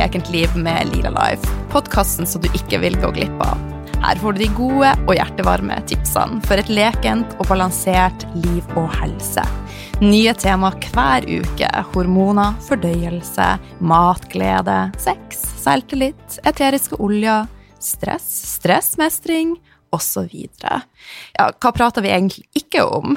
Lekent 0.00 0.30
liv 0.30 0.56
med 0.56 0.88
Lila 0.88 1.10
Life, 1.10 1.48
podkasten 1.68 2.26
som 2.26 2.40
du 2.40 2.46
ikke 2.56 2.78
vil 2.80 2.94
gå 3.02 3.10
glipp 3.12 3.42
av. 3.44 3.58
Her 4.00 4.16
får 4.16 4.32
du 4.32 4.38
de 4.40 4.46
gode 4.56 4.92
og 5.04 5.10
hjertevarme 5.12 5.76
tipsene 5.90 6.40
for 6.46 6.56
et 6.56 6.70
lekent 6.72 7.34
og 7.36 7.50
balansert 7.50 8.24
liv 8.32 8.64
og 8.80 8.88
helse. 8.96 9.44
Nye 10.00 10.32
tema 10.40 10.70
hver 10.86 11.26
uke. 11.28 11.68
Hormoner, 11.92 12.56
fordøyelse, 12.64 13.50
matglede, 13.84 14.78
sex, 15.04 15.42
selvtillit, 15.60 16.40
eteriske 16.48 16.96
oljer, 16.96 17.44
stress, 17.76 18.30
stressmestring 18.56 19.58
osv. 19.92 20.32
Ja, 20.62 21.50
hva 21.50 21.72
prater 21.74 22.04
vi 22.04 22.12
egentlig 22.14 22.46
ikke 22.56 22.84
om? 22.86 23.16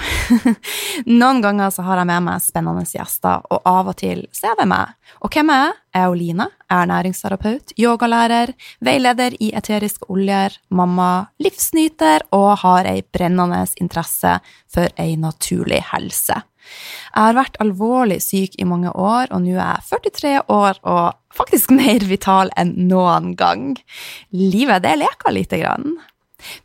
Noen 1.22 1.41
ganger 1.44 1.74
så 1.74 1.86
har 1.88 2.02
jeg 2.02 2.10
med 2.10 2.26
meg 2.27 2.44
spennende 2.44 2.86
gjester, 2.88 3.46
og 3.50 3.63
av 3.70 3.94
og 3.94 3.98
til 4.02 4.26
så 4.34 4.52
er 4.52 4.62
det 4.62 4.70
meg. 4.74 4.98
Og 5.24 5.34
hvem 5.34 5.54
er 5.54 5.63
jeg? 5.68 5.80
Jeg 5.94 6.02
er 6.02 6.10
Oline, 6.10 6.50
jeg 6.73 6.82
er 6.82 6.90
næringsterapeut, 6.90 7.73
yogalærer, 7.77 8.54
veileder 8.82 9.36
i 9.40 9.52
eteriske 9.54 10.08
oljer, 10.09 10.55
mamma, 10.73 11.27
livsnyter 11.44 12.26
og 12.34 12.63
har 12.63 12.90
ei 12.90 13.04
brennende 13.13 13.62
interesse 13.82 14.40
for 14.74 14.90
ei 14.98 15.13
naturlig 15.20 15.84
helse. 15.91 16.40
Jeg 17.13 17.20
har 17.20 17.35
vært 17.38 17.60
alvorlig 17.62 18.21
syk 18.24 18.55
i 18.57 18.66
mange 18.66 18.90
år, 18.90 19.29
og 19.29 19.44
nå 19.44 19.57
er 19.57 19.84
jeg 19.84 19.99
43 20.07 20.32
år 20.55 20.79
og 20.82 21.35
faktisk 21.35 21.76
mer 21.82 22.07
vital 22.10 22.49
enn 22.57 22.74
noen 22.90 23.35
gang. 23.38 23.76
Livet, 24.34 24.82
det 24.88 24.98
leker 25.04 25.35
lite 25.35 25.62
grann. 25.62 25.99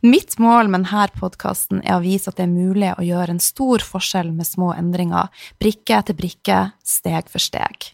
Mitt 0.03 0.39
mål 0.41 0.71
med 0.71 0.87
denne 0.87 1.05
podkasten 1.19 1.83
er 1.85 1.99
å 1.99 2.03
vise 2.03 2.31
at 2.31 2.39
det 2.39 2.47
er 2.47 2.51
mulig 2.51 2.89
å 2.95 3.05
gjøre 3.05 3.37
en 3.37 3.43
stor 3.43 3.85
forskjell 3.85 4.33
med 4.33 4.47
små 4.47 4.73
endringer, 4.73 5.29
brikke 5.61 6.01
etter 6.01 6.17
brikke, 6.17 6.65
steg 6.83 7.31
for 7.31 7.43
steg. 7.43 7.93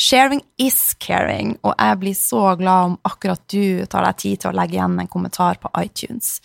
Sharing 0.00 0.40
is 0.56 0.94
caring, 0.96 1.58
og 1.60 1.74
jeg 1.76 1.98
blir 2.00 2.16
så 2.16 2.54
glad 2.56 2.86
om 2.88 2.94
akkurat 3.04 3.42
du 3.52 3.84
tar 3.84 4.06
deg 4.06 4.20
tid 4.22 4.40
til 4.40 4.48
å 4.48 4.56
legge 4.56 4.78
igjen 4.78 4.96
en 5.02 5.10
kommentar 5.12 5.60
på 5.60 5.68
iTunes. 5.76 6.38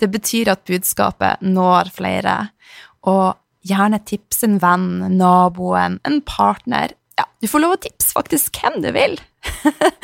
Det 0.00 0.08
betyr 0.08 0.54
at 0.54 0.64
budskapet 0.64 1.44
når 1.44 1.92
flere, 1.92 2.36
og 3.04 3.36
gjerne 3.68 4.00
tips 4.08 4.46
en 4.48 4.56
venn, 4.62 4.88
naboen, 5.18 6.00
en 6.08 6.18
partner. 6.24 6.96
Ja, 7.20 7.28
du 7.42 7.50
får 7.52 7.66
lov 7.66 7.76
å 7.76 7.82
tipse 7.84 8.16
faktisk 8.16 8.62
hvem 8.62 8.80
du 8.80 8.88
vil. 8.96 9.18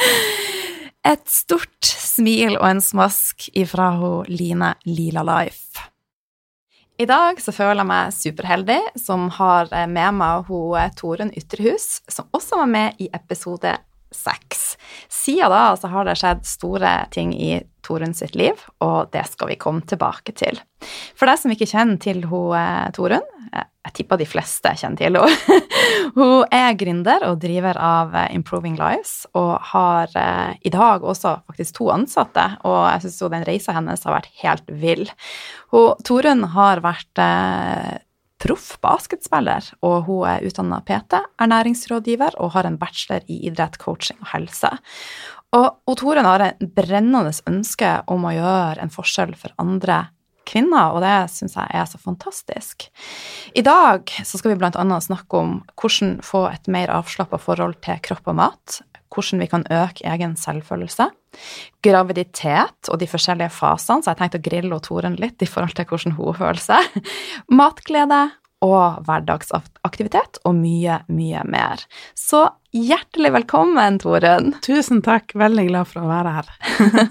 Et 1.09 1.25
stort 1.33 1.89
smil 1.89 2.59
og 2.59 2.67
en 2.69 2.84
smask 2.84 3.48
ifra 3.56 3.95
ho 3.97 4.12
Line 4.28 4.75
Lila 4.84 5.25
Life. 5.25 5.89
I 6.99 7.07
dag 7.07 7.39
så 7.39 7.53
føler 7.55 7.79
jeg 7.79 7.87
meg 7.87 8.15
superheldig 8.17 8.79
som 8.99 9.29
har 9.37 9.69
med 9.87 10.17
meg 10.19 10.49
ho 10.49 10.63
Torunn 10.99 11.31
Ytterhus, 11.39 12.01
som 12.11 12.27
også 12.35 12.59
var 12.59 12.73
med 12.73 12.99
i 12.99 13.07
episode 13.15 13.77
seks. 14.14 14.77
Siden 15.12 15.53
da 15.53 15.73
så 15.78 15.91
har 15.92 16.09
det 16.09 16.19
skjedd 16.20 16.47
store 16.48 16.95
ting 17.14 17.34
i 17.34 17.59
Torunn 17.84 18.12
sitt 18.17 18.34
liv, 18.37 18.59
og 18.84 19.09
det 19.15 19.25
skal 19.31 19.53
vi 19.53 19.61
komme 19.61 19.81
tilbake 19.89 20.34
til. 20.37 20.59
For 21.17 21.31
deg 21.31 21.41
som 21.41 21.53
ikke 21.55 21.69
kjenner 21.70 22.00
til 22.03 22.27
hun, 22.28 22.53
Torunn, 22.97 23.25
jeg 23.89 23.95
tipper 24.03 24.20
de 24.20 24.27
fleste 24.28 24.73
kjenner 24.77 24.98
til 25.00 25.17
henne. 25.17 25.61
hun 26.19 26.44
er 26.55 26.77
gründer 26.78 27.25
og 27.31 27.38
driver 27.41 27.78
av 27.81 28.16
eh, 28.16 28.34
Improving 28.37 28.77
Lives 28.78 29.22
og 29.38 29.55
har 29.71 30.12
eh, 30.19 30.59
i 30.69 30.72
dag 30.75 31.04
også 31.04 31.38
faktisk 31.49 31.78
to 31.78 31.88
ansatte, 31.94 32.44
og 32.69 32.83
jeg 32.91 33.06
syns 33.06 33.33
den 33.37 33.47
reisa 33.49 33.77
hennes 33.77 34.04
har 34.04 34.19
vært 34.19 34.31
helt 34.43 34.75
vill. 34.83 35.06
Hun, 35.72 35.97
Torunn 36.04 36.44
har 36.53 36.84
vært 36.84 37.22
eh, 37.25 37.97
proff 38.43 38.76
basketspiller, 38.84 39.66
og 39.82 40.09
hun 40.09 40.26
er 40.31 40.44
utdanna 40.47 40.81
PT, 40.87 41.19
ernæringsrådgiver 41.43 42.38
og 42.38 42.53
har 42.54 42.69
en 42.69 42.78
bachelor 42.81 43.26
i 43.26 43.41
idrett, 43.50 43.78
coaching 43.82 44.21
og 44.22 44.31
helse. 44.34 44.71
Og, 45.56 45.66
og 45.88 45.97
Toren 45.97 46.28
har 46.28 46.44
en 46.44 46.71
brennende 46.77 47.32
ønske 47.48 47.91
om 48.12 48.27
å 48.28 48.34
gjøre 48.37 48.84
en 48.84 48.93
forskjell 48.93 49.34
for 49.38 49.54
andre 49.60 50.06
kvinner, 50.48 50.94
og 50.94 51.03
det 51.04 51.28
syns 51.32 51.56
jeg 51.59 51.77
er 51.77 51.88
så 51.88 52.00
fantastisk. 52.00 52.88
I 53.56 53.65
dag 53.65 54.09
så 54.25 54.41
skal 54.41 54.54
vi 54.54 54.59
bl.a. 54.60 55.00
snakke 55.04 55.41
om 55.41 55.59
hvordan 55.77 56.19
få 56.25 56.47
et 56.53 56.71
mer 56.72 56.93
avslappa 56.94 57.41
forhold 57.43 57.81
til 57.84 58.00
kropp 58.04 58.32
og 58.32 58.38
mat. 58.41 58.78
Hvordan 59.15 59.43
vi 59.43 59.49
kan 59.51 59.65
øke 59.73 60.05
egen 60.09 60.35
selvfølelse. 60.39 61.09
Graviditet 61.85 62.91
og 62.93 63.01
de 63.01 63.09
forskjellige 63.11 63.53
fasene, 63.55 64.03
så 64.05 64.13
jeg 64.13 64.21
tenkte 64.21 64.41
å 64.41 64.47
grille 64.49 64.81
Toren 64.85 65.17
litt 65.21 65.43
i 65.45 65.49
forhold 65.49 65.77
til 65.77 65.89
hvordan 65.89 66.17
hun 66.19 66.37
føler 66.37 66.63
seg. 66.63 67.01
Matglede 67.61 68.27
og 68.65 69.05
hverdagsaktivitet 69.07 70.41
og 70.49 70.57
mye, 70.59 71.01
mye 71.15 71.45
mer. 71.47 71.85
Så 72.19 72.43
hjertelig 72.75 73.31
velkommen, 73.37 74.01
Toren. 74.03 74.57
Tusen 74.65 75.03
takk, 75.07 75.35
veldig 75.39 75.69
glad 75.71 75.91
for 75.91 76.03
å 76.03 76.11
være 76.11 76.35
her. 76.41 76.51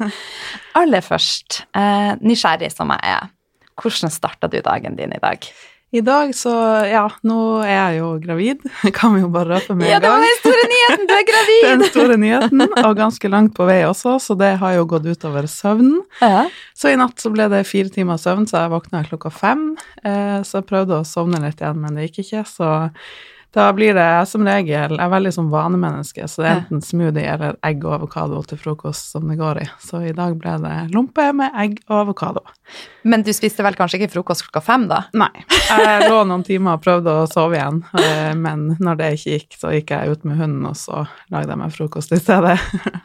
Aller 0.81 1.06
først, 1.06 1.64
eh, 1.78 2.14
nysgjerrig 2.19 2.74
som 2.74 2.91
jeg 2.96 3.16
er, 3.16 3.31
hvordan 3.79 4.14
starta 4.14 4.52
du 4.52 4.59
dagen 4.66 5.00
din 5.00 5.16
i 5.16 5.24
dag? 5.24 5.47
I 5.95 6.01
dag 6.03 6.33
så 6.35 6.51
Ja, 6.89 7.05
nå 7.23 7.37
er 7.63 7.71
jeg 7.71 7.99
jo 8.01 8.09
gravid, 8.19 8.65
kan 8.97 9.13
vi 9.15 9.21
jo 9.21 9.29
bare 9.31 9.55
røpe 9.55 9.75
med 9.77 9.87
en 9.87 9.87
gang. 9.87 9.93
Ja, 9.93 9.99
det 10.03 10.11
var 10.11 10.25
den 10.25 10.35
store 10.41 10.65
nyheten! 10.73 11.07
Du 11.07 11.13
er 11.15 11.25
gravid! 11.31 11.61
den 11.67 11.85
store 11.87 12.17
nyheten, 12.19 12.65
og 12.83 12.97
ganske 12.99 13.31
langt 13.31 13.55
på 13.55 13.67
vei 13.69 13.79
også, 13.87 14.17
så 14.19 14.35
det 14.39 14.51
har 14.59 14.75
jo 14.75 14.83
gått 14.91 15.07
utover 15.07 15.47
søvnen. 15.51 16.01
Ja. 16.19 16.43
Så 16.75 16.91
i 16.91 16.99
natt 16.99 17.23
så 17.23 17.31
ble 17.31 17.47
det 17.53 17.63
fire 17.69 17.93
timer 17.93 18.19
søvn, 18.19 18.49
så 18.51 18.65
jeg 18.65 18.73
våkna 18.75 19.05
klokka 19.07 19.31
fem. 19.31 19.69
Eh, 20.03 20.37
så 20.43 20.59
jeg 20.59 20.67
prøvde 20.67 20.99
å 20.99 21.07
sovne 21.07 21.39
litt 21.45 21.63
igjen, 21.63 21.79
men 21.79 21.95
det 21.95 22.09
gikk 22.09 22.25
ikke, 22.25 22.43
så 22.51 22.73
da 23.56 23.74
blir 23.74 23.96
det 23.96 24.25
som 24.30 24.44
regel 24.46 24.96
Jeg 24.97 25.02
er 25.02 25.12
veldig 25.12 25.31
som 25.34 25.47
vanemenneske, 25.52 26.28
så 26.30 26.44
det 26.44 26.50
er 26.50 26.59
enten 26.59 26.81
smoothie 26.84 27.25
eller 27.31 27.56
egg 27.66 27.85
og 27.88 27.96
avokado 27.97 28.41
til 28.50 28.59
frokost 28.62 29.13
som 29.13 29.28
det 29.30 29.38
går 29.40 29.62
i. 29.63 29.68
Så 29.81 30.02
i 30.06 30.13
dag 30.16 30.35
ble 30.40 30.58
det 30.63 30.75
lompe 30.94 31.30
med 31.38 31.56
egg 31.58 31.80
og 31.88 32.02
avokado. 32.03 32.44
Men 33.08 33.24
du 33.24 33.31
spiste 33.35 33.63
vel 33.63 33.78
kanskje 33.80 34.02
ikke 34.02 34.12
frokost 34.18 34.46
klokka 34.46 34.62
fem, 34.66 34.88
da? 34.91 35.06
Nei. 35.18 35.31
Jeg 35.72 36.09
lå 36.12 36.22
noen 36.28 36.44
timer 36.47 36.78
og 36.78 36.84
prøvde 36.84 37.13
å 37.24 37.28
sove 37.31 37.58
igjen, 37.58 37.81
eh, 38.02 38.34
men 38.38 38.74
når 38.84 39.00
det 39.00 39.12
ikke 39.16 39.38
gikk, 39.38 39.59
så 39.62 39.74
gikk 39.74 39.96
jeg 39.96 40.18
ut 40.18 40.28
med 40.28 40.41
hunden, 40.41 40.68
og 40.68 40.75
så 40.79 41.06
lagde 41.34 41.53
jeg 41.53 41.62
meg 41.64 41.75
frokost 41.75 42.14
i 42.16 42.22
stedet. 42.22 42.58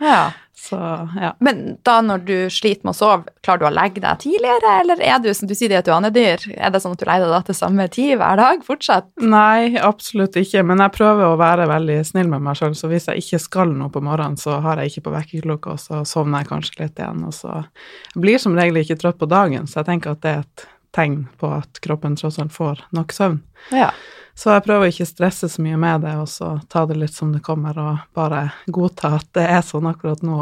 Ja. 0.02 0.32
Så, 0.54 0.76
ja. 1.20 1.32
Men 1.40 1.78
da 1.82 1.96
når 2.04 2.24
du 2.26 2.36
sliter 2.52 2.84
med 2.86 2.92
å 2.92 2.96
sove, 2.98 3.32
klarer 3.42 3.62
du 3.62 3.66
å 3.66 3.72
legge 3.72 4.02
deg 4.04 4.20
tidligere, 4.22 4.74
eller 4.82 5.00
er 5.02 5.22
du 5.24 5.30
som 5.34 5.48
du 5.50 5.54
sier, 5.58 5.72
et 5.74 5.88
du 5.88 5.92
Er 6.20 6.70
det 6.70 6.80
sånn 6.82 6.92
at 6.94 7.00
du 7.00 7.06
legger 7.08 7.32
deg 7.32 7.46
til 7.48 7.56
samme 7.56 7.86
tid 7.90 8.12
hver 8.20 8.36
dag 8.38 8.62
fortsatt? 8.66 9.08
Nei, 9.24 9.74
absolutt 9.80 10.36
ikke, 10.38 10.62
men 10.68 10.84
jeg 10.84 10.94
prøver 10.94 11.24
å 11.26 11.40
være 11.40 11.66
veldig 11.70 11.98
snill 12.06 12.30
med 12.30 12.44
meg 12.44 12.60
sjøl, 12.60 12.76
så 12.78 12.92
hvis 12.92 13.08
jeg 13.10 13.24
ikke 13.24 13.42
skal 13.42 13.74
noe 13.74 13.90
på 13.92 14.04
morgenen, 14.04 14.38
så 14.38 14.60
har 14.62 14.78
jeg 14.78 14.92
ikke 14.92 15.08
på 15.08 15.16
vekkerklokka, 15.16 15.74
og 15.74 15.82
så 15.82 16.04
sovner 16.08 16.44
jeg 16.44 16.52
kanskje 16.52 16.78
litt 16.84 17.00
igjen, 17.00 17.24
og 17.26 17.34
så 17.34 17.58
jeg 17.64 18.22
blir 18.26 18.44
som 18.44 18.56
regel 18.58 18.84
ikke 18.84 19.00
trøtt 19.00 19.18
på 19.18 19.30
dagen, 19.32 19.66
så 19.66 19.80
jeg 19.80 19.90
tenker 19.90 20.14
at 20.14 20.22
det 20.22 20.36
er 20.36 20.46
et 20.46 20.66
tegn 20.92 21.22
på 21.40 21.48
at 21.56 21.80
kroppen 21.82 22.18
tross 22.20 22.38
alt 22.38 22.52
får 22.54 22.84
nok 22.94 23.16
søvn. 23.16 23.40
Ja. 23.72 23.90
Så 24.38 24.54
jeg 24.54 24.64
prøver 24.64 24.88
ikke 24.88 25.04
å 25.04 25.10
stresse 25.10 25.48
så 25.52 25.62
mye 25.62 25.78
med 25.80 26.06
det, 26.06 26.14
og 26.20 26.28
så 26.30 26.54
ta 26.72 26.86
det 26.88 26.96
litt 27.00 27.14
som 27.14 27.34
det 27.34 27.42
kommer, 27.44 27.76
og 27.78 28.02
bare 28.16 28.48
godta 28.72 29.16
at 29.18 29.28
det 29.36 29.44
er 29.44 29.62
sånn 29.66 29.90
akkurat 29.90 30.24
nå. 30.24 30.38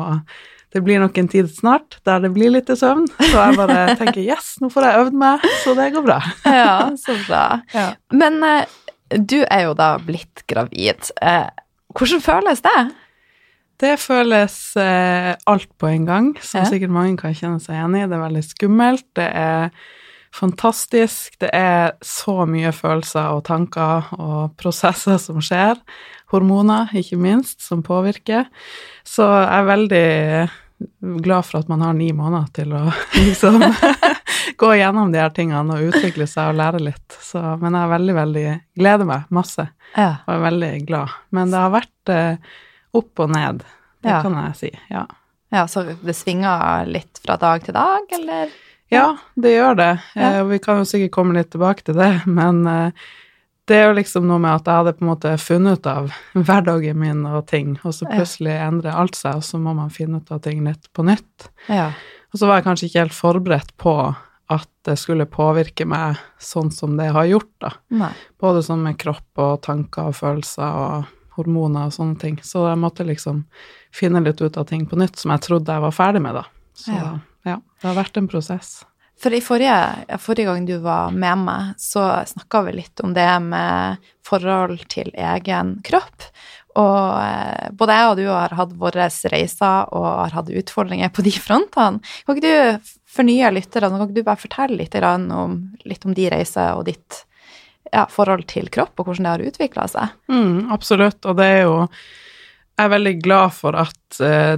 Det 0.70 0.82
blir 0.86 1.00
nok 1.02 1.16
en 1.18 1.28
tid 1.30 1.50
snart 1.50 1.98
der 2.06 2.22
det 2.22 2.30
blir 2.36 2.52
litt 2.54 2.70
søvn, 2.70 3.08
så 3.18 3.32
jeg 3.34 3.58
bare 3.58 3.80
tenker 4.00 4.22
yes, 4.22 4.54
nå 4.62 4.70
får 4.70 4.86
jeg 4.86 5.02
øvd 5.02 5.18
meg, 5.24 5.50
så 5.64 5.74
det 5.78 5.90
går 5.96 6.06
bra. 6.06 6.20
ja, 6.62 6.76
så 7.00 7.18
bra. 7.26 7.44
Ja. 7.74 7.88
Men 8.14 8.38
eh, 8.46 8.78
du 9.18 9.40
er 9.42 9.66
jo 9.66 9.76
da 9.78 9.96
blitt 9.98 10.44
gravid. 10.50 11.10
Eh, 11.18 11.48
hvordan 11.98 12.22
føles 12.22 12.62
det? 12.62 12.80
Det 13.80 13.94
føles 13.98 14.54
eh, 14.78 15.32
alt 15.50 15.70
på 15.80 15.88
en 15.88 16.04
gang, 16.06 16.34
som 16.44 16.68
sikkert 16.68 16.92
mange 16.94 17.16
kan 17.18 17.34
kjenne 17.34 17.58
seg 17.62 17.78
igjen 17.78 17.96
i. 17.96 18.04
Det 18.06 18.16
er 18.18 18.26
veldig 18.28 18.44
skummelt. 18.44 19.06
Det 19.16 19.26
er 19.26 19.72
fantastisk. 20.34 21.36
Det 21.42 21.50
er 21.56 21.96
så 22.04 22.44
mye 22.48 22.72
følelser 22.74 23.34
og 23.34 23.44
tanker 23.48 24.10
og 24.18 24.54
prosesser 24.60 25.18
som 25.22 25.40
skjer. 25.44 25.80
Hormoner, 26.30 26.92
ikke 26.96 27.18
minst, 27.20 27.60
som 27.66 27.82
påvirker. 27.86 28.46
Så 29.06 29.26
jeg 29.26 29.54
er 29.58 29.70
veldig 29.70 30.06
glad 31.22 31.44
for 31.44 31.60
at 31.60 31.68
man 31.68 31.82
har 31.84 31.96
ni 31.96 32.08
måneder 32.16 32.48
til 32.56 32.72
å 32.76 32.86
liksom 33.26 33.60
gå 34.60 34.72
gjennom 34.78 35.12
de 35.12 35.20
her 35.20 35.32
tingene 35.36 35.76
og 35.76 35.90
utvikle 35.90 36.26
seg 36.30 36.52
og 36.52 36.60
lære 36.60 36.82
litt. 36.90 37.18
Så, 37.20 37.42
men 37.60 37.76
jeg 37.76 37.82
er 37.82 37.94
veldig, 37.94 38.16
veldig 38.20 38.46
Gleder 38.80 39.08
meg 39.08 39.34
masse 39.34 39.66
ja. 39.96 40.10
og 40.24 40.34
er 40.36 40.44
veldig 40.46 40.72
glad. 40.88 41.18
Men 41.36 41.52
det 41.52 41.60
har 41.60 41.74
vært 41.74 42.14
eh, 42.14 42.56
opp 42.96 43.24
og 43.24 43.34
ned, 43.34 43.64
det 44.04 44.14
ja. 44.14 44.22
kan 44.24 44.38
jeg 44.44 44.58
si. 44.58 44.72
Ja. 44.92 45.04
ja. 45.52 45.66
Så 45.70 45.84
det 45.90 46.16
svinger 46.16 46.88
litt 46.88 47.20
fra 47.22 47.36
dag 47.40 47.66
til 47.66 47.76
dag, 47.76 48.18
eller? 48.20 48.58
Ja, 48.90 49.16
det 49.38 49.54
gjør 49.54 49.76
det. 49.78 49.90
Ja. 50.18 50.30
Eh, 50.40 50.44
vi 50.50 50.58
kan 50.62 50.80
jo 50.82 50.86
sikkert 50.88 51.14
komme 51.14 51.36
litt 51.36 51.52
tilbake 51.54 51.86
til 51.86 51.98
det, 51.98 52.12
men 52.38 52.62
eh, 52.66 53.10
det 53.70 53.76
er 53.78 53.90
jo 53.90 53.98
liksom 54.00 54.26
noe 54.26 54.40
med 54.42 54.56
at 54.56 54.66
jeg 54.66 54.80
hadde 54.80 54.94
på 54.98 55.04
en 55.04 55.10
måte 55.12 55.34
funnet 55.38 55.78
ut 55.78 55.90
av 55.90 56.08
hverdagen 56.48 56.98
min 56.98 57.22
og 57.28 57.44
ting, 57.50 57.76
og 57.84 57.94
så 57.96 58.08
plutselig 58.10 58.56
endrer 58.58 58.98
alt 58.98 59.18
seg, 59.18 59.38
og 59.38 59.46
så 59.46 59.60
må 59.62 59.76
man 59.78 59.94
finne 59.94 60.22
ut 60.22 60.34
av 60.34 60.42
ting 60.46 60.64
litt 60.66 60.90
på 60.96 61.06
nytt. 61.06 61.50
Ja. 61.70 61.92
Og 62.30 62.42
så 62.42 62.50
var 62.50 62.58
jeg 62.58 62.66
kanskje 62.66 62.90
ikke 62.90 63.04
helt 63.06 63.16
forberedt 63.16 63.72
på 63.80 63.94
at 64.50 64.68
det 64.86 64.96
skulle 64.98 65.28
påvirke 65.30 65.86
meg 65.86 66.18
sånn 66.42 66.72
som 66.74 66.96
det 66.98 67.12
har 67.14 67.28
gjort, 67.30 67.52
da. 67.62 67.70
Nei. 67.94 68.10
Både 68.42 68.64
sånn 68.66 68.82
med 68.82 68.98
kropp 68.98 69.38
og 69.38 69.60
tanker 69.62 70.10
og 70.10 70.18
følelser 70.18 70.66
og 70.66 71.10
hormoner 71.36 71.86
og 71.86 71.94
sånne 71.94 72.18
ting. 72.18 72.38
Så 72.42 72.64
jeg 72.66 72.80
måtte 72.82 73.06
liksom 73.06 73.44
finne 73.94 74.22
litt 74.24 74.42
ut 74.42 74.58
av 74.58 74.66
ting 74.66 74.88
på 74.90 74.98
nytt 74.98 75.22
som 75.22 75.30
jeg 75.36 75.46
trodde 75.46 75.76
jeg 75.76 75.84
var 75.86 75.94
ferdig 75.94 76.24
med, 76.26 76.40
da. 76.40 76.46
Så 76.74 76.96
ja, 76.96 77.12
ja 77.48 77.58
det 77.80 77.88
har 77.88 77.96
vært 77.96 78.20
en 78.20 78.28
prosess. 78.30 78.80
For 79.20 79.34
i 79.36 79.42
forrige, 79.44 79.76
forrige, 80.20 80.48
gang 80.48 80.64
du 80.68 80.78
var 80.80 81.12
med 81.12 81.42
meg, 81.42 81.72
så 81.80 82.06
snakka 82.28 82.62
vi 82.68 82.78
litt 82.78 83.02
om 83.04 83.12
det 83.16 83.28
med 83.44 84.00
forhold 84.24 84.86
til 84.92 85.10
egen 85.12 85.74
kropp. 85.84 86.24
Og 86.80 87.18
eh, 87.20 87.68
både 87.76 87.96
jeg 87.98 88.10
og 88.10 88.20
du 88.20 88.24
har 88.30 88.54
hatt 88.56 88.72
våre 88.80 89.08
reiser 89.32 89.90
og 89.90 90.06
har 90.06 90.36
hatt 90.38 90.52
utfordringer 90.62 91.12
på 91.12 91.24
de 91.26 91.34
frontene. 91.36 92.00
Kan 92.24 92.38
ikke 92.38 92.46
du 92.46 92.92
fornye 93.10 93.50
lytterne, 93.52 93.90
kan 93.92 94.06
ikke 94.06 94.20
du 94.22 94.28
bare 94.28 94.40
fortelle 94.40 94.80
litt 94.80 94.96
om, 94.96 95.58
litt 95.84 96.06
om 96.06 96.16
de 96.16 96.30
reiser 96.32 96.78
og 96.78 96.86
ditt 96.88 97.24
ja, 97.90 98.06
forhold 98.08 98.46
til 98.48 98.70
kropp, 98.72 98.94
og 98.96 99.10
hvordan 99.10 99.26
det 99.26 99.34
har 99.34 99.46
utvikla 99.50 99.86
seg? 99.90 100.16
Mm, 100.30 100.70
absolutt, 100.72 101.20
og 101.26 101.36
det 101.40 101.48
er 101.58 101.62
jo 101.64 101.76
jeg 102.80 102.88
er 102.88 102.92
veldig 102.94 103.12
glad 103.20 103.52
for 103.52 103.76
at 103.76 104.20
eh, 104.24 104.54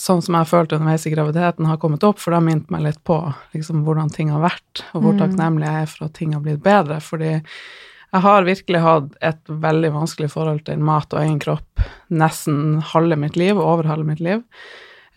sånn 0.00 0.22
som 0.24 0.34
jeg 0.34 0.40
har 0.46 0.48
følt 0.48 0.72
underveis 0.72 1.04
i 1.04 1.12
graviditeten, 1.12 1.68
har 1.68 1.80
kommet 1.82 2.06
opp, 2.06 2.20
for 2.22 2.32
det 2.32 2.40
har 2.40 2.46
minnet 2.46 2.72
meg 2.72 2.86
litt 2.86 3.02
på 3.06 3.18
liksom, 3.52 3.82
hvordan 3.84 4.08
ting 4.14 4.32
har 4.32 4.40
vært, 4.40 4.84
og 4.94 5.02
hvor 5.02 5.16
mm. 5.16 5.20
takknemlig 5.20 5.68
jeg 5.68 5.84
er 5.84 5.92
for 5.92 6.06
at 6.08 6.16
ting 6.16 6.32
har 6.32 6.42
blitt 6.44 6.62
bedre. 6.64 6.98
Fordi 7.04 7.34
jeg 7.34 8.24
har 8.24 8.48
virkelig 8.48 8.82
hatt 8.86 9.18
et 9.30 9.52
veldig 9.68 9.92
vanskelig 9.98 10.30
forhold 10.32 10.64
til 10.64 10.80
mat 10.88 11.12
og 11.12 11.20
egen 11.20 11.36
kropp 11.44 11.84
nesten 12.08 12.78
halve 12.94 13.20
mitt 13.20 13.36
liv, 13.36 13.58
og 13.58 13.74
over 13.74 13.90
halve 13.92 14.08
mitt 14.08 14.24
liv. 14.24 14.40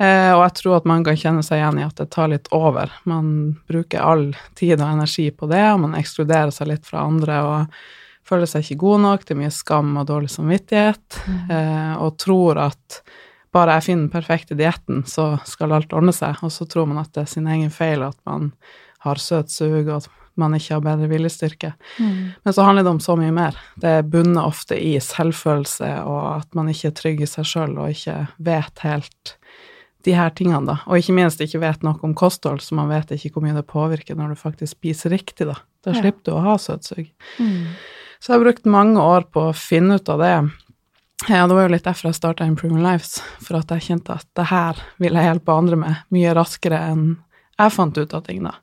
Eh, 0.02 0.34
og 0.34 0.44
jeg 0.44 0.58
tror 0.60 0.80
at 0.82 0.92
man 0.92 1.08
kan 1.08 1.20
kjenne 1.24 1.46
seg 1.46 1.62
igjen 1.62 1.80
i 1.80 1.88
at 1.88 2.04
det 2.04 2.10
tar 2.12 2.34
litt 2.34 2.52
over. 2.56 2.92
Man 3.08 3.56
bruker 3.72 4.04
all 4.04 4.28
tid 4.60 4.76
og 4.82 4.90
energi 4.90 5.30
på 5.32 5.48
det, 5.52 5.64
og 5.72 5.86
man 5.86 5.96
ekskluderer 6.00 6.52
seg 6.52 6.74
litt 6.74 6.90
fra 6.90 7.08
andre. 7.08 7.42
og 7.48 7.82
føler 8.32 8.50
seg 8.50 8.64
ikke 8.66 8.84
god 8.86 9.04
nok, 9.08 9.26
det 9.28 9.36
er 9.36 9.42
mye 9.42 9.54
skam 9.54 9.92
og 10.00 10.08
dårlig 10.10 10.32
samvittighet, 10.32 11.20
mm. 11.28 11.44
eh, 11.58 11.94
og 12.02 12.16
tror 12.22 12.62
at 12.70 13.02
bare 13.52 13.76
jeg 13.78 13.90
finner 13.90 14.06
den 14.06 14.14
perfekte 14.14 14.56
dietten, 14.56 15.04
så 15.08 15.34
skal 15.48 15.76
alt 15.76 15.94
ordne 15.96 16.14
seg, 16.16 16.40
og 16.46 16.54
så 16.56 16.68
tror 16.70 16.88
man 16.88 17.02
at 17.04 17.12
det 17.16 17.26
er 17.26 17.34
sin 17.34 17.50
egen 17.52 17.72
feil 17.74 18.06
at 18.08 18.18
man 18.28 18.54
har 19.04 19.20
søt 19.20 19.52
sug, 19.52 19.90
og 19.90 19.98
at 19.98 20.10
man 20.40 20.56
ikke 20.56 20.78
har 20.78 20.84
bedre 20.86 21.10
viljestyrke. 21.12 21.74
Mm. 22.00 22.32
Men 22.44 22.56
så 22.56 22.64
handler 22.64 22.86
det 22.86 22.94
om 22.94 23.02
så 23.04 23.18
mye 23.20 23.34
mer. 23.36 23.58
Det 23.82 23.98
bunner 24.08 24.48
ofte 24.48 24.78
i 24.80 24.94
selvfølelse, 25.04 25.92
og 26.08 26.24
at 26.38 26.56
man 26.58 26.72
ikke 26.72 26.92
er 26.92 26.98
trygg 26.98 27.24
i 27.26 27.30
seg 27.30 27.50
sjøl 27.50 27.76
og 27.76 27.92
ikke 27.92 28.16
vet 28.40 28.86
helt 28.86 29.36
de 30.06 30.16
her 30.18 30.32
tingene, 30.34 30.64
da. 30.66 30.78
Og 30.88 31.02
ikke 31.02 31.14
minst 31.18 31.42
ikke 31.44 31.62
vet 31.62 31.84
noe 31.86 32.00
om 32.06 32.16
kosthold, 32.18 32.64
så 32.64 32.78
man 32.78 32.90
vet 32.90 33.12
ikke 33.14 33.36
hvor 33.36 33.46
mye 33.46 33.58
det 33.58 33.68
påvirker 33.70 34.18
når 34.18 34.34
du 34.34 34.40
faktisk 34.40 34.80
spiser 34.80 35.14
riktig, 35.14 35.50
da. 35.50 35.60
Da 35.86 35.94
ja. 35.94 36.02
slipper 36.02 36.30
du 36.30 36.34
å 36.36 36.46
ha 36.46 36.56
søtsug. 36.62 37.10
Mm. 37.42 37.68
Så 38.22 38.30
jeg 38.30 38.38
har 38.38 38.44
brukt 38.46 38.68
mange 38.70 39.02
år 39.02 39.26
på 39.34 39.48
å 39.50 39.58
finne 39.58 39.98
ut 39.98 40.10
av 40.14 40.22
det. 40.22 40.36
Ja, 41.28 41.48
det 41.48 41.56
var 41.58 41.66
jo 41.66 41.74
litt 41.74 41.86
derfor 41.86 42.12
jeg 42.12 42.18
starta 42.20 42.46
Improving 42.46 42.82
Lives, 42.84 43.16
for 43.42 43.58
at 43.58 43.74
jeg 43.74 43.86
kjente 43.88 44.14
at 44.14 44.28
det 44.38 44.46
her 44.50 44.78
vil 45.02 45.18
jeg 45.18 45.28
hjelpe 45.28 45.56
andre 45.58 45.80
med 45.82 46.04
mye 46.14 46.34
raskere 46.38 46.82
enn 46.92 47.06
jeg 47.58 47.74
fant 47.74 47.98
ut 47.98 48.14
av 48.18 48.24
ting, 48.26 48.44
da. 48.46 48.56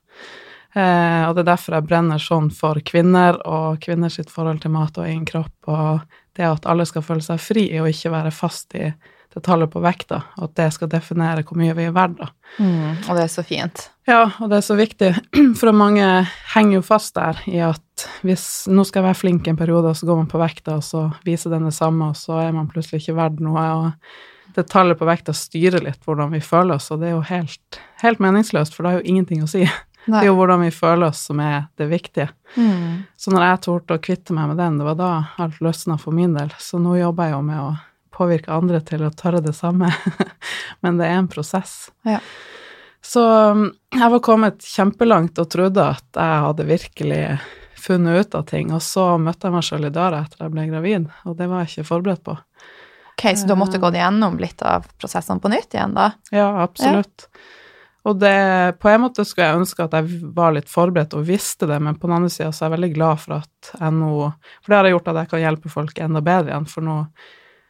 Eh, 0.78 1.22
og 1.26 1.34
det 1.34 1.43
er 1.43 1.50
derfor 1.52 1.78
jeg 1.78 1.87
brenner 1.88 2.22
sånn 2.22 2.49
for 2.55 2.78
kvinner 2.87 3.38
og 3.49 3.78
kvinners 3.82 4.19
forhold 4.31 4.62
til 4.62 4.75
mat 4.75 4.99
og 4.99 5.06
egen 5.06 5.26
kropp, 5.26 5.55
og 5.70 6.19
det 6.38 6.46
at 6.46 6.66
alle 6.70 6.87
skal 6.87 7.06
føle 7.06 7.25
seg 7.25 7.40
fri 7.43 7.66
og 7.81 7.90
ikke 7.90 8.14
være 8.14 8.34
fast 8.34 8.75
i 8.78 8.90
det 9.34 9.43
tallet 9.44 9.70
på 9.70 9.82
vekta, 9.84 10.22
og 10.38 10.49
at 10.49 10.54
det 10.58 10.69
skal 10.75 10.90
definere 10.93 11.44
hvor 11.46 11.58
mye 11.61 11.75
vi 11.76 11.88
er 11.88 11.94
verdt, 11.96 12.19
da. 12.22 12.31
Mm, 12.58 12.94
og 13.08 13.11
det 13.19 13.26
er 13.26 13.32
så 13.32 13.44
fint. 13.46 13.88
Ja, 14.08 14.22
og 14.38 14.50
det 14.50 14.61
er 14.61 14.66
så 14.66 14.78
viktig, 14.78 15.12
for 15.61 15.75
mange 15.76 16.06
henger 16.54 16.78
jo 16.78 16.87
fast 16.87 17.14
der 17.19 17.43
i 17.50 17.61
at 17.66 17.82
hvis 18.26 18.66
nå 18.70 18.84
skal 18.86 19.02
jeg 19.02 19.08
være 19.08 19.20
flink 19.20 19.48
en 19.50 19.58
periode, 19.58 19.92
og 19.92 19.98
så 19.98 20.08
går 20.08 20.20
man 20.22 20.30
på 20.30 20.40
vekta, 20.40 20.78
og 20.78 20.86
så 20.86 21.04
viser 21.26 21.54
den 21.54 21.68
det 21.68 21.74
samme, 21.76 22.10
og 22.12 22.18
så 22.18 22.40
er 22.42 22.54
man 22.56 22.70
plutselig 22.70 23.02
ikke 23.02 23.18
verdt 23.18 23.42
noe, 23.44 23.64
og 23.78 24.54
det 24.56 24.66
tallet 24.72 24.98
på 24.98 25.06
vekta 25.08 25.34
styrer 25.36 25.84
litt 25.84 26.00
hvordan 26.06 26.32
vi 26.34 26.40
føler 26.44 26.78
oss, 26.78 26.88
og 26.94 27.02
det 27.02 27.10
er 27.10 27.16
jo 27.16 27.26
helt, 27.28 27.80
helt 28.02 28.22
meningsløst, 28.22 28.74
for 28.74 28.84
det 28.84 28.92
har 28.92 29.02
jo 29.02 29.12
ingenting 29.12 29.44
å 29.44 29.50
si. 29.50 29.66
Nei. 30.08 30.22
Det 30.22 30.24
er 30.24 30.30
jo 30.30 30.38
hvordan 30.38 30.62
vi 30.64 30.70
føler 30.72 31.10
oss 31.10 31.26
som 31.28 31.40
er 31.44 31.66
det 31.76 31.90
viktige. 31.90 32.30
Mm. 32.56 33.04
Så 33.20 33.32
når 33.34 33.44
jeg 33.44 33.60
torde 33.66 33.98
å 33.98 34.02
kvitte 34.02 34.36
meg 34.36 34.48
med 34.50 34.60
den, 34.60 34.78
det 34.80 34.86
var 34.86 34.96
da 34.96 35.10
alt 35.44 35.58
løsna 35.64 35.98
for 36.00 36.16
min 36.16 36.32
del. 36.36 36.54
Så 36.62 36.80
nå 36.80 36.96
jobber 36.96 37.28
jeg 37.28 37.36
jo 37.36 37.42
med 37.44 37.60
å 37.60 37.74
påvirke 38.18 38.54
andre 38.54 38.80
til 38.88 39.04
å 39.04 39.12
tørre 39.12 39.42
det 39.44 39.52
samme. 39.58 39.90
Men 40.82 40.96
det 41.00 41.10
er 41.10 41.20
en 41.20 41.28
prosess. 41.28 41.90
Ja. 42.08 42.22
Så 43.04 43.22
um, 43.52 43.68
jeg 43.94 44.10
var 44.14 44.24
kommet 44.24 44.64
kjempelangt 44.64 45.38
og 45.40 45.50
trodde 45.52 45.84
at 45.92 46.18
jeg 46.18 46.42
hadde 46.46 46.68
virkelig 46.68 47.22
funnet 47.80 48.20
ut 48.20 48.34
av 48.38 48.46
ting, 48.48 48.72
og 48.75 48.82
så 48.84 49.10
møtte 49.22 49.48
jeg 49.48 49.56
meg 49.56 49.66
sjøl 49.66 49.88
i 49.88 49.94
døra 49.94 50.25
etter 50.25 50.44
jeg 50.44 50.54
ble 50.54 50.66
gravid, 50.70 51.08
og 51.25 51.38
det 51.38 51.48
var 51.50 51.64
jeg 51.64 51.72
ikke 51.72 51.90
forberedt 51.92 52.25
på. 52.26 52.36
Ok, 53.19 53.25
Så 53.34 53.48
du 53.48 53.54
måtte 53.58 53.80
gått 53.82 53.96
igjennom 53.98 54.36
litt 54.38 54.62
av 54.62 54.86
prosessene 55.00 55.42
på 55.42 55.50
nytt 55.50 55.75
igjen, 55.75 55.96
da? 55.96 56.12
Ja, 56.30 56.50
absolutt. 56.62 57.26
Ja. 57.26 57.46
Og 58.08 58.20
det, 58.22 58.78
på 58.80 58.88
en 58.88 59.02
måte 59.02 59.25
skulle 59.26 59.48
jeg 59.48 59.60
ønske 59.60 59.84
at 59.84 59.96
jeg 59.98 60.20
var 60.36 60.54
litt 60.54 60.70
forberedt 60.70 61.16
og 61.19 61.26
visste 61.28 61.66
det, 61.69 61.80
men 61.82 61.98
på 61.98 62.08
den 62.08 62.16
andre 62.20 62.30
sida 62.32 62.52
så 62.54 62.64
er 62.64 62.69
jeg 62.69 62.76
veldig 62.76 62.92
glad 62.94 63.20
for 63.25 63.40
at 63.40 63.72
jeg 63.75 63.96
nå 63.98 64.12
For 64.62 64.70
det 64.70 64.78
har 64.78 64.90
gjort 64.92 65.10
at 65.12 65.19
jeg 65.20 65.30
kan 65.32 65.42
hjelpe 65.42 65.72
folk 65.72 66.00
enda 66.04 66.22
bedre 66.25 66.52
igjen, 66.52 66.69
for 66.70 66.86
nå 66.86 66.96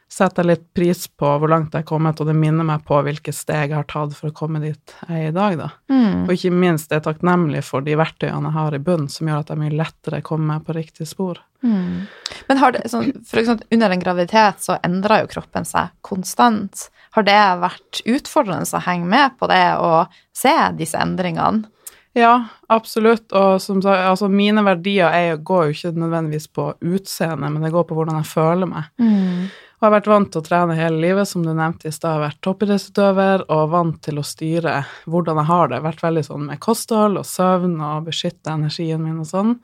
setter 0.09 0.43
jeg 0.43 0.49
litt 0.49 0.65
pris 0.75 1.05
på 1.21 1.31
hvor 1.39 1.51
langt 1.53 1.75
jeg 1.77 1.85
er 1.85 1.89
kommet, 1.89 2.21
og 2.21 2.29
det 2.31 2.37
minner 2.37 2.67
meg 2.67 2.85
på 2.89 3.01
hvilke 3.05 3.33
steg 3.35 3.73
jeg 3.73 3.77
har 3.77 3.89
tatt 3.91 4.17
for 4.17 4.31
å 4.31 4.37
komme 4.37 4.63
dit 4.63 4.95
jeg 5.05 5.29
er 5.29 5.29
i 5.29 5.35
dag, 5.37 5.59
da. 5.61 5.69
Mm. 5.93 6.25
Og 6.25 6.33
ikke 6.35 6.53
minst 6.55 6.91
er 6.91 7.01
jeg 7.01 7.09
takknemlig 7.11 7.63
for 7.67 7.85
de 7.85 7.97
verktøyene 7.99 8.49
jeg 8.49 8.57
har 8.57 8.77
i 8.79 8.83
bunnen, 8.89 9.11
som 9.13 9.29
gjør 9.29 9.45
at 9.45 9.53
jeg 9.53 9.63
mye 9.63 9.79
lettere 9.79 10.23
kommer 10.25 10.55
meg 10.55 10.67
på 10.67 10.77
riktig 10.79 11.09
spor. 11.11 11.43
Mm. 11.63 12.07
Men 12.49 12.63
har 12.63 12.75
det, 12.75 12.85
sånn, 12.89 13.11
for 13.27 13.43
eksempel 13.43 13.69
under 13.75 13.93
en 13.93 14.05
graviditet 14.05 14.63
så 14.65 14.79
endrer 14.87 15.25
jo 15.25 15.33
kroppen 15.35 15.69
seg 15.69 15.93
konstant. 16.07 16.89
Har 17.17 17.27
det 17.27 17.41
vært 17.63 18.03
utfordrende 18.07 18.79
å 18.79 18.85
henge 18.85 19.09
med 19.11 19.37
på 19.41 19.49
det 19.51 19.67
og 19.83 20.21
se 20.37 20.55
disse 20.79 21.01
endringene? 21.03 21.69
Ja, 22.17 22.49
absolutt. 22.73 23.29
Og 23.37 23.61
som 23.63 23.81
sagt, 23.85 24.01
altså 24.09 24.29
mine 24.33 24.65
verdier 24.67 25.13
er, 25.15 25.37
går 25.37 25.69
jo 25.69 25.77
ikke 25.77 25.95
nødvendigvis 26.01 26.49
på 26.55 26.71
utseendet, 26.81 27.53
men 27.53 27.63
det 27.63 27.73
går 27.75 27.87
på 27.87 27.99
hvordan 27.99 28.19
jeg 28.21 28.31
føler 28.33 28.71
meg. 28.71 28.89
Mm. 28.99 29.49
Og 29.79 29.85
jeg 29.85 29.93
har 29.93 29.95
vært 29.95 30.09
vant 30.11 30.31
til 30.35 30.41
å 30.41 30.47
trene 30.47 30.75
hele 30.75 30.99
livet, 30.99 31.29
som 31.31 31.45
du 31.47 31.53
nevnte 31.53 31.87
i 31.87 31.95
stad. 31.95 32.19
Vært 32.19 32.41
toppidrettsutøver 32.43 33.45
og 33.55 33.69
vant 33.71 34.01
til 34.03 34.19
å 34.19 34.25
styre 34.27 34.81
hvordan 35.07 35.39
jeg 35.39 35.51
har 35.53 35.71
det. 35.71 35.79
Vært 35.85 36.03
veldig 36.03 36.25
sånn 36.27 36.49
med 36.49 36.59
kosthold 36.65 37.21
og 37.21 37.29
søvn 37.29 37.77
og 37.79 38.09
beskytte 38.09 38.57
energien 38.59 39.05
min 39.05 39.21
og 39.23 39.31
sånn. 39.31 39.55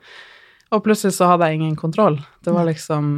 Og 0.71 0.85
plutselig 0.87 1.17
så 1.17 1.33
hadde 1.33 1.51
jeg 1.51 1.59
ingen 1.59 1.75
kontroll. 1.75 2.21
Det 2.47 2.55
var 2.55 2.69
liksom 2.69 3.11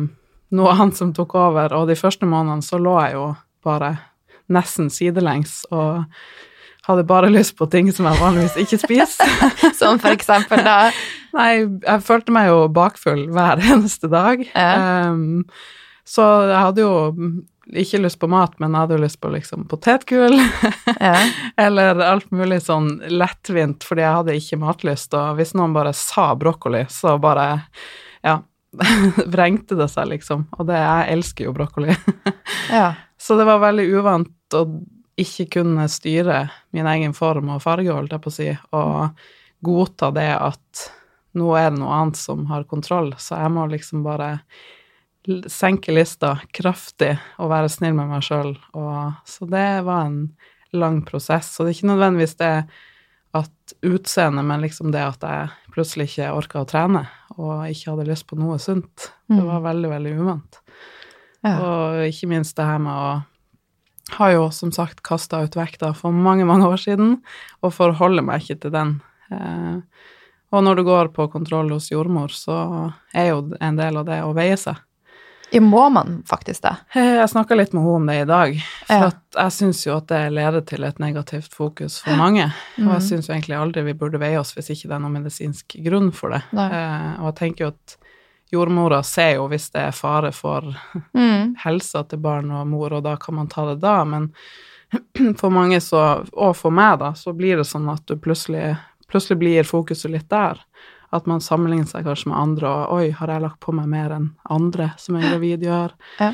noe 0.58 0.74
annet 0.74 0.98
som 0.98 1.14
tok 1.14 1.38
over, 1.38 1.78
og 1.78 1.86
de 1.92 2.00
første 2.00 2.26
månedene 2.26 2.66
så 2.66 2.82
lå 2.82 2.98
jeg 3.04 3.18
jo 3.20 3.30
bare 3.68 3.94
nesten 4.50 4.90
sidelengs 4.90 5.68
og 5.70 6.06
hadde 6.88 7.04
bare 7.04 7.30
lyst 7.30 7.58
på 7.60 7.68
ting 7.70 7.90
som 7.94 8.08
jeg 8.08 8.22
vanligvis 8.24 8.58
ikke 8.64 8.80
spiser. 8.88 9.34
som 9.80 10.02
for 10.02 10.18
eksempel 10.18 10.66
da? 10.66 10.80
Nei, 11.38 11.52
jeg 11.62 12.06
følte 12.10 12.34
meg 12.34 12.50
jo 12.50 12.62
bakfull 12.74 13.28
hver 13.36 13.62
eneste 13.62 14.10
dag. 14.10 14.48
Ja. 14.50 15.12
Um, 15.12 15.44
så 16.08 16.26
jeg 16.48 16.58
hadde 16.64 16.84
jo 16.86 16.98
ikke 17.76 18.00
lyst 18.00 18.20
på 18.22 18.30
mat, 18.32 18.54
men 18.62 18.72
jeg 18.72 18.86
hadde 18.86 18.96
jo 18.96 19.04
lyst 19.04 19.20
på 19.20 19.32
liksom 19.34 19.66
potetgull. 19.68 20.38
ja. 21.10 21.16
Eller 21.60 22.00
alt 22.06 22.30
mulig 22.32 22.62
sånn 22.64 22.94
lettvint, 23.12 23.84
fordi 23.84 24.06
jeg 24.06 24.20
hadde 24.20 24.38
ikke 24.40 24.62
matlyst. 24.62 25.18
Og 25.18 25.40
hvis 25.40 25.52
noen 25.58 25.76
bare 25.76 25.92
sa 25.98 26.30
brokkoli, 26.40 26.86
så 26.92 27.18
bare 27.20 27.50
ja, 28.24 28.38
vrengte 29.36 29.76
det 29.80 29.90
seg, 29.92 30.14
liksom. 30.14 30.48
Og 30.56 30.70
det, 30.70 30.80
jeg 30.80 31.18
elsker 31.18 31.50
jo 31.50 31.56
brokkoli. 31.58 31.92
ja. 32.80 32.94
Så 33.20 33.36
det 33.36 33.48
var 33.50 33.60
veldig 33.66 33.90
uvant 33.98 34.56
å 34.56 34.64
ikke 35.18 35.48
kunne 35.58 35.90
styre 35.90 36.46
min 36.78 36.88
egen 36.88 37.16
form 37.18 37.50
og 37.56 37.64
farge, 37.64 37.92
holdt 37.92 38.14
jeg 38.14 38.24
på 38.24 38.32
å 38.32 38.36
si, 38.36 38.52
og 38.78 39.26
godta 39.66 40.12
det 40.14 40.30
at 40.38 40.88
nå 41.38 41.50
er 41.58 41.72
det 41.72 41.82
noe 41.82 41.96
annet 41.96 42.20
som 42.20 42.46
har 42.52 42.68
kontroll, 42.70 43.12
så 43.18 43.42
jeg 43.42 43.54
må 43.56 43.66
liksom 43.72 44.04
bare 44.06 44.38
senke 45.52 45.94
lista 45.94 46.38
kraftig 46.56 47.16
og 47.38 47.52
være 47.52 47.72
snill 47.72 47.96
med 47.98 48.12
meg 48.12 48.26
sjøl. 48.26 48.54
Så 49.28 49.48
det 49.52 49.68
var 49.88 50.08
en 50.08 50.22
lang 50.76 51.02
prosess. 51.08 51.54
Så 51.54 51.64
det 51.64 51.74
er 51.74 51.78
ikke 51.78 51.92
nødvendigvis 51.94 52.38
det 52.40 52.54
at 53.38 53.74
utseendet, 53.86 54.46
men 54.48 54.64
liksom 54.64 54.92
det 54.96 55.04
at 55.04 55.24
jeg 55.28 55.74
plutselig 55.76 56.10
ikke 56.10 56.34
orka 56.34 56.64
å 56.64 56.70
trene 56.70 57.04
og 57.38 57.68
ikke 57.70 57.92
hadde 57.92 58.08
lyst 58.08 58.26
på 58.30 58.38
noe 58.40 58.58
sunt. 58.62 59.12
Det 59.30 59.42
var 59.42 59.60
mm. 59.60 59.66
veldig, 59.68 59.90
veldig 59.94 60.14
uvant. 60.18 60.62
Ja. 61.46 61.58
Og 61.58 62.06
ikke 62.08 62.32
minst 62.32 62.58
det 62.58 62.66
her 62.66 62.80
med 62.82 62.94
å 62.96 63.10
har 64.16 64.32
jo 64.32 64.46
som 64.56 64.72
sagt 64.72 65.02
kasta 65.04 65.42
ut 65.44 65.56
vekta 65.60 65.92
for 65.98 66.16
mange, 66.16 66.46
mange 66.48 66.68
år 66.68 66.80
siden, 66.80 67.18
og 67.60 67.74
forholder 67.76 68.24
meg 68.24 68.46
ikke 68.46 68.62
til 68.64 68.72
den. 68.72 68.94
Eh, 69.32 69.80
og 70.56 70.64
når 70.64 70.80
du 70.80 70.84
går 70.88 71.12
på 71.16 71.28
kontroll 71.32 71.74
hos 71.76 71.90
jordmor, 71.92 72.32
så 72.32 72.56
er 73.12 73.34
jo 73.34 73.42
en 73.60 73.80
del 73.80 74.00
av 74.00 74.08
det 74.08 74.22
å 74.24 74.32
veie 74.38 74.56
seg. 74.60 74.80
Ja, 75.52 75.62
må 75.64 75.90
man 75.90 76.24
faktisk 76.28 76.66
det? 76.66 76.76
Jeg 77.00 77.30
snakka 77.32 77.56
litt 77.56 77.74
med 77.76 77.84
henne 77.84 78.00
om 78.02 78.10
det 78.10 78.18
i 78.22 78.26
dag. 78.28 78.58
For 78.88 79.08
ja. 79.08 79.12
jeg 79.38 79.54
syns 79.54 79.84
jo 79.86 79.94
at 79.96 80.10
det 80.10 80.22
leder 80.36 80.64
til 80.68 80.84
et 80.88 81.00
negativt 81.00 81.54
fokus 81.54 82.00
for 82.04 82.20
mange. 82.20 82.50
Og 82.82 82.90
jeg 82.96 83.06
syns 83.06 83.30
jo 83.30 83.36
egentlig 83.36 83.56
aldri 83.60 83.84
vi 83.86 83.96
burde 83.98 84.20
veie 84.22 84.40
oss 84.40 84.56
hvis 84.58 84.72
ikke 84.74 84.90
det 84.90 84.96
er 84.98 85.04
noen 85.04 85.20
medisinsk 85.20 85.78
grunn 85.86 86.10
for 86.16 86.34
det. 86.34 86.42
Eh, 86.52 87.12
og 87.22 87.30
jeg 87.30 87.38
tenker 87.40 87.68
jo 87.68 87.72
at 87.76 87.98
jordmora 88.52 89.04
ser 89.04 89.36
jo 89.38 89.48
hvis 89.52 89.70
det 89.76 89.88
er 89.90 89.96
fare 89.96 90.32
for 90.36 90.74
Mm. 91.14 91.56
helsa 91.66 92.04
til 92.04 92.20
barn 92.24 92.52
og 92.52 92.68
mor, 92.68 92.94
og 92.94 93.04
da 93.06 93.16
kan 93.22 93.36
man 93.36 93.48
ta 93.52 93.66
det 93.70 93.80
da, 93.84 94.02
men 94.06 94.32
for 95.40 95.54
mange 95.54 95.80
så, 95.84 96.24
og 96.34 96.56
for 96.58 96.72
meg 96.74 97.00
da, 97.00 97.14
så 97.16 97.34
blir 97.36 97.58
det 97.58 97.68
sånn 97.68 97.90
at 97.92 98.06
du 98.08 98.18
plutselig, 98.18 98.76
plutselig 99.12 99.40
blir 99.42 99.68
fokuset 99.68 100.12
litt 100.12 100.30
der. 100.32 100.62
At 101.16 101.28
man 101.30 101.40
sammenligner 101.44 101.88
seg 101.88 102.04
kanskje 102.08 102.32
med 102.34 102.38
andre, 102.38 102.68
og 102.70 102.98
oi, 102.98 103.12
har 103.16 103.32
jeg 103.32 103.44
lagt 103.46 103.62
på 103.64 103.72
meg 103.76 103.88
mer 103.88 104.12
enn 104.18 104.32
andre 104.52 104.90
som 105.00 105.16
er 105.16 105.30
gravid 105.30 105.64
gjør? 105.64 105.94
Ja. 106.20 106.34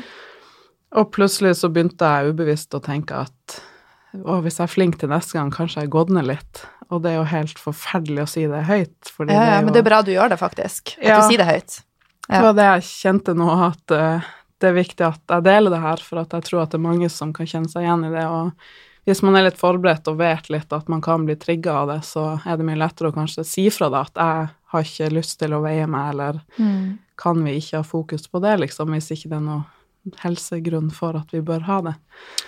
Og 0.98 1.12
plutselig 1.14 1.56
så 1.60 1.70
begynte 1.70 2.06
jeg 2.10 2.34
ubevisst 2.34 2.74
å 2.74 2.82
tenke 2.82 3.24
at 3.26 3.60
å, 4.14 4.38
hvis 4.44 4.60
jeg 4.60 4.68
er 4.68 4.70
flink 4.70 4.98
til 5.00 5.10
neste 5.10 5.34
gang, 5.34 5.50
kanskje 5.54 5.84
jeg 5.84 5.90
godner 5.90 6.26
litt. 6.26 6.62
Og 6.92 7.02
det 7.02 7.10
er 7.12 7.16
jo 7.18 7.26
helt 7.32 7.58
forferdelig 7.58 8.22
å 8.22 8.30
si 8.30 8.44
det 8.50 8.62
høyt, 8.68 9.10
fordi 9.10 9.34
Ja, 9.34 9.44
det 9.48 9.56
jo 9.56 9.64
men 9.66 9.74
det 9.74 9.82
er 9.82 9.88
bra 9.88 10.00
du 10.06 10.12
gjør 10.14 10.30
det, 10.30 10.38
faktisk. 10.38 10.94
At 10.98 11.04
Ja. 11.08 11.16
du 11.20 11.28
sier 11.32 11.42
det 11.42 11.48
høyt. 11.50 11.78
Ja. 12.28 12.36
Det 12.38 12.42
var 12.46 12.54
det 12.58 12.68
jeg 12.70 12.86
kjente 12.90 13.34
nå, 13.36 13.48
at 13.66 13.94
uh, 13.94 14.28
det 14.62 14.70
er 14.70 14.76
viktig 14.78 15.06
at 15.06 15.20
jeg 15.28 15.44
deler 15.44 15.74
det 15.74 15.80
her, 15.82 15.96
for 15.96 16.22
at 16.22 16.30
jeg 16.36 16.46
tror 16.46 16.62
at 16.62 16.70
det 16.70 16.78
er 16.78 16.86
mange 16.86 17.10
som 17.10 17.32
kan 17.36 17.46
kjenne 17.50 17.68
seg 17.68 17.82
igjen 17.84 18.06
i 18.06 18.12
det. 18.14 18.24
Og 18.30 18.52
hvis 19.04 19.22
man 19.22 19.36
er 19.36 19.44
litt 19.48 19.58
forberedt 19.60 20.08
og 20.08 20.18
vet 20.18 20.48
litt 20.50 20.72
at 20.72 20.88
man 20.88 21.00
kan 21.04 21.26
bli 21.26 21.36
trigga 21.36 21.72
av 21.82 21.88
det, 21.92 22.00
så 22.08 22.40
er 22.44 22.56
det 22.56 22.64
mye 22.64 22.80
lettere 22.80 23.10
å 23.12 23.16
kanskje 23.16 23.44
si 23.44 23.66
fra 23.70 23.90
da 23.92 24.00
at 24.06 24.14
jeg 24.16 24.48
har 24.74 24.82
ikke 24.88 25.10
lyst 25.12 25.38
til 25.38 25.52
å 25.54 25.62
veie 25.62 25.86
meg, 25.86 26.14
eller 26.14 26.40
Mm. 26.58 26.98
kan 27.16 27.44
vi 27.44 27.58
ikke 27.60 27.76
ha 27.76 27.82
fokus 27.82 28.26
på 28.26 28.40
det, 28.42 28.58
liksom, 28.60 28.88
hvis 28.90 29.10
ikke 29.12 29.28
det 29.28 29.36
er 29.36 29.44
noe 29.44 29.64
helsegrunn 30.20 30.90
for 30.92 31.16
at 31.16 31.30
vi 31.32 31.40
bør 31.40 31.62
ha 31.68 31.80
det. 31.80 31.94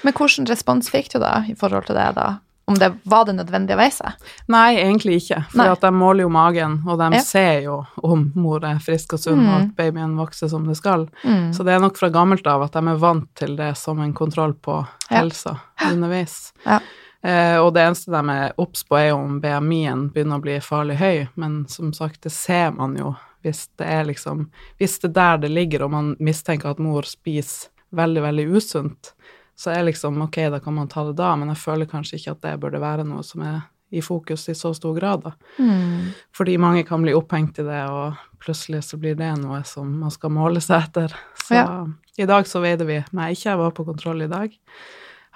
Men 0.02 0.12
hvilken 0.12 0.46
respons 0.48 0.90
fikk 0.90 1.12
du 1.12 1.18
da 1.22 1.44
i 1.48 1.54
forhold 1.54 1.86
til 1.86 1.96
det, 1.96 2.14
da? 2.16 2.38
Om 2.68 2.74
det 2.74 2.88
var 3.04 3.24
det 3.28 3.36
nødvendig 3.36 3.76
å 3.76 3.78
veie? 3.78 4.12
Nei, 4.48 4.76
egentlig 4.80 5.20
ikke, 5.20 5.44
for 5.52 5.76
de 5.80 5.90
måler 5.94 6.24
jo 6.24 6.28
magen, 6.34 6.82
og 6.88 6.98
de 6.98 7.10
Ja. 7.16 7.22
ser 7.22 7.60
jo 7.62 7.86
om 8.02 8.32
mor 8.34 8.64
er 8.64 8.80
frisk 8.82 9.12
og 9.14 9.20
sunn, 9.20 9.38
og 9.46 9.46
Mm. 9.46 9.62
at 9.70 9.76
babyen 9.76 10.16
vokser 10.16 10.48
som 10.50 10.66
det 10.66 10.76
skal. 10.76 11.08
Mm. 11.22 11.52
Så 11.54 11.64
det 11.64 11.74
er 11.74 11.78
nok 11.80 11.96
fra 11.96 12.08
gammelt 12.10 12.44
av 12.46 12.62
at 12.62 12.72
de 12.72 12.78
er 12.88 12.96
vant 12.96 13.28
til 13.36 13.54
det 13.56 13.76
som 13.76 14.00
en 14.00 14.12
kontroll 14.12 14.54
på 14.54 14.84
Ja. 15.10 15.18
helsa 15.22 15.60
underveis. 15.92 16.52
Ja. 16.66 16.80
Eh, 17.22 17.56
og 17.58 17.74
det 17.74 17.82
eneste 17.86 18.10
de 18.10 18.30
er 18.30 18.52
obs 18.58 18.82
på, 18.82 18.96
er 18.98 19.08
jo 19.10 19.16
om 19.18 19.40
BMI-en 19.40 20.10
begynner 20.10 20.38
å 20.38 20.42
bli 20.42 20.58
farlig 20.60 20.96
høy, 20.98 21.28
men 21.36 21.66
som 21.68 21.92
sagt, 21.92 22.20
det 22.22 22.32
ser 22.32 22.72
man 22.72 22.96
jo 22.96 23.16
hvis 23.44 23.68
det 23.78 23.86
er 23.86 24.04
liksom 24.04 24.48
Hvis 24.80 24.98
det 25.00 25.10
er 25.16 25.36
der 25.36 25.36
det 25.38 25.50
ligger, 25.52 25.84
og 25.84 25.90
man 25.92 26.16
mistenker 26.18 26.70
at 26.70 26.78
mor 26.80 27.02
spiser 27.02 27.68
veldig, 27.94 28.22
veldig 28.22 28.56
usunt, 28.56 29.12
så 29.56 29.72
er 29.72 29.86
liksom 29.88 30.18
ok, 30.26 30.36
da 30.52 30.60
kan 30.60 30.74
man 30.76 30.88
ta 30.92 31.04
det 31.08 31.16
da, 31.16 31.30
men 31.36 31.48
jeg 31.54 31.62
føler 31.62 31.88
kanskje 31.88 32.18
ikke 32.20 32.34
at 32.36 32.42
det 32.44 32.54
burde 32.60 32.80
være 32.82 33.06
noe 33.08 33.24
som 33.24 33.42
er 33.46 33.62
i 33.94 34.02
fokus 34.02 34.48
i 34.50 34.54
så 34.58 34.72
stor 34.74 34.96
grad, 34.98 35.22
da. 35.22 35.32
Mm. 35.62 36.10
Fordi 36.34 36.56
mange 36.58 36.82
kan 36.84 37.02
bli 37.04 37.14
opphengt 37.14 37.60
i 37.62 37.64
det, 37.64 37.82
og 37.88 38.18
plutselig 38.42 38.82
så 38.84 38.98
blir 39.00 39.14
det 39.16 39.30
noe 39.40 39.62
som 39.64 39.92
man 40.02 40.12
skal 40.12 40.32
måle 40.34 40.60
seg 40.60 40.88
etter. 40.88 41.14
Så 41.46 41.54
Ja. 41.54 41.86
i 42.18 42.26
dag 42.26 42.44
så 42.50 42.60
veide 42.60 42.84
vi 42.86 42.98
meg 43.12 43.36
ikke, 43.36 43.50
jeg 43.50 43.58
var 43.58 43.70
på 43.70 43.86
kontroll 43.86 44.22
i 44.22 44.28
dag. 44.28 44.52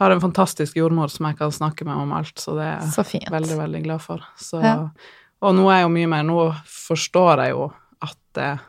Har 0.00 0.10
en 0.10 0.20
fantastisk 0.20 0.76
jordmor 0.76 1.08
som 1.10 1.26
jeg 1.26 1.38
kan 1.38 1.50
snakke 1.52 1.84
med 1.84 1.94
om 1.94 2.12
alt, 2.12 2.34
så 2.40 2.56
det 2.56 2.66
er 2.66 3.04
jeg 3.20 3.30
veldig, 3.30 3.56
veldig 3.58 3.82
glad 3.84 4.00
for. 4.00 4.20
Så, 4.36 4.60
Ja. 4.62 4.88
Og 5.42 5.54
nå 5.54 5.70
er 5.70 5.80
jeg 5.80 5.84
jo 5.84 5.88
mye 5.88 6.08
mer 6.08 6.22
Nå 6.22 6.54
forstår 6.68 7.38
jeg 7.44 7.50
jo 7.54 7.72
at 8.02 8.16
det 8.34 8.60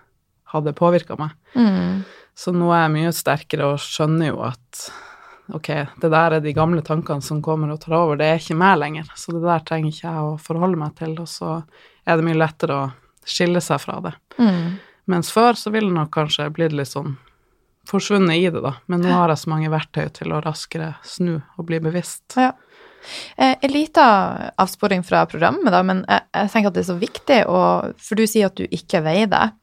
hadde 0.53 0.73
påvirka 0.73 1.17
meg. 1.19 1.31
Mm. 1.55 2.05
Så 2.35 2.53
nå 2.53 2.71
er 2.71 2.87
jeg 2.87 2.91
mye 2.95 3.11
sterkere 3.11 3.73
og 3.73 3.79
skjønner 3.79 4.27
jo 4.27 4.41
at 4.43 4.91
ok, 5.49 5.67
det 6.01 6.11
der 6.13 6.37
er 6.37 6.43
de 6.43 6.53
gamle 6.53 6.81
tankene 6.85 7.21
som 7.25 7.41
kommer 7.41 7.71
og 7.73 7.81
tar 7.81 7.97
over, 7.97 8.19
det 8.19 8.27
er 8.29 8.39
ikke 8.39 8.57
meg 8.59 8.77
lenger, 8.79 9.09
så 9.15 9.33
det 9.35 9.41
der 9.43 9.65
trenger 9.67 9.89
ikke 9.91 10.07
jeg 10.07 10.27
å 10.29 10.37
forholde 10.41 10.77
meg 10.79 10.95
til, 10.99 11.17
og 11.19 11.27
så 11.27 11.57
er 12.05 12.17
det 12.17 12.25
mye 12.27 12.39
lettere 12.39 12.77
å 12.77 12.87
skille 13.25 13.61
seg 13.61 13.81
fra 13.83 13.99
det. 14.05 14.13
Mm. 14.37 14.77
Mens 15.11 15.31
før 15.33 15.57
så 15.59 15.73
ville 15.73 15.89
det 15.89 15.97
nok 15.97 16.11
kanskje 16.13 16.49
blitt 16.53 16.73
litt 16.77 16.91
sånn 16.91 17.17
forsvunnet 17.89 18.37
i 18.37 18.49
det, 18.53 18.61
da, 18.61 18.75
men 18.87 19.01
nå 19.01 19.09
har 19.11 19.31
jeg 19.33 19.41
så 19.41 19.49
mange 19.51 19.71
verktøy 19.73 20.05
til 20.13 20.33
å 20.35 20.41
raskere 20.45 20.93
snu 21.03 21.39
og 21.57 21.65
bli 21.67 21.79
bevisst. 21.83 22.37
Ja. 22.37 22.51
Eh, 23.35 23.55
En 23.61 23.71
liten 23.73 24.51
avsporing 24.61 25.01
fra 25.03 25.25
programmet, 25.25 25.71
da, 25.73 25.81
men 25.83 26.03
jeg, 26.07 26.27
jeg 26.37 26.51
tenker 26.53 26.69
at 26.69 26.77
det 26.77 26.83
er 26.85 26.91
så 26.91 26.99
viktig, 27.01 27.39
å 27.49 27.61
for 27.97 28.21
du 28.21 28.27
sier 28.29 28.51
at 28.51 28.59
du 28.59 28.67
ikke 28.69 29.01
veier 29.03 29.27
deg. 29.31 29.57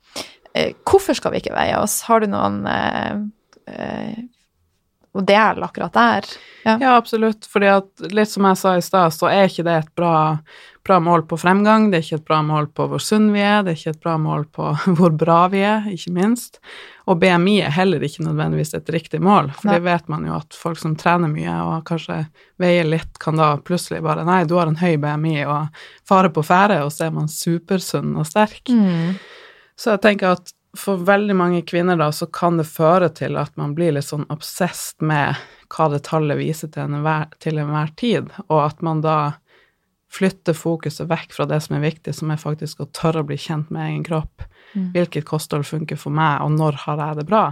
Eh, 0.53 0.73
Hvorfor 0.85 1.15
skal 1.15 1.33
vi 1.33 1.41
ikke 1.45 1.55
veie 1.55 1.79
oss? 1.79 2.01
Har 2.11 2.21
du 2.21 2.27
noen 2.33 2.65
eh, 2.67 4.19
eh, 5.27 5.41
er 5.41 5.55
det 5.59 5.65
akkurat 5.67 5.93
der? 5.93 6.27
Ja. 6.65 6.79
Ja, 6.81 6.97
absolutt, 6.97 7.47
fordi 7.47 7.71
at 7.73 8.11
litt 8.13 8.31
som 8.31 8.45
jeg 8.49 8.59
sa 8.61 8.75
i 8.77 8.83
stad, 8.85 9.15
så 9.15 9.31
er 9.31 9.49
ikke 9.49 9.65
det 9.67 9.77
et 9.79 9.95
bra, 9.97 10.13
bra 10.87 10.99
mål 11.01 11.25
på 11.31 11.39
fremgang, 11.41 11.89
det 11.91 12.01
er 12.01 12.05
ikke 12.05 12.19
et 12.21 12.29
bra 12.29 12.41
mål 12.45 12.69
på 12.77 12.89
hvor 12.91 13.03
sunn 13.03 13.31
vi 13.33 13.41
er, 13.41 13.63
det 13.65 13.73
er 13.73 13.81
ikke 13.81 13.95
et 13.97 14.03
bra 14.05 14.17
mål 14.21 14.45
på 14.55 14.73
hvor 14.99 15.15
bra 15.17 15.39
vi 15.53 15.63
er, 15.65 15.89
ikke 15.93 16.13
minst. 16.17 16.61
Og 17.09 17.17
BMI 17.23 17.57
er 17.65 17.73
heller 17.73 18.05
ikke 18.05 18.27
nødvendigvis 18.27 18.75
et 18.77 18.93
riktig 18.93 19.23
mål, 19.25 19.51
for 19.57 19.73
det 19.73 19.81
vet 19.87 20.11
man 20.13 20.27
jo 20.29 20.37
at 20.37 20.59
folk 20.59 20.81
som 20.81 20.97
trener 20.99 21.33
mye 21.33 21.57
og 21.65 21.87
kanskje 21.89 22.21
veier 22.61 22.87
litt, 22.89 23.17
kan 23.23 23.41
da 23.41 23.55
plutselig 23.65 24.03
bare 24.05 24.27
Nei, 24.29 24.43
du 24.45 24.59
har 24.59 24.69
en 24.69 24.79
høy 24.79 24.99
BMI 25.01 25.41
og 25.49 25.83
fare 26.09 26.31
på 26.35 26.45
ferde, 26.45 26.83
og 26.85 26.93
så 26.93 27.09
er 27.09 27.17
man 27.17 27.33
supersunn 27.33 28.13
og 28.19 28.29
sterk. 28.29 28.69
Mm. 28.69 29.17
Så 29.79 29.95
jeg 29.95 30.03
tenker 30.05 30.37
at 30.37 30.53
for 30.79 31.03
veldig 31.09 31.35
mange 31.37 31.63
kvinner 31.67 31.99
da, 31.99 32.11
så 32.15 32.29
kan 32.31 32.59
det 32.61 32.69
føre 32.71 33.11
til 33.15 33.39
at 33.41 33.55
man 33.59 33.75
blir 33.77 33.97
litt 33.97 34.07
sånn 34.07 34.27
obsesst 34.33 35.03
med 35.05 35.39
hva 35.75 35.89
det 35.93 36.05
tallet 36.07 36.39
viser 36.39 36.71
til 36.73 36.87
enhver, 36.87 37.29
til 37.43 37.61
enhver 37.61 37.93
tid, 37.99 38.31
og 38.47 38.63
at 38.63 38.83
man 38.87 39.03
da 39.05 39.19
flytter 40.13 40.57
fokuset 40.57 41.09
vekk 41.11 41.35
fra 41.37 41.47
det 41.49 41.61
som 41.65 41.77
er 41.77 41.85
viktig, 41.85 42.15
som 42.17 42.31
er 42.33 42.41
faktisk 42.41 42.81
å 42.81 42.89
tørre 42.97 43.25
å 43.25 43.29
bli 43.29 43.37
kjent 43.41 43.73
med 43.75 43.91
egen 43.91 44.05
kropp. 44.07 44.45
Mm. 44.73 44.93
Hvilket 44.95 45.27
kosthold 45.29 45.67
funker 45.69 46.01
for 46.01 46.15
meg, 46.15 46.41
og 46.45 46.55
når 46.57 46.79
har 46.87 47.03
jeg 47.03 47.21
det 47.21 47.27
bra? 47.29 47.47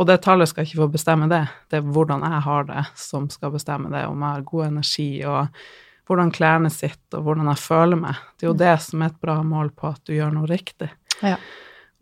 Og 0.00 0.08
det 0.08 0.20
tallet 0.24 0.50
skal 0.50 0.66
ikke 0.66 0.84
få 0.84 0.90
bestemme 0.94 1.28
det, 1.30 1.42
det 1.70 1.80
er 1.80 1.88
hvordan 1.94 2.24
jeg 2.26 2.44
har 2.46 2.68
det 2.70 2.84
som 2.98 3.28
skal 3.32 3.52
bestemme 3.54 3.90
det, 3.92 4.04
om 4.08 4.22
jeg 4.22 4.38
har 4.38 4.46
god 4.48 4.66
energi, 4.68 5.08
og 5.28 5.64
hvordan 6.08 6.32
klærne 6.34 6.70
sitter, 6.72 7.18
og 7.20 7.26
hvordan 7.26 7.50
jeg 7.52 7.62
føler 7.62 8.00
meg. 8.00 8.22
Det 8.36 8.46
er 8.46 8.52
jo 8.52 8.58
det 8.62 8.76
som 8.84 9.02
er 9.02 9.12
et 9.12 9.22
bra 9.22 9.38
mål 9.46 9.72
på 9.78 9.90
at 9.92 10.02
du 10.08 10.14
gjør 10.16 10.34
noe 10.36 10.50
riktig. 10.50 10.90
Ja. 11.22 11.36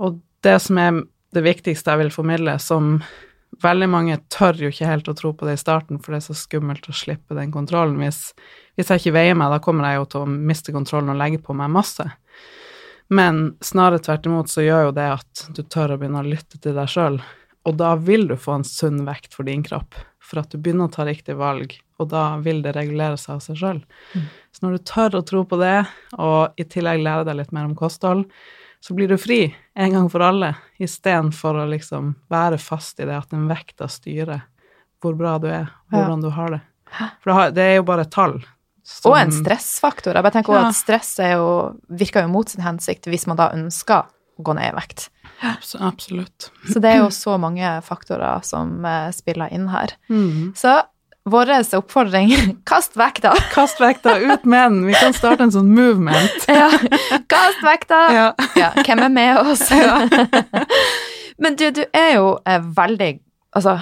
Og 0.00 0.20
det 0.46 0.58
som 0.64 0.78
er 0.80 1.02
det 1.34 1.42
viktigste 1.46 1.92
jeg 1.92 2.04
vil 2.04 2.14
formidle, 2.14 2.56
som 2.62 2.98
veldig 3.62 3.88
mange 3.90 4.16
tør 4.32 4.58
jo 4.58 4.70
ikke 4.70 4.88
helt 4.88 5.10
å 5.10 5.16
tro 5.18 5.32
på 5.36 5.46
det 5.46 5.56
i 5.58 5.60
starten, 5.60 6.00
for 6.00 6.14
det 6.14 6.20
er 6.20 6.28
så 6.30 6.38
skummelt 6.38 6.88
å 6.88 6.96
slippe 6.96 7.36
den 7.38 7.52
kontrollen. 7.54 7.98
Hvis, 8.02 8.32
hvis 8.78 8.90
jeg 8.90 9.02
ikke 9.02 9.16
veier 9.18 9.38
meg, 9.38 9.52
da 9.52 9.60
kommer 9.62 9.90
jeg 9.90 10.00
jo 10.00 10.08
til 10.12 10.24
å 10.24 10.38
miste 10.50 10.74
kontrollen 10.74 11.12
og 11.14 11.20
legge 11.20 11.42
på 11.44 11.56
meg 11.56 11.72
masse. 11.74 12.06
Men 13.10 13.56
snarere 13.64 14.02
tvert 14.06 14.28
imot 14.30 14.52
så 14.52 14.62
gjør 14.62 14.88
jo 14.88 14.96
det 14.96 15.08
at 15.16 15.46
du 15.56 15.64
tør 15.66 15.96
å 15.96 16.00
begynne 16.00 16.22
å 16.22 16.30
lytte 16.30 16.60
til 16.62 16.76
deg 16.78 16.90
sjøl, 16.90 17.18
og 17.68 17.76
da 17.76 17.96
vil 18.00 18.28
du 18.30 18.36
få 18.40 18.60
en 18.60 18.66
sunn 18.66 19.02
vekt 19.04 19.34
for 19.36 19.48
din 19.50 19.64
kropp, 19.66 19.98
for 20.22 20.40
at 20.40 20.52
du 20.52 20.60
begynner 20.62 20.88
å 20.88 20.94
ta 20.94 21.04
riktig 21.08 21.34
valg, 21.36 21.74
og 22.00 22.08
da 22.12 22.38
vil 22.40 22.62
det 22.64 22.72
regulere 22.76 23.18
seg 23.20 23.34
av 23.36 23.42
seg 23.44 23.58
sjøl. 23.60 23.82
Så 24.54 24.64
når 24.64 24.78
du 24.78 24.86
tør 24.88 25.18
å 25.18 25.26
tro 25.26 25.42
på 25.44 25.58
det, 25.60 25.82
og 26.16 26.54
i 26.56 26.64
tillegg 26.64 27.02
lære 27.02 27.26
deg 27.28 27.42
litt 27.42 27.52
mer 27.52 27.66
om 27.68 27.76
kosthold, 27.76 28.24
så 28.80 28.96
blir 28.96 29.10
du 29.10 29.18
fri 29.20 29.42
en 29.80 29.92
gang 29.96 30.08
for 30.12 30.22
alle, 30.24 30.52
istedenfor 30.82 31.62
å 31.62 31.68
liksom 31.70 32.14
være 32.32 32.58
fast 32.60 33.00
i 33.00 33.06
det 33.08 33.16
at 33.16 33.30
den 33.32 33.46
vekta 33.50 33.88
styrer 33.90 34.42
hvor 35.00 35.14
bra 35.16 35.38
du 35.40 35.46
er, 35.48 35.70
hvordan 35.92 36.20
du 36.24 36.28
har 36.36 36.50
det. 36.56 36.60
For 37.24 37.50
det 37.56 37.64
er 37.64 37.76
jo 37.78 37.84
bare 37.88 38.04
tall. 38.04 38.40
som- 38.84 39.12
Og 39.12 39.18
en 39.20 39.30
stressfaktor. 39.30 40.14
Jeg 40.14 40.22
bare 40.24 40.32
tenker 40.32 40.52
Ja. 40.52 40.68
at 40.68 40.74
stress 40.74 41.16
jo, 41.18 41.76
virker 41.90 42.22
jo 42.22 42.28
mot 42.28 42.48
sin 42.48 42.60
hensikt 42.62 43.04
hvis 43.06 43.26
man 43.26 43.36
da 43.36 43.50
ønsker 43.54 44.04
å 44.38 44.42
gå 44.42 44.54
ned 44.56 44.72
i 44.72 44.76
vekt. 44.76 45.08
Abs- 45.42 45.76
Absolutt. 45.80 46.50
Så 46.66 46.80
det 46.80 46.90
er 46.90 46.98
jo 46.98 47.08
så 47.08 47.38
mange 47.38 47.62
faktorer 47.82 48.42
som 48.44 48.84
eh, 48.84 49.10
spiller 49.12 49.48
inn 49.52 49.68
her. 49.68 49.92
Mm. 50.10 50.52
Så 50.56 50.82
vår 51.28 51.50
oppfordring 51.76 52.32
kast 52.70 52.96
vekta! 52.96 53.34
Kast 53.52 53.80
vekta, 53.80 54.18
ut 54.18 54.44
med 54.44 54.72
den! 54.72 54.86
Vi 54.86 54.94
kan 54.94 55.14
starte 55.14 55.46
en 55.46 55.54
sånn 55.54 55.72
movement. 55.74 56.46
Ja, 56.48 56.70
kast 57.30 57.62
vekta! 57.64 58.00
Ja. 58.14 58.28
Ja, 58.58 58.70
hvem 58.86 59.04
er 59.06 59.14
med 59.14 59.40
oss? 59.44 59.66
Men 61.40 61.56
du, 61.56 61.70
du 61.72 61.84
er 61.96 62.14
jo 62.18 62.36
eh, 62.44 62.60
veldig 62.76 63.18
Altså, 63.50 63.72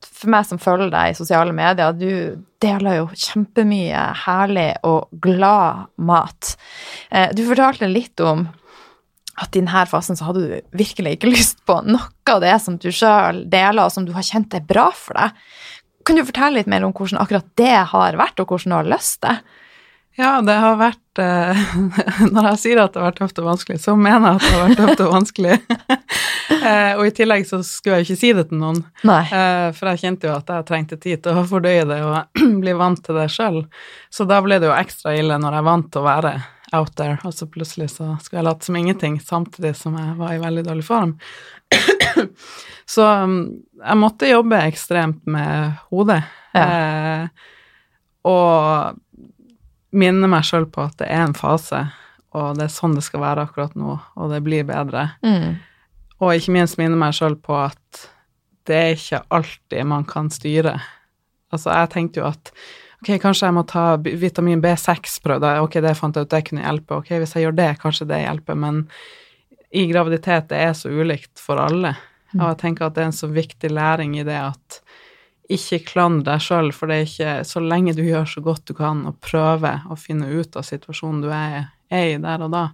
for 0.00 0.32
meg 0.32 0.46
som 0.48 0.60
følger 0.62 0.88
deg 0.88 1.10
i 1.12 1.16
sosiale 1.18 1.52
medier, 1.52 1.92
du 1.92 2.44
deler 2.64 3.02
jo 3.02 3.08
kjempemye 3.12 4.04
herlig 4.22 4.70
og 4.88 5.10
glad 5.20 5.90
mat. 6.00 6.54
Eh, 7.10 7.28
du 7.36 7.42
fortalte 7.44 7.90
litt 7.90 8.22
om 8.24 8.46
at 9.36 9.52
i 9.52 9.60
denne 9.60 9.84
fasen 9.90 10.16
så 10.16 10.30
hadde 10.30 10.46
du 10.46 10.76
virkelig 10.80 11.18
ikke 11.18 11.28
lyst 11.28 11.60
på 11.68 11.82
noe 11.84 12.08
av 12.32 12.40
det 12.40 12.54
som 12.64 12.78
du 12.80 12.88
sjøl 12.88 13.42
deler, 13.52 13.84
og 13.84 13.92
som 13.92 14.06
du 14.08 14.14
har 14.16 14.24
kjent 14.24 14.56
er 14.56 14.64
bra 14.64 14.88
for 14.96 15.18
deg. 15.18 15.36
Kan 16.06 16.18
du 16.18 16.22
fortelle 16.26 16.60
litt 16.60 16.70
mer 16.70 16.84
om 16.86 16.94
hvordan 16.94 17.18
akkurat 17.18 17.46
det 17.58 17.78
har 17.90 18.18
vært, 18.18 18.38
og 18.38 18.52
hvordan 18.52 18.72
du 18.72 18.78
har 18.78 18.90
løst 18.94 19.22
det? 19.26 19.38
Ja, 20.16 20.38
det 20.40 20.54
har 20.56 20.78
vært 20.80 21.20
eh, 21.20 21.64
Når 22.32 22.46
jeg 22.52 22.60
sier 22.62 22.80
at 22.80 22.94
det 22.94 23.02
har 23.02 23.10
vært 23.10 23.18
tøft 23.20 23.40
og 23.42 23.50
vanskelig, 23.50 23.82
så 23.82 23.96
mener 24.00 24.30
jeg 24.30 24.38
at 24.38 24.46
det 24.46 24.54
har 24.54 24.62
vært 24.62 24.80
tøft 24.80 25.02
og 25.04 25.12
vanskelig. 25.12 25.58
eh, 26.70 26.92
og 26.96 27.02
i 27.04 27.12
tillegg 27.18 27.44
så 27.48 27.60
skulle 27.66 27.98
jeg 27.98 28.06
ikke 28.06 28.20
si 28.22 28.32
det 28.38 28.46
til 28.48 28.62
noen, 28.62 28.80
eh, 29.04 29.68
for 29.76 29.92
jeg 29.92 30.04
kjente 30.06 30.30
jo 30.30 30.36
at 30.38 30.52
jeg 30.54 30.68
trengte 30.70 31.00
tid 31.02 31.24
til 31.26 31.36
å 31.36 31.44
fordøye 31.50 31.84
det 31.90 32.00
og 32.06 32.40
bli 32.64 32.76
vant 32.80 33.02
til 33.04 33.20
det 33.20 33.28
sjøl. 33.34 33.64
Så 34.08 34.28
da 34.30 34.40
ble 34.44 34.60
det 34.62 34.70
jo 34.70 34.76
ekstra 34.78 35.16
ille 35.18 35.36
når 35.42 35.58
jeg 35.58 35.68
vant 35.68 35.90
til 35.92 36.04
å 36.04 36.08
være 36.08 36.36
out 36.74 36.96
there, 36.96 37.18
og 37.22 37.34
så 37.34 37.46
plutselig 37.46 37.92
så 37.92 38.14
skulle 38.22 38.40
jeg 38.40 38.48
late 38.48 38.66
som 38.66 38.76
ingenting, 38.80 39.20
samtidig 39.22 39.76
som 39.78 39.94
jeg 40.00 40.16
var 40.18 40.32
i 40.34 40.40
veldig 40.42 40.64
dårlig 40.66 40.86
form. 40.86 41.12
så 42.94 43.08
um, 43.24 43.36
jeg 43.82 44.00
måtte 44.00 44.30
jobbe 44.30 44.60
ekstremt 44.66 45.22
med 45.30 45.76
hodet. 45.90 46.22
Ja. 46.56 46.66
Eh, 46.66 47.52
og 48.26 48.96
minne 49.96 50.28
meg 50.30 50.46
sjøl 50.46 50.66
på 50.72 50.86
at 50.86 50.98
det 51.00 51.08
er 51.12 51.26
en 51.26 51.36
fase, 51.36 51.84
og 52.36 52.58
det 52.58 52.66
er 52.66 52.74
sånn 52.74 52.96
det 52.96 53.04
skal 53.06 53.22
være 53.22 53.46
akkurat 53.46 53.76
nå, 53.78 53.98
og 54.16 54.32
det 54.32 54.42
blir 54.44 54.66
bedre. 54.68 55.08
Mm. 55.24 55.56
Og 56.20 56.32
ikke 56.34 56.54
minst 56.56 56.78
minne 56.80 56.98
meg 56.98 57.14
sjøl 57.16 57.36
på 57.38 57.54
at 57.66 58.06
det 58.66 58.76
er 58.76 58.96
ikke 58.96 59.22
alltid 59.36 59.86
man 59.88 60.06
kan 60.08 60.30
styre. 60.32 60.74
Altså, 61.54 61.70
jeg 61.70 61.92
tenkte 61.92 62.22
jo 62.22 62.26
at 62.28 62.50
ok, 63.02 63.12
kanskje 63.22 63.46
jeg 63.46 63.54
må 63.54 63.62
ta 63.68 63.84
vitamin 64.02 64.62
B6-prøve, 64.64 65.52
ok, 65.62 65.78
det 65.84 65.94
fant 65.98 66.16
jeg 66.16 66.26
ut, 66.26 66.32
det 66.32 66.42
kunne 66.48 66.64
hjelpe, 66.64 66.98
ok, 66.98 67.12
hvis 67.20 67.36
jeg 67.36 67.46
gjør 67.46 67.56
det, 67.60 67.70
kanskje 67.82 68.08
det 68.10 68.24
hjelper, 68.24 68.58
men 68.58 68.82
i 69.70 69.86
graviditet, 69.90 70.48
det 70.50 70.60
er 70.62 70.74
så 70.78 70.90
ulikt 70.92 71.40
for 71.42 71.60
alle. 71.60 71.94
Og 72.36 72.44
jeg 72.50 72.58
tenker 72.60 72.86
at 72.86 72.96
det 72.96 73.04
er 73.04 73.10
en 73.10 73.16
så 73.16 73.28
viktig 73.32 73.70
læring 73.72 74.16
i 74.18 74.26
det 74.26 74.38
at 74.38 74.80
ikke 75.52 75.84
klandre 75.86 76.34
deg 76.34 76.42
sjøl, 76.42 76.72
for 76.74 76.90
det 76.90 76.96
er 76.96 77.06
ikke 77.06 77.32
Så 77.46 77.60
lenge 77.62 77.94
du 77.94 78.02
gjør 78.02 78.26
så 78.26 78.42
godt 78.42 78.66
du 78.66 78.74
kan 78.74 79.04
og 79.06 79.20
prøver 79.22 79.86
å 79.86 79.98
finne 79.98 80.26
ut 80.26 80.58
av 80.58 80.66
situasjonen 80.66 81.22
du 81.22 81.30
er, 81.30 81.70
er 81.86 82.16
i 82.16 82.18
der 82.22 82.42
og 82.42 82.50
da, 82.54 82.66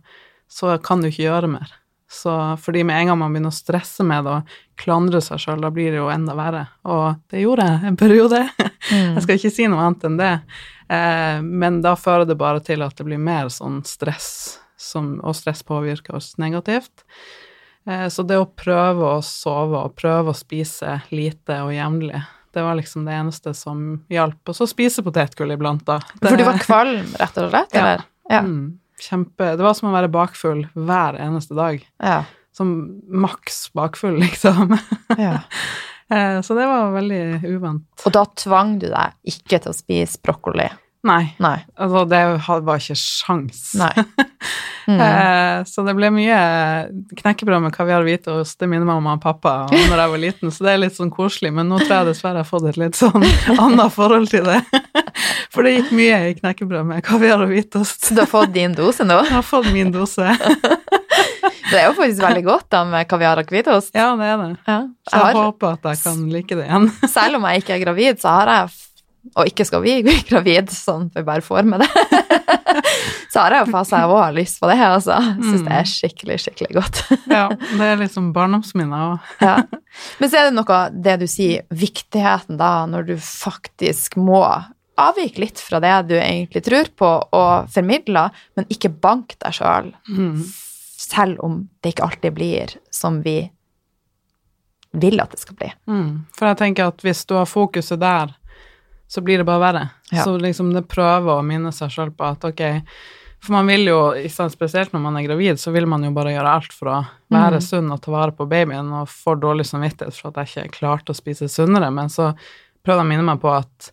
så 0.49 0.79
kan 0.85 1.03
du 1.03 1.11
ikke 1.11 1.27
gjøre 1.27 1.53
mer. 1.53 1.75
Så 2.13 2.33
fordi 2.61 2.85
med 2.85 3.01
en 3.01 3.13
gang 3.13 3.19
man 3.23 3.33
begynner 3.33 3.53
å 3.53 3.57
stresse 3.57 4.05
med 4.05 4.27
det 4.27 4.33
og 4.37 4.57
klandre 4.81 5.21
seg 5.25 5.41
sjøl, 5.41 5.63
da 5.65 5.71
blir 5.73 5.93
det 5.95 6.01
jo 6.01 6.11
enda 6.13 6.35
verre. 6.37 6.67
Og 6.85 7.23
det 7.33 7.45
gjorde 7.45 7.69
jeg 7.69 7.89
en 7.89 7.97
periode. 8.01 8.43
Mm. 8.91 9.13
Jeg 9.17 9.23
skal 9.25 9.39
ikke 9.39 9.53
si 9.55 9.69
noe 9.71 9.87
annet 9.87 10.05
enn 10.09 10.19
det. 10.21 10.33
Eh, 10.93 11.39
men 11.41 11.81
da 11.85 11.95
fører 11.97 12.29
det 12.29 12.37
bare 12.41 12.61
til 12.65 12.85
at 12.85 12.99
det 12.99 13.07
blir 13.09 13.21
mer 13.21 13.49
sånn 13.53 13.81
stress, 13.89 14.59
som, 14.83 15.15
og 15.23 15.37
stress 15.39 15.63
påvirker 15.67 16.19
oss 16.19 16.35
negativt. 16.43 17.05
Eh, 17.87 18.07
så 18.13 18.25
det 18.27 18.39
å 18.39 18.47
prøve 18.47 19.17
å 19.17 19.23
sove 19.27 19.81
og 19.87 19.97
prøve 19.99 20.33
å 20.33 20.39
spise 20.39 21.01
lite 21.15 21.61
og 21.65 21.73
jevnlig, 21.75 22.21
det 22.53 22.63
var 22.67 22.77
liksom 22.77 23.07
det 23.09 23.15
eneste 23.17 23.55
som 23.57 24.03
hjalp. 24.13 24.43
Og 24.45 24.57
så 24.59 24.69
spise 24.69 25.05
potetgull 25.05 25.55
iblant, 25.55 25.87
da. 25.89 26.01
Det, 26.19 26.29
For 26.29 26.37
du 26.37 26.45
var 26.47 26.61
kvalm, 26.61 27.15
rett 27.21 27.41
og 27.41 27.51
slett? 27.53 27.73
Ja. 27.79 27.83
Eller? 27.87 28.05
Ja. 28.31 28.43
Mm, 28.47 28.79
kjempe 29.03 29.49
Det 29.59 29.65
var 29.65 29.75
som 29.75 29.89
å 29.91 29.95
være 29.97 30.11
bakfull 30.13 30.67
hver 30.79 31.17
eneste 31.21 31.57
dag. 31.59 31.81
Ja. 32.03 32.21
Som 32.55 32.75
maks 33.09 33.65
bakfull, 33.77 34.19
liksom. 34.25 34.77
ja. 35.17 35.39
Eh, 36.13 36.39
så 36.45 36.55
det 36.59 36.69
var 36.69 36.93
veldig 36.93 37.23
uvant. 37.49 37.89
Og 38.05 38.15
da 38.15 38.27
tvang 38.37 38.77
du 38.83 38.91
deg 38.93 39.17
ikke 39.33 39.63
til 39.65 39.73
å 39.73 39.77
spise 39.77 40.21
brokkoli? 40.23 40.69
Nei, 41.03 41.33
Nei. 41.43 41.57
altså 41.83 42.05
det 42.07 42.19
var 42.47 42.79
ikke 42.79 42.99
sjans. 42.99 43.73
Nei. 43.81 43.93
Mm. 44.83 44.99
Eh, 44.99 45.61
Så 45.71 45.85
det 45.87 45.93
ble 45.95 46.09
mye 46.11 46.39
knekkebrød 47.21 47.61
med 47.63 47.71
kaviar 47.71 48.03
og 48.03 48.09
hvitost. 48.09 48.57
Det 48.59 48.67
minner 48.67 48.83
meg 48.89 48.97
om 48.99 49.05
mamma 49.07 49.13
og 49.15 49.23
pappa 49.23 49.53
når 49.71 49.93
jeg 50.01 50.11
var 50.11 50.19
liten, 50.25 50.51
så 50.51 50.65
det 50.67 50.73
er 50.73 50.81
litt 50.83 50.97
sånn 50.97 51.13
koselig. 51.15 51.53
Men 51.55 51.69
nå 51.71 51.79
tror 51.85 51.93
jeg 52.01 52.09
dessverre 52.09 52.41
jeg 52.41 52.49
har 52.49 52.49
fått 52.51 52.67
et 52.73 52.81
litt 52.83 52.99
sånn 52.99 53.23
annet 53.63 53.95
forhold 53.95 54.27
til 54.33 54.43
det. 54.51 54.59
For 55.55 55.63
det 55.63 55.77
gikk 55.77 55.93
mye 55.95 56.19
i 56.33 56.35
knekkebrød 56.41 56.89
med 56.91 57.05
kaviar 57.07 57.45
og 57.47 57.55
hvitost. 57.55 58.09
Så 58.09 58.17
du 58.19 58.25
har 58.25 58.31
fått 58.33 58.51
din 58.59 58.75
dose 58.75 59.07
nå? 59.07 59.21
Jeg 59.23 59.37
har 59.37 59.47
fått 59.47 59.71
min 59.71 59.95
dose. 59.95 60.35
Det 61.71 61.79
er 61.79 61.87
jo 61.87 61.95
faktisk 62.03 62.27
veldig 62.27 62.45
godt 62.51 62.67
da 62.75 62.83
med 62.89 63.07
kaviar 63.11 63.39
og 63.39 63.55
hvitost. 63.55 63.95
Ja, 63.95 64.11
det 64.19 64.33
er 64.35 64.43
det. 64.43 64.51
Ja. 64.67 64.81
Jeg 64.83 65.15
Jeg 65.15 65.23
har, 65.29 65.39
håper 65.47 65.77
at 65.79 65.93
jeg 65.93 66.03
kan 66.03 66.25
like 66.35 66.59
det 66.59 66.67
igjen. 66.67 66.91
selv 67.09 67.39
om 67.39 67.47
jeg 67.49 67.63
ikke 67.63 67.77
er 67.79 67.85
gravid, 67.87 68.19
så 68.19 68.35
har 68.41 68.51
jeg 68.57 68.75
og 69.37 69.47
ikke 69.49 69.65
skal 69.69 69.83
vi 69.85 69.99
bli 70.07 70.17
gravid, 70.29 70.71
sånn 70.75 71.11
vi 71.15 71.23
bare 71.27 71.45
får 71.45 71.69
med 71.69 71.85
det. 71.85 71.89
så 73.33 73.41
har 73.45 73.55
jeg 73.57 73.67
jo 73.67 73.73
faser 73.73 74.03
jeg 74.03 74.11
òg 74.13 74.19
har 74.23 74.35
lyst 74.37 74.59
på 74.61 74.69
det. 74.71 74.79
altså. 74.83 75.17
Syns 75.39 75.63
det 75.67 75.77
er 75.79 75.89
skikkelig, 75.93 76.39
skikkelig 76.47 76.75
godt. 76.81 77.01
Ja, 77.31 77.47
det 77.79 77.89
er 77.93 78.01
liksom 78.03 78.33
barndomsminner 78.37 79.13
òg. 79.15 79.33
ja. 79.45 79.57
Men 80.19 80.31
så 80.33 80.39
er 80.41 80.49
det 80.51 80.57
noe 80.57 80.81
det 81.05 81.19
du 81.21 81.27
sier, 81.29 81.67
viktigheten 81.69 82.57
da, 82.61 82.73
når 82.89 83.11
du 83.13 83.17
faktisk 83.21 84.17
må 84.21 84.43
avvike 85.03 85.41
litt 85.41 85.61
fra 85.61 85.79
det 85.81 85.93
du 86.11 86.15
egentlig 86.19 86.63
tror 86.67 86.89
på 86.97 87.09
og 87.37 87.71
formidler, 87.73 88.33
men 88.57 88.69
ikke 88.73 88.91
bank 89.03 89.37
deg 89.41 89.57
sjøl, 89.57 89.93
Mm. 90.09 90.43
selv 91.03 91.41
om 91.45 91.57
det 91.83 91.95
ikke 91.95 92.05
alltid 92.07 92.35
blir 92.37 92.75
som 92.95 93.21
vi 93.25 93.39
vil 94.93 95.21
at 95.23 95.33
det 95.33 95.41
skal 95.41 95.57
bli. 95.57 95.71
Mm. 95.89 96.11
For 96.37 96.51
jeg 96.51 96.59
tenker 96.61 96.91
at 96.93 97.01
hvis 97.05 97.25
du 97.29 97.35
har 97.39 97.49
fokuset 97.49 98.01
der, 98.03 98.35
så 99.13 99.21
blir 99.25 99.43
det 99.43 99.45
bare 99.49 99.61
verre. 99.61 99.83
Ja. 100.11 100.23
Så 100.25 100.39
liksom 100.41 100.71
det 100.73 100.87
prøver 100.89 101.35
å 101.37 101.45
minne 101.45 101.73
seg 101.77 101.91
sjøl 101.93 102.15
på 102.17 102.25
at 102.31 102.45
ok 102.49 102.63
For 103.43 103.57
man 103.57 103.67
vil 103.67 103.89
jo, 103.91 103.97
spesielt 104.31 104.93
når 104.95 105.01
man 105.03 105.17
er 105.19 105.25
gravid, 105.27 105.59
så 105.59 105.73
vil 105.75 105.85
man 105.91 106.05
jo 106.07 106.13
bare 106.15 106.31
gjøre 106.31 106.51
alt 106.57 106.73
for 106.73 106.89
å 106.93 106.99
være 107.33 107.59
Mm. 107.59 107.65
sunn 107.67 107.89
og 107.91 108.01
ta 108.05 108.13
vare 108.15 108.31
på 108.39 108.47
babyen, 108.47 108.93
og 108.95 109.09
får 109.11 109.41
dårlig 109.43 109.67
samvittighet 109.67 110.15
for 110.15 110.31
at 110.31 110.47
jeg 110.55 110.69
ikke 110.71 110.79
klarte 110.79 111.11
å 111.11 111.19
spise 111.19 111.49
sunnere. 111.51 111.89
Men 111.91 112.07
så 112.09 112.29
prøver 112.85 113.01
jeg 113.03 113.07
å 113.07 113.09
minne 113.11 113.27
meg 113.27 113.41
på 113.43 113.51
at 113.51 113.91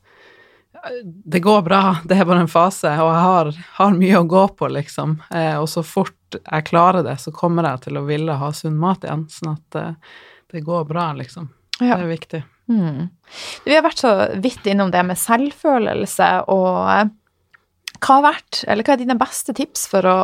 eh, 0.86 1.02
det 1.04 1.42
går 1.42 1.64
bra, 1.66 1.82
det 2.06 2.20
er 2.22 2.26
bare 2.30 2.44
en 2.46 2.52
fase, 2.52 2.94
og 3.02 3.10
jeg 3.10 3.24
har, 3.26 3.52
har 3.80 3.98
mye 3.98 4.22
å 4.22 4.28
gå 4.30 4.44
på, 4.56 4.70
liksom. 4.70 5.18
Eh, 5.34 5.58
og 5.58 5.66
så 5.68 5.82
fort 5.84 6.14
jeg 6.38 6.68
klarer 6.70 7.02
det, 7.04 7.18
så 7.18 7.34
kommer 7.34 7.66
jeg 7.72 7.88
til 7.88 7.98
å 7.98 8.06
ville 8.06 8.38
ha 8.38 8.52
sunn 8.54 8.78
mat 8.78 9.02
igjen. 9.04 9.26
Sånn 9.34 9.56
at 9.58 9.76
eh, 9.82 9.94
det 10.54 10.62
går 10.62 10.86
bra, 10.94 11.10
liksom. 11.18 11.50
Ja. 11.82 11.96
Det 11.98 12.04
er 12.06 12.14
viktig. 12.14 12.44
Mm. 12.70 13.10
Vi 13.66 13.76
har 13.76 13.86
vært 13.86 14.04
så 14.04 14.14
vidt 14.42 14.68
innom 14.70 14.92
det 14.94 15.02
med 15.08 15.20
selvfølelse, 15.20 16.30
og 16.54 17.10
hva 18.00 18.16
har 18.16 18.26
vært, 18.30 18.64
eller 18.68 18.86
hva 18.86 18.96
er 18.96 19.04
dine 19.04 19.18
beste 19.20 19.56
tips 19.58 19.88
for 19.92 20.08
å 20.08 20.18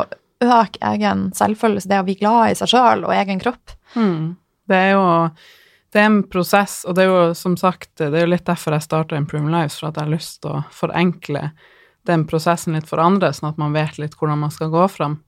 øke 0.44 0.80
egen 0.92 1.30
selvfølelse, 1.36 1.90
det 1.90 2.00
å 2.00 2.06
bli 2.06 2.18
glad 2.20 2.52
i 2.52 2.58
seg 2.58 2.72
sjøl 2.72 3.06
og 3.06 3.14
egen 3.16 3.40
kropp? 3.42 3.76
Mm. 3.96 4.36
Det 4.66 4.82
er 4.88 4.92
jo 4.94 5.06
det 5.94 6.02
er 6.02 6.10
en 6.10 6.22
prosess, 6.28 6.82
og 6.84 6.96
det 6.96 7.06
er 7.06 7.08
jo 7.08 7.20
som 7.38 7.54
sagt 7.56 7.94
det 8.00 8.10
er 8.10 8.26
jo 8.26 8.32
litt 8.34 8.44
derfor 8.48 8.74
jeg 8.76 8.84
starta 8.84 9.16
Improving 9.16 9.48
Lives, 9.54 9.78
for 9.80 9.88
at 9.88 9.96
jeg 9.96 10.08
har 10.08 10.12
lyst 10.12 10.42
til 10.44 10.58
å 10.58 10.64
forenkle 10.74 11.48
den 12.06 12.26
prosessen 12.28 12.76
litt 12.76 12.88
for 12.90 13.02
andre, 13.02 13.32
sånn 13.34 13.50
at 13.50 13.60
man 13.60 13.74
vet 13.74 13.96
litt 13.98 14.14
hvordan 14.18 14.44
man 14.44 14.52
skal 14.54 14.70
gå 14.70 14.84
fram. 14.92 15.18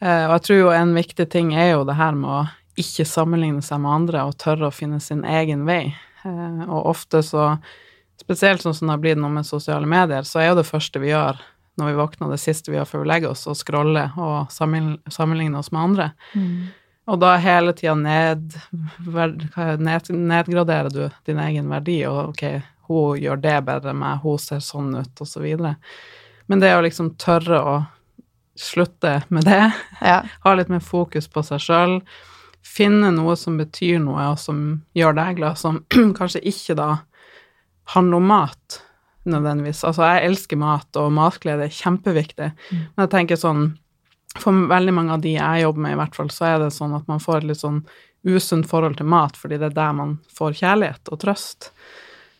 Eh, 0.00 0.24
og 0.26 0.34
jeg 0.34 0.44
tror 0.46 0.58
jo 0.58 0.72
en 0.76 0.96
viktig 0.96 1.28
ting 1.32 1.54
er 1.56 1.70
jo 1.72 1.86
det 1.88 1.96
her 1.96 2.16
med 2.18 2.30
å 2.34 2.42
ikke 2.82 3.06
sammenligne 3.08 3.62
seg 3.64 3.80
med 3.84 3.94
andre 3.94 4.24
og 4.28 4.36
tørre 4.40 4.68
å 4.68 4.74
finne 4.74 5.00
sin 5.00 5.24
egen 5.28 5.64
vei. 5.68 5.94
Eh, 6.24 6.60
og 6.68 6.90
ofte 6.92 7.22
så, 7.26 7.56
spesielt 8.20 8.62
sånn 8.62 8.76
som 8.76 8.88
det 8.90 8.96
har 8.96 9.02
blitt 9.02 9.22
nå 9.22 9.30
med 9.32 9.48
sosiale 9.48 9.88
medier, 9.88 10.26
så 10.28 10.42
er 10.42 10.52
jo 10.52 10.60
det 10.60 10.68
første 10.68 11.02
vi 11.02 11.12
gjør 11.12 11.40
når 11.80 11.88
vi 11.88 11.96
våkner, 11.96 12.28
det 12.28 12.40
siste 12.42 12.70
vi 12.70 12.76
gjør 12.76 12.88
før 12.90 13.02
vi 13.02 13.08
legger 13.08 13.32
oss, 13.32 13.46
å 13.48 13.54
scrolle 13.56 14.04
og 14.20 14.50
sammenligne, 14.52 15.58
oss 15.58 15.70
med 15.72 15.80
andre. 15.80 16.08
Og 17.08 17.18
da 17.18 17.32
hele 17.40 17.72
tida 17.74 17.94
ned, 17.98 18.52
ned, 19.08 20.10
nedgraderer 20.12 20.92
du 20.92 21.06
din 21.26 21.40
egen 21.42 21.72
verdi, 21.72 22.02
og 22.06 22.34
ok, 22.34 22.44
hun 22.90 23.22
gjør 23.22 23.40
det 23.42 23.56
bedre 23.66 23.94
enn 23.94 24.02
meg, 24.02 24.20
hun 24.22 24.38
ser 24.38 24.60
sånn 24.62 24.92
ut, 24.98 25.14
og 25.16 25.26
så 25.30 25.42
videre. 25.42 25.74
Men 26.46 26.60
det 26.60 26.74
å 26.76 26.84
liksom 26.84 27.14
tørre 27.16 27.62
å 27.64 27.74
slutte 28.58 29.22
med 29.32 29.48
det, 29.48 29.72
Ja. 30.04 30.20
ha 30.44 30.54
litt 30.54 30.68
mer 30.68 30.84
fokus 30.84 31.28
på 31.32 31.42
seg 31.46 31.62
sjøl, 31.64 31.96
finne 32.62 33.10
noe 33.14 33.34
som 33.38 33.58
betyr 33.60 34.00
noe, 34.02 34.30
og 34.32 34.40
som 34.40 34.62
gjør 34.96 35.18
deg 35.18 35.40
glad, 35.40 35.60
som 35.60 35.82
kanskje 36.18 36.44
ikke 36.48 36.78
da 36.78 36.90
handler 37.94 38.22
om 38.22 38.30
mat, 38.30 38.80
nødvendigvis. 39.28 39.84
Altså, 39.86 40.06
jeg 40.08 40.30
elsker 40.30 40.58
mat, 40.60 40.88
og 40.98 41.12
matglede 41.14 41.68
er 41.68 41.76
kjempeviktig, 41.76 42.50
men 42.72 43.04
jeg 43.04 43.12
tenker 43.12 43.40
sånn 43.40 43.70
for 44.40 44.64
veldig 44.70 44.94
mange 44.96 45.12
av 45.12 45.20
de 45.20 45.34
jeg 45.34 45.64
jobber 45.64 45.84
med, 45.84 45.94
i 45.94 46.00
hvert 46.00 46.16
fall, 46.16 46.30
så 46.32 46.46
er 46.48 46.62
det 46.62 46.72
sånn 46.72 46.94
at 46.96 47.08
man 47.10 47.20
får 47.20 47.42
et 47.42 47.50
litt 47.50 47.60
sånn 47.60 47.82
usunt 48.22 48.68
forhold 48.70 48.96
til 48.96 49.10
mat, 49.10 49.36
fordi 49.36 49.58
det 49.60 49.68
er 49.72 49.76
der 49.76 49.94
man 49.98 50.16
får 50.32 50.56
kjærlighet 50.62 51.10
og 51.12 51.20
trøst. 51.20 51.72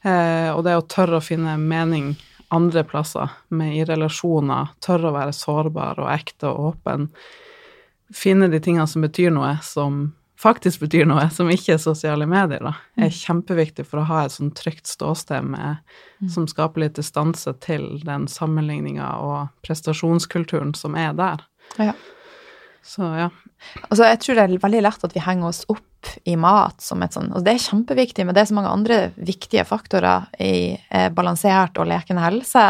Eh, 0.03 0.49
og 0.55 0.63
det 0.67 0.77
å 0.79 0.87
tørre 0.89 1.19
å 1.19 1.25
finne 1.25 1.59
mening 1.61 2.15
andre 2.53 2.85
plasser, 2.89 3.33
med 3.49 3.77
i 3.77 3.85
relasjoner, 3.89 4.73
tørre 4.85 5.11
å 5.11 5.17
være 5.17 5.37
sårbar 5.37 6.01
og 6.03 6.11
ekte 6.13 6.51
og 6.51 6.73
åpen, 6.73 7.09
finne 8.15 8.49
de 8.53 8.61
tingene 8.63 8.87
som 8.89 9.05
betyr 9.05 9.33
noe, 9.35 9.57
som 9.65 10.13
faktisk 10.43 10.83
betyr 10.83 11.07
noe, 11.07 11.29
som 11.31 11.51
ikke 11.53 11.77
er 11.77 11.83
sosiale 11.83 12.27
medier, 12.27 12.63
da, 12.65 12.75
er 12.99 13.13
kjempeviktig 13.15 13.87
for 13.87 14.03
å 14.03 14.09
ha 14.09 14.25
et 14.25 14.35
sånn 14.35 14.51
trygt 14.59 14.91
ståsted 14.91 15.47
med, 15.53 15.83
som 16.33 16.49
skaper 16.51 16.85
litt 16.85 16.99
distanse 16.99 17.55
til 17.63 18.01
den 18.07 18.27
sammenligninga 18.31 19.13
og 19.23 19.53
prestasjonskulturen 19.67 20.75
som 20.79 20.99
er 20.99 21.15
der. 21.19 21.47
Ja. 21.79 21.95
Så 22.83 23.07
ja. 23.15 23.31
Altså, 23.87 24.09
jeg 24.09 24.19
tror 24.25 24.39
det 24.39 24.45
er 24.45 24.63
veldig 24.65 24.83
lett 24.83 25.05
at 25.07 25.13
vi 25.15 25.23
henger 25.23 25.53
oss 25.53 25.63
opp 25.71 25.87
i 26.27 26.35
mat 26.35 26.83
som 26.83 27.03
et 27.05 27.15
sånn 27.15 27.29
altså, 27.31 27.45
Det 27.47 27.53
er 27.53 27.63
kjempeviktig, 27.63 28.25
men 28.27 28.35
det 28.35 28.43
er 28.43 28.49
så 28.51 28.57
mange 28.57 28.73
andre 28.75 28.97
viktige 29.15 29.63
faktorer 29.69 30.27
i 30.43 30.75
eh, 30.75 31.07
balansert 31.15 31.79
og 31.79 31.87
lekende 31.93 32.25
helse. 32.25 32.65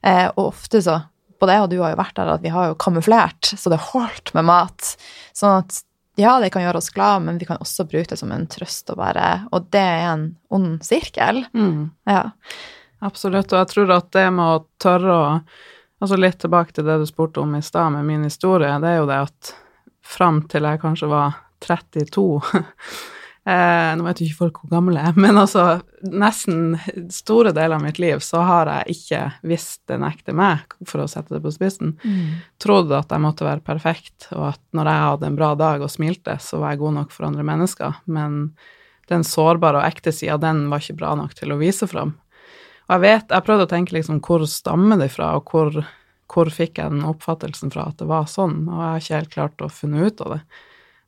Eh, 0.00 0.28
og 0.32 0.46
ofte 0.46 0.80
så 0.80 1.02
Både 1.42 1.56
det, 1.56 1.62
og 1.64 1.70
du 1.72 1.80
har 1.82 1.94
jo 1.94 1.98
vært 1.98 2.18
der 2.18 2.34
at 2.36 2.44
vi 2.44 2.52
har 2.54 2.70
jo 2.70 2.78
kamuflert, 2.78 3.54
så 3.58 3.72
det 3.72 3.80
holdt 3.90 4.30
med 4.36 4.46
mat. 4.46 4.92
Sånn 5.34 5.64
at 5.64 5.80
ja, 6.20 6.36
det 6.38 6.52
kan 6.52 6.62
gjøre 6.62 6.78
oss 6.78 6.92
glad, 6.92 7.24
men 7.26 7.40
vi 7.40 7.48
kan 7.48 7.60
også 7.62 7.86
bruke 7.88 8.12
det 8.12 8.20
som 8.20 8.30
en 8.34 8.44
trøst 8.46 8.90
og 8.92 8.98
bare 9.00 9.46
Og 9.50 9.66
det 9.72 9.80
er 9.80 10.06
en 10.12 10.26
ond 10.52 10.74
sirkel. 10.84 11.40
Mm. 11.56 11.90
Ja. 12.06 12.28
Absolutt, 13.02 13.50
og 13.50 13.62
jeg 13.62 13.70
tror 13.72 13.94
at 13.96 14.10
det 14.14 14.26
med 14.30 14.44
å 14.46 14.64
tørre 14.82 15.18
å 15.18 15.28
Altså 16.02 16.16
litt 16.18 16.40
tilbake 16.42 16.74
til 16.74 16.82
det 16.82 16.96
du 16.98 17.04
spurte 17.06 17.38
om 17.44 17.52
i 17.54 17.60
stad 17.62 17.92
med 17.94 18.08
min 18.08 18.24
historie, 18.26 18.72
det 18.82 18.88
er 18.90 18.96
jo 18.96 19.04
det 19.06 19.20
at 19.22 19.50
fram 20.02 20.40
til 20.50 20.66
jeg 20.66 20.80
kanskje 20.82 21.06
var 21.06 21.36
32 21.62 22.24
eh, 23.48 23.92
Nå 23.98 24.06
vet 24.06 24.20
jo 24.20 24.26
ikke 24.28 24.40
folk 24.40 24.60
hvor 24.62 24.72
gammel 24.74 24.98
jeg 24.98 25.12
er, 25.12 25.18
men 25.24 25.40
altså 25.40 25.64
nesten 26.02 26.76
store 27.12 27.52
deler 27.54 27.78
av 27.78 27.84
mitt 27.84 28.00
liv 28.02 28.22
så 28.24 28.42
har 28.46 28.70
jeg 28.70 28.96
ikke 28.96 29.22
visst 29.52 29.82
den 29.90 30.04
ekte 30.06 30.34
meg, 30.36 30.64
for 30.88 31.04
å 31.04 31.08
sette 31.10 31.36
det 31.36 31.42
på 31.44 31.54
spissen. 31.54 31.96
Trodd 32.62 32.92
at 32.96 33.12
jeg 33.12 33.24
måtte 33.24 33.46
være 33.48 33.64
perfekt, 33.66 34.28
og 34.32 34.52
at 34.52 34.62
når 34.76 34.92
jeg 34.92 35.06
hadde 35.06 35.30
en 35.30 35.40
bra 35.40 35.52
dag 35.58 35.82
og 35.82 35.92
smilte, 35.92 36.38
så 36.40 36.62
var 36.62 36.74
jeg 36.74 36.82
god 36.84 36.98
nok 37.00 37.14
for 37.14 37.28
andre 37.30 37.46
mennesker. 37.46 38.02
Men 38.06 38.40
den 39.10 39.24
sårbare 39.26 39.80
og 39.80 39.86
ekte 39.88 40.12
sida, 40.14 40.38
den 40.40 40.68
var 40.70 40.82
ikke 40.82 41.00
bra 41.00 41.14
nok 41.18 41.34
til 41.38 41.52
å 41.52 41.60
vise 41.60 41.88
fram. 41.90 42.16
Og 42.88 42.94
jeg 42.96 43.04
vet, 43.04 43.30
jeg 43.30 43.46
prøvde 43.46 43.66
å 43.66 43.70
tenke 43.70 43.96
liksom 43.96 44.20
hvor 44.24 44.44
stammer 44.50 44.98
det 45.00 45.10
fra, 45.14 45.34
og 45.38 45.50
hvor, 45.50 45.84
hvor 46.32 46.50
fikk 46.52 46.80
jeg 46.80 46.92
den 46.94 47.06
oppfattelsen 47.08 47.72
fra 47.72 47.88
at 47.90 47.98
det 48.02 48.08
var 48.10 48.28
sånn, 48.30 48.64
og 48.68 48.76
jeg 48.76 48.88
har 48.90 49.02
ikke 49.02 49.18
helt 49.20 49.34
klart 49.36 49.64
å 49.64 49.72
finne 49.72 50.08
ut 50.08 50.22
av 50.24 50.36
det. 50.36 50.42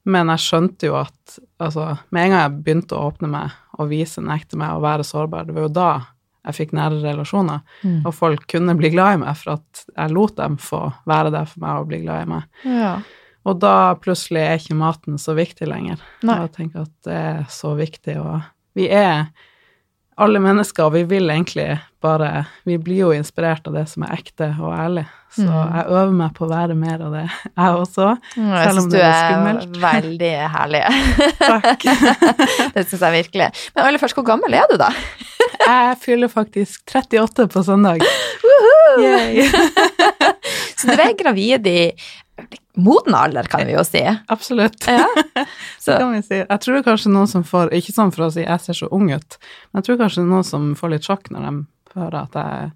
Men 0.04 0.32
jeg 0.34 0.42
skjønte 0.44 0.90
jo 0.90 0.98
at 1.00 1.38
altså, 1.62 1.94
med 2.12 2.26
en 2.26 2.34
gang 2.34 2.42
jeg 2.42 2.56
begynte 2.64 2.96
å 2.96 3.06
åpne 3.08 3.30
meg 3.32 3.54
og 3.78 3.88
vise 3.90 4.20
den 4.20 4.32
ekte 4.34 4.58
meg 4.60 4.76
og 4.76 4.84
være 4.84 5.06
sårbar, 5.06 5.46
det 5.48 5.56
var 5.56 5.66
jo 5.66 5.72
da 5.72 5.90
jeg 6.44 6.56
fikk 6.58 6.74
nære 6.76 6.98
relasjoner, 7.00 7.62
og 8.04 8.10
folk 8.12 8.42
kunne 8.52 8.74
bli 8.76 8.90
glad 8.92 9.16
i 9.16 9.20
meg 9.22 9.38
for 9.40 9.54
at 9.54 9.84
jeg 9.88 10.12
lot 10.12 10.34
dem 10.36 10.58
få 10.60 10.82
være 11.08 11.32
der 11.32 11.48
for 11.48 11.62
meg 11.64 11.78
og 11.80 11.88
bli 11.88 12.02
glad 12.02 12.26
i 12.26 12.28
meg. 12.34 12.58
Ja. 12.68 12.90
Og 13.48 13.60
da 13.60 13.94
plutselig 14.00 14.42
er 14.42 14.60
ikke 14.60 14.76
maten 14.76 15.16
så 15.20 15.32
viktig 15.36 15.68
lenger. 15.68 16.04
Nei. 16.24 16.36
Og 16.36 16.46
jeg 16.46 16.52
tenker 16.58 16.84
at 16.84 17.08
det 17.08 17.16
er 17.16 17.40
så 17.52 17.72
viktig, 17.78 18.18
og 18.20 18.44
vi 18.76 18.90
er 18.92 19.30
alle 20.20 20.40
mennesker, 20.42 20.90
vi 20.94 21.02
vil 21.08 21.30
egentlig 21.30 21.80
bare 22.04 22.44
Vi 22.68 22.76
blir 22.78 22.98
jo 23.06 23.12
inspirert 23.16 23.66
av 23.66 23.72
det 23.78 23.86
som 23.88 24.02
er 24.04 24.12
ekte 24.18 24.50
og 24.60 24.72
ærlig, 24.76 25.06
så 25.34 25.46
Mm. 25.48 25.72
jeg 25.74 25.86
øver 25.88 26.12
meg 26.12 26.34
på 26.36 26.44
å 26.44 26.50
være 26.50 26.74
mer 26.78 27.00
av 27.02 27.12
det, 27.16 27.22
jeg 27.58 27.78
også. 27.80 28.10
Mm, 28.36 28.50
Jeg 28.52 28.68
Selv 28.68 28.78
om 28.82 28.90
det 28.90 29.00
syns 29.00 29.22
det 29.24 29.70
du 29.72 29.78
er 29.80 29.88
er 29.88 30.02
veldig 30.02 30.32
herlig. 30.54 30.82
Takk. 31.40 31.86
det 32.76 32.84
syns 32.86 33.00
jeg 33.00 33.12
virkelig. 33.24 33.48
Men 33.74 33.84
aller 33.88 33.98
først, 33.98 34.14
hvor 34.14 34.26
gammel 34.28 34.54
er 34.54 34.68
du, 34.70 34.76
da? 34.78 34.90
Jeg 35.60 35.96
fyller 36.02 36.28
faktisk 36.32 36.82
38 36.94 37.46
på 37.52 37.62
søndag. 37.66 38.02
Så 40.78 40.90
du 40.90 41.00
er 41.00 41.14
gravid 41.18 41.66
i 41.70 41.78
moden 42.76 43.14
alder, 43.14 43.46
kan 43.50 43.62
vi 43.66 43.76
jo 43.76 43.84
si. 43.86 44.02
Absolutt. 44.32 44.86
Ja. 44.90 45.06
Så, 45.84 45.94
kan 45.98 46.12
vi 46.16 46.22
si. 46.26 46.40
Jeg 46.42 46.60
tror 46.64 46.82
kanskje 46.86 47.12
noen 47.14 47.30
som 47.30 47.44
får 47.46 47.70
Ikke 47.78 47.94
sånn 47.94 48.12
for 48.14 48.26
å 48.26 48.30
si 48.34 48.42
jeg 48.44 48.60
ser 48.64 48.76
så 48.78 48.88
ung 48.94 49.08
ut, 49.12 49.38
men 49.70 49.80
jeg 49.82 49.88
tror 49.88 50.00
kanskje 50.04 50.24
noen 50.26 50.46
som 50.46 50.72
får 50.78 50.94
litt 50.96 51.06
sjokk 51.08 51.30
når 51.34 51.46
de 51.48 51.52
hører 51.94 52.20
at 52.24 52.38
jeg 52.40 52.64
er 52.64 52.70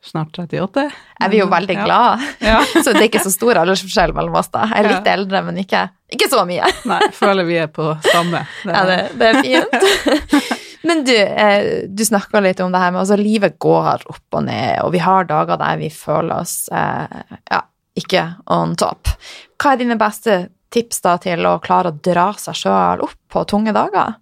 snart 0.00 0.32
38. 0.40 0.86
er 1.20 1.28
vi 1.28 1.42
jo 1.42 1.46
veldig 1.52 1.74
Ja. 1.76 1.82
glad. 1.84 2.22
Ja. 2.40 2.60
Så 2.84 2.94
det 2.94 3.02
er 3.02 3.08
ikke 3.10 3.20
så 3.26 3.32
stor 3.34 3.58
aldersforskjell 3.60 4.14
mellom 4.16 4.38
oss, 4.40 4.48
da. 4.48 4.64
Jeg 4.70 4.86
er 4.86 4.88
litt 4.94 5.10
Ja. 5.10 5.16
eldre, 5.18 5.42
men 5.44 5.58
ikke, 5.60 5.82
ikke 6.16 6.30
så 6.32 6.46
mye. 6.48 6.64
Nei, 6.88 7.00
jeg 7.04 7.12
føler 7.18 7.44
vi 7.44 7.58
er 7.60 7.68
på 7.68 7.90
samme. 8.08 8.40
Det, 8.64 8.72
Ja, 8.72 8.84
det, 8.88 8.98
det 9.20 9.28
er 9.28 9.34
fint. 9.44 10.69
Men 10.82 11.04
du, 11.04 11.16
eh, 11.16 11.84
du 11.88 12.04
snakker 12.04 12.40
litt 12.44 12.60
om 12.64 12.72
det 12.72 12.80
her 12.80 12.94
med 12.94 13.02
altså 13.02 13.18
livet 13.20 13.58
går 13.60 14.06
opp 14.08 14.38
og 14.38 14.46
ned, 14.46 14.80
og 14.84 14.94
vi 14.94 15.02
har 15.04 15.28
dager 15.28 15.60
der 15.60 15.80
vi 15.80 15.90
føler 15.92 16.40
oss 16.40 16.54
eh, 16.72 17.36
ja, 17.50 17.60
ikke 18.00 18.24
on 18.52 18.76
top. 18.80 19.12
Hva 19.60 19.74
er 19.74 19.82
dine 19.82 19.98
beste 20.00 20.40
tips 20.72 21.02
da 21.04 21.18
til 21.20 21.44
å 21.48 21.58
klare 21.62 21.92
å 21.92 22.00
dra 22.00 22.30
seg 22.38 22.56
sjøl 22.62 23.04
opp 23.04 23.18
på 23.32 23.44
tunge 23.50 23.74
dager? 23.76 24.16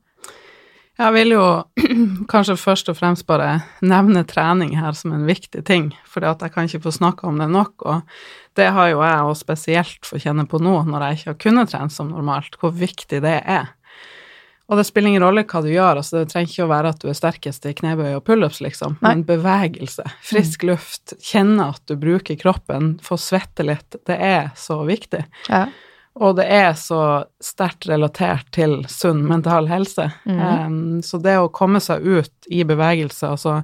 Jeg 0.98 1.14
vil 1.14 1.36
jo 1.36 1.44
kanskje 2.32 2.58
først 2.58 2.88
og 2.90 2.98
fremst 2.98 3.26
bare 3.28 3.60
nevne 3.86 4.24
trening 4.26 4.74
her 4.80 4.96
som 4.98 5.14
en 5.14 5.28
viktig 5.28 5.62
ting, 5.68 5.92
for 6.02 6.26
jeg 6.26 6.50
kan 6.54 6.66
ikke 6.66 6.82
få 6.88 6.94
snakka 6.96 7.28
om 7.30 7.38
det 7.38 7.46
nok, 7.54 7.86
og 7.86 8.58
det 8.58 8.72
har 8.74 8.90
jo 8.90 9.04
jeg 9.04 9.28
og 9.28 9.38
spesielt 9.38 10.08
fått 10.08 10.24
kjenne 10.24 10.48
på 10.50 10.58
nå, 10.58 10.80
når 10.88 11.04
jeg 11.04 11.18
ikke 11.18 11.30
har 11.30 11.42
kunnet 11.44 11.70
trene 11.70 11.94
som 11.94 12.10
normalt, 12.10 12.58
hvor 12.58 12.74
viktig 12.74 13.22
det 13.22 13.36
er. 13.46 13.70
Og 14.68 14.76
det 14.76 14.84
spiller 14.84 15.08
ingen 15.08 15.24
rolle 15.24 15.46
hva 15.48 15.62
du 15.64 15.70
gjør, 15.70 15.96
altså 16.02 16.20
det 16.20 16.28
trenger 16.32 16.52
ikke 16.52 16.66
å 16.66 16.70
være 16.70 16.92
at 16.92 17.00
du 17.00 17.08
er 17.08 17.16
sterkest 17.16 17.64
i 17.64 17.72
knebøy 17.76 18.10
og 18.18 18.24
pullups, 18.26 18.60
liksom, 18.60 18.98
Nei. 19.00 19.14
men 19.14 19.24
bevegelse, 19.28 20.04
frisk 20.28 20.66
luft, 20.68 21.14
kjenne 21.24 21.70
at 21.72 21.80
du 21.88 21.96
bruker 21.96 22.36
kroppen, 22.36 22.98
få 23.04 23.16
svette 23.20 23.64
litt, 23.64 23.96
det 24.08 24.18
er 24.20 24.50
så 24.60 24.82
viktig. 24.84 25.22
Ja. 25.48 25.66
Og 26.18 26.34
det 26.36 26.48
er 26.52 26.72
så 26.76 27.00
sterkt 27.40 27.86
relatert 27.88 28.50
til 28.52 28.82
sunn 28.90 29.22
mental 29.28 29.68
helse. 29.70 30.08
Um, 30.26 30.98
så 31.06 31.20
det 31.22 31.36
å 31.38 31.46
komme 31.54 31.80
seg 31.80 32.02
ut 32.02 32.50
i 32.50 32.64
bevegelse, 32.66 33.30
altså 33.30 33.60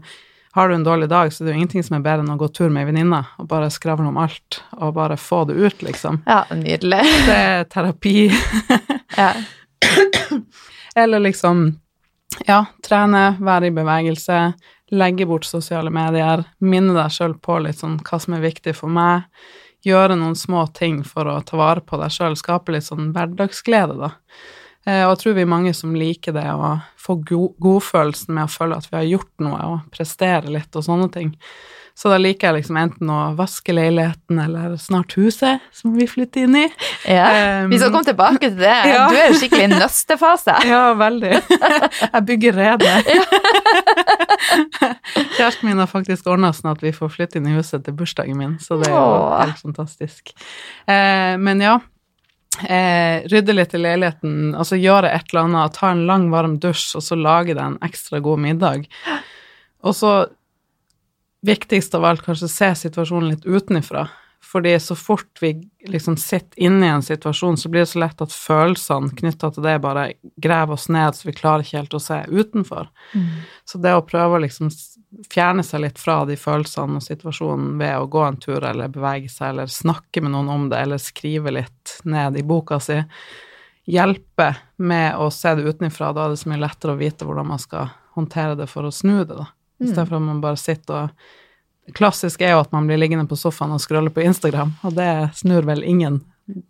har 0.54 0.70
du 0.70 0.76
en 0.76 0.86
dårlig 0.86 1.08
dag, 1.10 1.32
så 1.34 1.42
det 1.42 1.50
er 1.50 1.56
jo 1.56 1.64
ingenting 1.64 1.84
som 1.84 1.98
er 1.98 2.04
bedre 2.04 2.22
enn 2.22 2.30
å 2.30 2.38
gå 2.38 2.48
tur 2.54 2.70
med 2.70 2.84
ei 2.84 2.92
venninne 2.92 3.24
og 3.42 3.48
bare 3.50 3.72
skravle 3.74 4.06
om 4.06 4.20
alt, 4.22 4.62
og 4.78 4.94
bare 4.96 5.18
få 5.18 5.42
det 5.50 5.58
ut, 5.58 5.82
liksom. 5.82 6.22
ja, 6.30 6.44
nydelig. 6.54 7.02
Det 7.26 7.40
er 7.42 7.66
terapi. 7.74 8.30
Ja. 9.18 9.34
Eller 10.94 11.20
liksom, 11.24 11.66
ja, 12.46 12.64
trene, 12.86 13.36
være 13.40 13.68
i 13.70 13.74
bevegelse, 13.74 14.40
legge 14.94 15.26
bort 15.26 15.46
sosiale 15.48 15.90
medier, 15.90 16.44
minne 16.60 16.94
deg 16.96 17.10
sjøl 17.14 17.34
på 17.42 17.58
litt 17.64 17.80
sånn 17.80 17.98
hva 18.04 18.20
som 18.22 18.36
er 18.36 18.44
viktig 18.44 18.74
for 18.78 18.92
meg, 18.92 19.24
gjøre 19.84 20.16
noen 20.16 20.36
små 20.38 20.66
ting 20.72 21.02
for 21.04 21.28
å 21.28 21.40
ta 21.44 21.58
vare 21.60 21.82
på 21.84 21.98
deg 22.00 22.12
sjøl, 22.14 22.36
skape 22.38 22.72
litt 22.72 22.86
sånn 22.86 23.10
hverdagsglede, 23.16 23.96
da. 24.00 24.12
Eh, 24.86 25.02
Og 25.04 25.14
jeg 25.14 25.20
tror 25.22 25.34
vi 25.34 25.44
er 25.44 25.50
mange 25.50 25.74
som 25.76 25.94
liker 25.96 26.32
det, 26.36 26.46
å 26.52 26.78
få 27.00 27.18
godfølelsen 27.24 28.34
med 28.34 28.46
å 28.46 28.52
føle 28.52 28.76
at 28.76 28.88
vi 28.90 28.96
har 28.96 29.08
gjort 29.08 29.32
noe, 29.44 29.60
og 29.72 29.90
prestere 29.92 30.52
litt 30.52 30.76
og 30.76 30.84
sånne 30.86 31.10
ting. 31.12 31.34
Så 31.94 32.10
da 32.10 32.16
liker 32.18 32.48
jeg 32.48 32.56
liksom 32.56 32.76
enten 32.80 33.10
å 33.14 33.18
vaske 33.38 33.70
leiligheten 33.74 34.40
eller 34.42 34.72
snart 34.82 35.12
huset 35.14 35.62
som 35.72 35.92
vi 35.94 36.08
flytter 36.10 36.48
inn 36.48 36.56
i. 36.58 36.64
Ja. 37.06 37.28
Um, 37.62 37.70
Vi 37.70 37.78
skal 37.78 37.92
komme 37.94 38.08
tilbake 38.08 38.48
til 38.48 38.58
det. 38.58 38.74
ja. 38.90 39.04
Du 39.12 39.14
er 39.14 39.30
jo 39.30 39.36
skikkelig 39.38 39.68
i 39.68 39.70
nøstefase. 39.76 40.56
Ja, 40.74 40.82
veldig. 40.98 41.36
Jeg 41.38 42.24
bygger 42.26 42.58
rede. 42.58 42.94
Kjæresten 45.36 45.68
min 45.68 45.78
har 45.78 45.86
faktisk 45.90 46.26
ordna 46.30 46.50
sånn 46.54 46.72
at 46.72 46.82
vi 46.82 46.92
får 46.94 47.12
flytte 47.14 47.38
inn 47.38 47.48
i 47.50 47.54
huset 47.56 47.84
til 47.86 47.94
bursdagen 47.96 48.38
min, 48.38 48.56
så 48.62 48.78
det 48.80 48.90
er 48.90 48.94
jo 48.96 49.18
helt 49.38 49.60
fantastisk. 49.62 50.32
Uh, 50.88 51.34
men 51.40 51.62
ja, 51.62 51.76
eh, 52.68 53.24
rydde 53.30 53.56
litt 53.56 53.74
i 53.74 53.80
leiligheten, 53.82 54.54
altså 54.58 54.78
gjøre 54.78 55.10
et 55.14 55.30
eller 55.32 55.46
annet, 55.48 55.76
ta 55.78 55.92
en 55.94 56.04
lang, 56.10 56.28
varm 56.34 56.58
dusj, 56.62 56.94
og 56.98 57.06
så 57.06 57.18
lage 57.18 57.54
deg 57.54 57.64
en 57.64 57.78
ekstra 57.86 58.20
god 58.24 58.42
middag. 58.44 58.86
Og 59.84 59.96
så, 59.96 60.14
viktigst 61.44 61.94
av 61.94 62.04
alt, 62.08 62.24
kanskje 62.24 62.50
se 62.50 62.74
situasjonen 62.86 63.34
litt 63.34 63.46
utenifra. 63.46 64.08
Fordi 64.44 64.80
så 64.80 64.94
fort 64.94 65.40
vi 65.42 65.70
liksom 65.88 66.16
sitter 66.20 66.60
inne 66.62 66.86
i 66.86 66.88
en 66.88 67.02
situasjon, 67.02 67.56
så 67.56 67.68
blir 67.68 67.82
det 67.82 67.90
så 67.90 67.98
lett 67.98 68.20
at 68.22 68.32
følelsene 68.32 69.16
knytta 69.16 69.50
til 69.50 69.64
det 69.64 69.78
bare 69.82 70.04
graver 70.36 70.76
oss 70.76 70.86
ned, 70.92 71.16
så 71.16 71.26
vi 71.26 71.34
klarer 71.34 71.64
ikke 71.64 71.80
helt 71.80 71.96
å 71.96 72.02
se 72.02 72.20
utenfor. 72.28 72.90
Så 73.64 73.80
det 73.82 73.94
å 73.96 74.04
prøve 74.06 74.36
å 74.36 74.42
liksom 74.44 74.70
fjerne 75.32 75.64
seg 75.66 75.82
litt 75.82 75.98
fra 75.98 76.20
de 76.28 76.36
følelsene 76.36 77.00
og 77.00 77.06
situasjonen 77.06 77.74
ved 77.80 77.96
å 77.98 78.06
gå 78.10 78.22
en 78.26 78.38
tur 78.38 78.62
eller 78.68 78.92
bevege 78.92 79.32
seg 79.32 79.54
eller 79.54 79.72
snakke 79.72 80.22
med 80.22 80.34
noen 80.36 80.52
om 80.54 80.68
det 80.70 80.84
eller 80.84 81.02
skrive 81.02 81.54
litt 81.54 81.98
ned 82.04 82.38
i 82.38 82.46
boka 82.46 82.78
si, 82.82 83.00
hjelpe 83.90 84.54
med 84.76 85.16
å 85.16 85.30
se 85.34 85.54
det 85.54 85.66
utenfra, 85.66 86.12
da 86.12 86.26
er 86.26 86.34
det 86.34 86.40
så 86.40 86.52
mye 86.52 86.62
lettere 86.62 86.94
å 86.94 87.00
vite 87.00 87.26
hvordan 87.26 87.48
man 87.48 87.62
skal 87.62 87.92
håndtere 88.14 88.54
det 88.58 88.68
for 88.70 88.86
å 88.86 88.94
snu 88.94 89.24
det, 89.24 89.34
da. 89.34 89.50
I 89.84 89.92
stedet 89.92 90.08
for 90.08 90.18
at 90.18 90.28
man 90.28 90.44
bare 90.44 90.60
sitter 90.60 91.02
og 91.04 91.32
Klassisk 91.92 92.40
er 92.40 92.54
jo 92.54 92.62
at 92.62 92.70
man 92.72 92.86
blir 92.88 92.96
liggende 92.96 93.26
på 93.28 93.36
sofaen 93.36 93.74
og 93.74 93.80
scrolle 93.82 94.08
på 94.08 94.22
Instagram, 94.24 94.70
og 94.88 94.94
det 94.96 95.08
snur 95.36 95.66
vel 95.68 95.82
ingen 95.84 96.22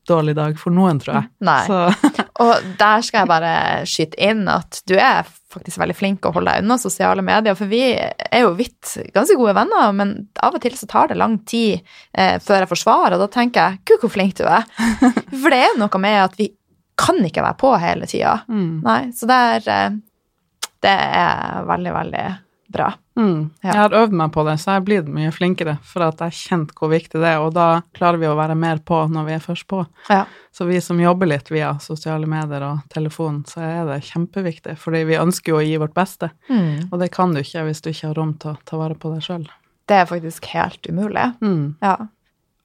dårlig 0.07 0.35
dag 0.35 0.59
for 0.59 0.75
noen, 0.75 1.01
tror 1.03 1.19
jeg. 1.19 1.29
Nei. 1.47 1.63
Så 1.67 1.79
Og 2.45 2.67
der 2.79 3.03
skal 3.07 3.23
jeg 3.23 3.31
bare 3.31 3.55
skyte 3.87 4.19
inn 4.19 4.43
at 4.51 4.81
du 4.91 4.97
er 4.99 5.27
faktisk 5.55 5.79
veldig 5.79 5.95
flink 5.95 6.27
å 6.27 6.33
holde 6.35 6.51
deg 6.51 6.65
unna 6.65 6.77
sosiale 6.83 7.23
medier, 7.27 7.55
for 7.59 7.71
vi 7.71 7.83
er 7.95 8.43
jo 8.43 8.55
vidt 8.59 8.97
ganske 9.15 9.37
gode 9.39 9.55
venner, 9.55 9.93
men 9.95 10.17
av 10.43 10.57
og 10.59 10.63
til 10.65 10.75
så 10.79 10.89
tar 10.91 11.11
det 11.11 11.19
lang 11.21 11.39
tid 11.47 11.79
eh, 12.11 12.41
før 12.43 12.65
jeg 12.65 12.73
får 12.73 12.83
svar, 12.83 13.15
og 13.15 13.23
da 13.23 13.31
tenker 13.31 13.63
jeg 13.63 13.83
gud, 13.87 14.03
hvor 14.03 14.15
flink 14.17 14.35
du 14.41 14.45
er. 14.47 14.67
For 15.45 15.55
det 15.55 15.61
er 15.63 15.79
noe 15.79 16.03
med 16.03 16.19
at 16.25 16.35
vi 16.39 16.51
kan 16.99 17.19
ikke 17.27 17.43
være 17.43 17.59
på 17.59 17.71
hele 17.83 18.11
tida. 18.11 18.41
mm. 18.51 18.83
Nei, 18.83 19.01
så 19.15 19.31
det 19.31 19.39
er, 19.55 19.71
eh, 19.75 20.67
det 20.83 20.95
er 20.95 21.71
veldig, 21.71 21.95
veldig 22.01 22.27
bra. 22.75 22.89
Mm. 23.17 23.51
Ja. 23.63 23.69
Jeg 23.71 23.79
har 23.79 23.95
øvd 24.01 24.15
meg 24.19 24.33
på 24.35 24.43
det, 24.49 24.57
så 24.61 24.73
jeg 24.75 24.81
er 24.83 24.87
blitt 24.89 25.11
mye 25.15 25.31
flinkere, 25.35 25.77
for 25.87 26.03
at 26.09 26.19
jeg 26.19 26.33
har 26.33 26.39
kjent 26.41 26.73
hvor 26.75 26.91
viktig 26.91 27.21
det 27.23 27.31
er, 27.31 27.39
og 27.45 27.53
da 27.55 27.67
klarer 27.95 28.19
vi 28.21 28.27
å 28.29 28.35
være 28.39 28.57
mer 28.59 28.81
på 28.85 28.99
når 29.15 29.29
vi 29.29 29.37
er 29.37 29.45
først 29.45 29.67
på. 29.71 29.85
Ja. 30.11 30.25
Så 30.55 30.67
vi 30.69 30.81
som 30.83 30.99
jobber 31.03 31.31
litt 31.31 31.51
via 31.55 31.73
sosiale 31.83 32.27
medier 32.31 32.67
og 32.67 32.83
telefon, 32.93 33.43
så 33.51 33.63
er 33.65 33.85
det 33.93 34.01
kjempeviktig, 34.11 34.77
fordi 34.83 35.05
vi 35.09 35.19
ønsker 35.23 35.55
jo 35.55 35.61
å 35.63 35.65
gi 35.67 35.77
vårt 35.83 35.95
beste, 35.95 36.31
Mm. 36.51 36.89
og 36.93 36.99
det 37.01 37.11
kan 37.15 37.33
du 37.35 37.41
ikke 37.41 37.65
hvis 37.69 37.81
du 37.83 37.91
ikke 37.91 38.09
har 38.11 38.15
rom 38.19 38.35
til 38.35 38.51
å 38.53 38.59
ta 38.67 38.77
vare 38.83 38.95
på 38.99 39.15
deg 39.15 39.23
sjøl. 39.23 39.47
Det 39.87 39.97
er 40.03 40.07
faktisk 40.11 40.47
helt 40.55 40.87
umulig. 40.91 41.31
Mm. 41.41 41.77
Ja. 41.83 41.97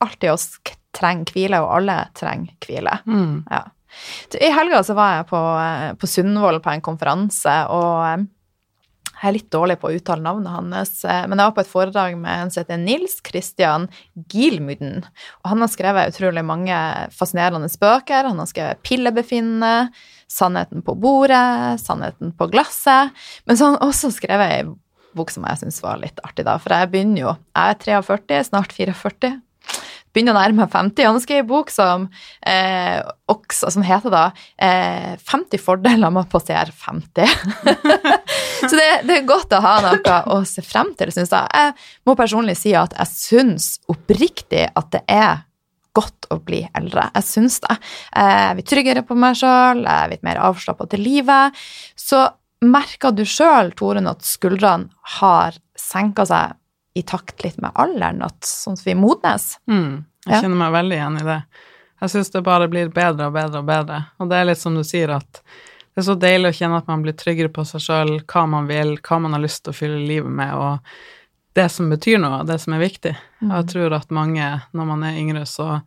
Alt 0.01 0.23
i 0.23 0.29
oss 0.31 0.57
trenger 0.95 1.25
hvile, 1.35 1.59
og 1.61 1.75
alle 1.77 2.07
trenger 2.15 2.53
hvile. 2.65 2.99
Mm. 3.05 3.43
Ja. 3.51 3.63
I 4.39 4.51
helga 4.53 4.83
så 4.85 4.93
var 4.95 5.15
jeg 5.17 5.25
på, 5.31 5.39
eh, 5.59 5.93
på 5.97 6.07
Sundvoll 6.07 6.59
på 6.61 6.71
en 6.71 6.81
konferanse, 6.85 7.55
og 7.73 8.05
eh, 8.05 8.25
Jeg 9.19 9.27
er 9.27 9.35
litt 9.35 9.49
dårlig 9.51 9.75
på 9.81 9.89
å 9.89 9.95
uttale 9.97 10.23
navnet 10.23 10.53
hans, 10.53 10.91
eh, 11.03 11.25
men 11.27 11.35
jeg 11.35 11.49
var 11.49 11.55
på 11.57 11.63
et 11.65 11.71
foredrag 11.73 12.13
med 12.15 12.45
en 12.45 12.51
som 12.53 12.63
heter 12.63 12.79
Nils 12.79 13.17
Christian 13.25 13.89
Gilmuden. 14.31 15.03
Og 15.43 15.49
han 15.51 15.65
har 15.65 15.71
skrevet 15.73 16.13
utrolig 16.13 16.45
mange 16.47 16.77
fascinerende 17.11 17.67
bøker. 17.81 18.29
Han 18.31 18.39
har 18.39 18.47
skrevet 18.47 18.83
'Pillebefinnende', 18.83 19.91
'Sannheten 20.29 20.85
på 20.87 20.95
bordet', 20.95 21.75
'Sannheten 21.83 22.31
på 22.31 22.47
glasset'. 22.47 23.11
Men 23.45 23.57
så 23.57 23.65
har 23.65 23.77
han 23.77 23.89
også 23.89 24.11
skrevet 24.15 24.51
ei 24.55 24.63
bok 25.15 25.31
som 25.31 25.43
jeg 25.43 25.57
syns 25.57 25.81
var 25.83 25.99
litt 25.99 26.19
artig, 26.23 26.45
da. 26.45 26.57
For 26.57 26.69
jeg 26.69 26.91
begynner 26.91 27.19
jo 27.19 27.37
Jeg 27.55 27.75
er 27.75 28.01
43, 28.01 28.43
snart 28.45 28.71
44 28.71 29.41
begynner 30.13 30.35
å 30.35 30.39
nærme 30.39 30.63
meg 30.63 30.71
50. 30.73 31.05
Han 31.05 31.17
har 31.17 31.23
skrevet 31.23 31.45
en 31.45 31.49
bok 31.49 31.73
som, 31.73 32.07
eh, 32.45 32.99
også, 33.29 33.71
som 33.75 33.85
heter 33.85 34.13
da 34.13 34.23
eh, 34.57 35.17
50 35.21 35.61
fordeler 35.61 36.13
med 36.13 36.25
å 36.25 36.31
passere 36.31 36.73
50. 36.73 37.27
så 38.69 38.71
det, 38.73 38.89
det, 39.05 39.19
er 39.19 39.27
godt 39.29 39.53
å 39.55 39.61
ha 39.63 39.75
noe 39.85 40.17
å 40.33 40.39
se 40.49 40.63
frem 40.65 40.93
til, 40.99 41.13
syns 41.15 41.33
jeg. 41.35 41.45
Jeg 41.53 42.09
må 42.09 42.17
personlig 42.19 42.57
si 42.59 42.73
at 42.77 42.95
jeg 42.97 43.13
syns 43.13 43.75
oppriktig 43.91 44.65
at 44.73 44.91
det 44.95 45.05
er 45.09 45.45
godt 45.97 46.29
å 46.33 46.39
bli 46.45 46.61
eldre. 46.77 47.09
Jeg 47.17 47.27
syns 47.27 47.59
det. 47.65 47.77
Jeg 48.13 48.57
litt 48.59 48.69
tryggere 48.69 49.05
på 49.05 49.17
meg 49.19 49.37
sjøl, 49.39 49.83
jeg 49.83 49.95
er 49.95 50.13
litt 50.13 50.25
mer 50.25 50.41
avslappa 50.49 50.85
til 50.89 51.01
livet. 51.03 51.57
Så 51.97 52.27
merker 52.65 53.15
du 53.15 53.23
sjøl, 53.27 53.73
Torunn, 53.77 54.09
at 54.11 54.25
skuldrene 54.27 54.89
har 55.19 55.57
senka 55.79 56.25
seg 56.27 56.58
i 56.99 57.03
takt 57.07 57.43
litt 57.45 57.57
med 57.63 57.71
alderen, 57.79 58.21
at, 58.25 58.43
sånn 58.45 58.77
at 58.77 58.85
vi 58.85 58.95
modnes. 58.99 59.53
Mm, 59.71 60.05
jeg 60.25 60.43
kjenner 60.43 60.59
meg 60.59 60.75
veldig 60.75 60.97
igjen 60.97 61.19
i 61.21 61.25
det. 61.27 61.39
Jeg 61.99 62.13
syns 62.13 62.31
det 62.31 62.45
bare 62.47 62.69
blir 62.71 62.91
bedre 62.95 63.27
og 63.27 63.35
bedre 63.35 63.61
og 63.61 63.67
bedre. 63.67 64.03
Og 64.19 64.31
det 64.31 64.39
er 64.39 64.49
litt 64.49 64.61
som 64.61 64.75
du 64.77 64.85
sier, 64.87 65.11
at 65.15 65.41
det 65.41 66.03
er 66.03 66.07
så 66.07 66.15
deilig 66.19 66.51
å 66.53 66.57
kjenne 66.61 66.79
at 66.79 66.91
man 66.91 67.01
blir 67.03 67.15
tryggere 67.19 67.51
på 67.51 67.65
seg 67.67 67.83
sjøl, 67.83 68.13
hva 68.29 68.45
man 68.47 68.69
vil, 68.69 68.95
hva 69.03 69.17
man 69.19 69.35
har 69.35 69.43
lyst 69.43 69.65
til 69.65 69.73
å 69.73 69.79
fylle 69.79 69.99
livet 70.07 70.31
med, 70.31 70.53
og 70.55 71.57
det 71.57 71.65
som 71.73 71.89
betyr 71.91 72.21
noe, 72.21 72.45
det 72.47 72.59
som 72.63 72.75
er 72.77 72.85
viktig. 72.85 73.15
Mm. 73.41 73.51
Jeg 73.51 73.67
tror 73.73 73.95
at 73.97 74.13
mange, 74.15 74.47
når 74.71 74.87
man 74.93 75.03
er 75.03 75.17
yngre, 75.19 75.43
så 75.49 75.81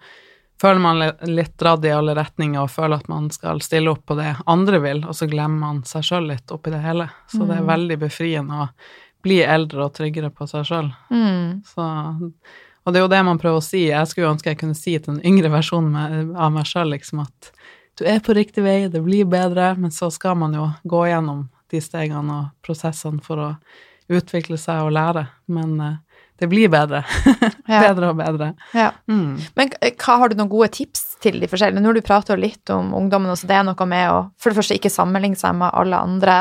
føler 0.60 0.82
man 0.82 1.00
litt 1.30 1.54
dradd 1.58 1.86
i 1.86 1.94
alle 1.94 2.14
retninger 2.18 2.60
og 2.60 2.70
føler 2.70 3.00
at 3.00 3.08
man 3.10 3.30
skal 3.34 3.62
stille 3.64 3.90
opp 3.94 4.04
på 4.10 4.18
det 4.18 4.34
andre 4.52 4.82
vil, 4.84 5.00
og 5.08 5.16
så 5.16 5.30
glemmer 5.30 5.62
man 5.64 5.80
seg 5.88 6.04
sjøl 6.06 6.28
litt 6.28 6.52
oppi 6.54 6.74
det 6.74 6.82
hele. 6.84 7.08
Så 7.30 7.46
det 7.46 7.56
er 7.56 7.64
mm. 7.64 7.70
veldig 7.72 7.98
befriende 8.02 8.60
å 8.62 8.68
bli 9.22 9.40
eldre 9.42 9.86
og 9.86 9.94
tryggere 9.96 10.32
på 10.34 10.46
seg 10.50 10.66
sjøl. 10.68 10.90
Mm. 11.12 11.62
Og 12.82 12.90
det 12.92 12.98
er 12.98 13.04
jo 13.04 13.12
det 13.12 13.22
man 13.26 13.40
prøver 13.40 13.62
å 13.62 13.64
si. 13.64 13.84
Jeg 13.88 14.10
skulle 14.10 14.26
jo 14.26 14.34
ønske 14.34 14.52
jeg 14.52 14.60
kunne 14.62 14.78
si 14.78 14.96
til 14.96 15.14
den 15.14 15.22
yngre 15.28 15.52
versjonen 15.52 16.34
av 16.34 16.52
meg 16.54 16.66
sjøl 16.68 16.94
liksom 16.94 17.22
at 17.24 17.52
du 18.00 18.06
er 18.08 18.22
på 18.24 18.32
riktig 18.34 18.64
vei, 18.64 18.88
det 18.88 19.02
blir 19.04 19.26
bedre, 19.28 19.74
men 19.76 19.92
så 19.92 20.08
skal 20.10 20.38
man 20.40 20.54
jo 20.56 20.70
gå 20.88 21.04
gjennom 21.10 21.44
de 21.72 21.80
stegene 21.84 22.38
og 22.38 22.64
prosessene 22.64 23.20
for 23.24 23.40
å 23.40 23.48
utvikle 24.12 24.56
seg 24.60 24.86
og 24.86 24.94
lære. 24.96 25.26
Men 25.52 25.74
uh, 25.80 25.98
det 26.42 26.48
blir 26.50 26.70
bedre. 26.72 27.04
bedre 27.68 28.10
og 28.10 28.18
bedre. 28.18 28.52
Ja. 28.74 28.90
Mm. 29.10 29.38
Men 29.58 29.72
hva 29.78 30.18
har 30.20 30.32
du 30.32 30.36
noen 30.38 30.50
gode 30.50 30.72
tips 30.74 31.04
til 31.22 31.38
de 31.38 31.48
forskjellige? 31.50 31.80
Nå 31.80 31.92
har 31.92 31.98
du 31.98 32.04
prater 32.04 32.40
litt 32.40 32.72
om 32.74 32.90
ungdommen, 32.98 33.32
så 33.38 33.48
det 33.48 33.56
er 33.60 33.66
noe 33.68 33.86
med 33.88 34.10
å 34.10 34.18
for 34.42 34.50
det 34.50 34.58
første 34.58 34.78
ikke 34.78 34.92
sammenligne 34.92 35.38
seg 35.38 35.54
med 35.60 35.70
alle 35.78 36.00
andre. 36.02 36.36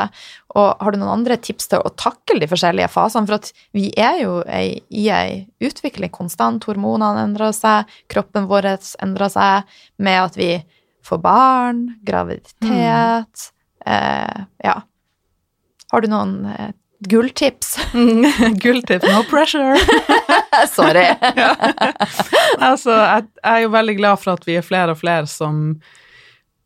Og 0.58 0.82
har 0.82 0.92
du 0.92 1.00
noen 1.00 1.14
andre 1.14 1.38
tips 1.40 1.70
til 1.72 1.80
å 1.82 1.94
takle 1.94 2.42
de 2.42 2.50
forskjellige 2.50 2.90
fasene? 2.92 3.30
For 3.30 3.38
at 3.38 3.52
vi 3.76 3.88
er 3.94 4.20
jo 4.24 4.36
i 4.42 5.06
ei 5.14 5.42
utvikling 5.62 6.12
konstant. 6.12 6.66
Hormonene 6.68 7.24
endrer 7.28 7.54
seg, 7.56 7.90
kroppen 8.12 8.50
vår 8.50 8.72
endrer 8.74 9.32
seg 9.32 9.74
med 10.02 10.20
at 10.26 10.38
vi 10.38 10.52
får 11.06 11.18
barn, 11.22 11.86
graviditet 12.06 12.62
mm. 12.66 13.86
eh, 13.86 14.46
Ja. 14.66 14.80
Har 15.92 16.00
du 16.00 16.08
noen 16.08 16.38
eh, 16.48 16.70
Gulltips. 17.08 17.78
Gulltips, 18.62 19.08
no 19.08 19.24
pressure. 19.30 19.76
Sorry. 20.76 21.08
ja. 21.36 21.56
Altså, 22.58 22.92
jeg, 22.92 23.26
jeg, 23.42 23.50
er 23.54 23.64
jo 23.64 23.72
veldig 23.74 23.96
glad 23.98 24.22
for 24.22 24.36
at 24.36 24.46
vi 24.46 24.56
er 24.60 24.66
flere 24.66 24.94
og 24.94 25.00
flere 25.00 25.26
som 25.30 25.80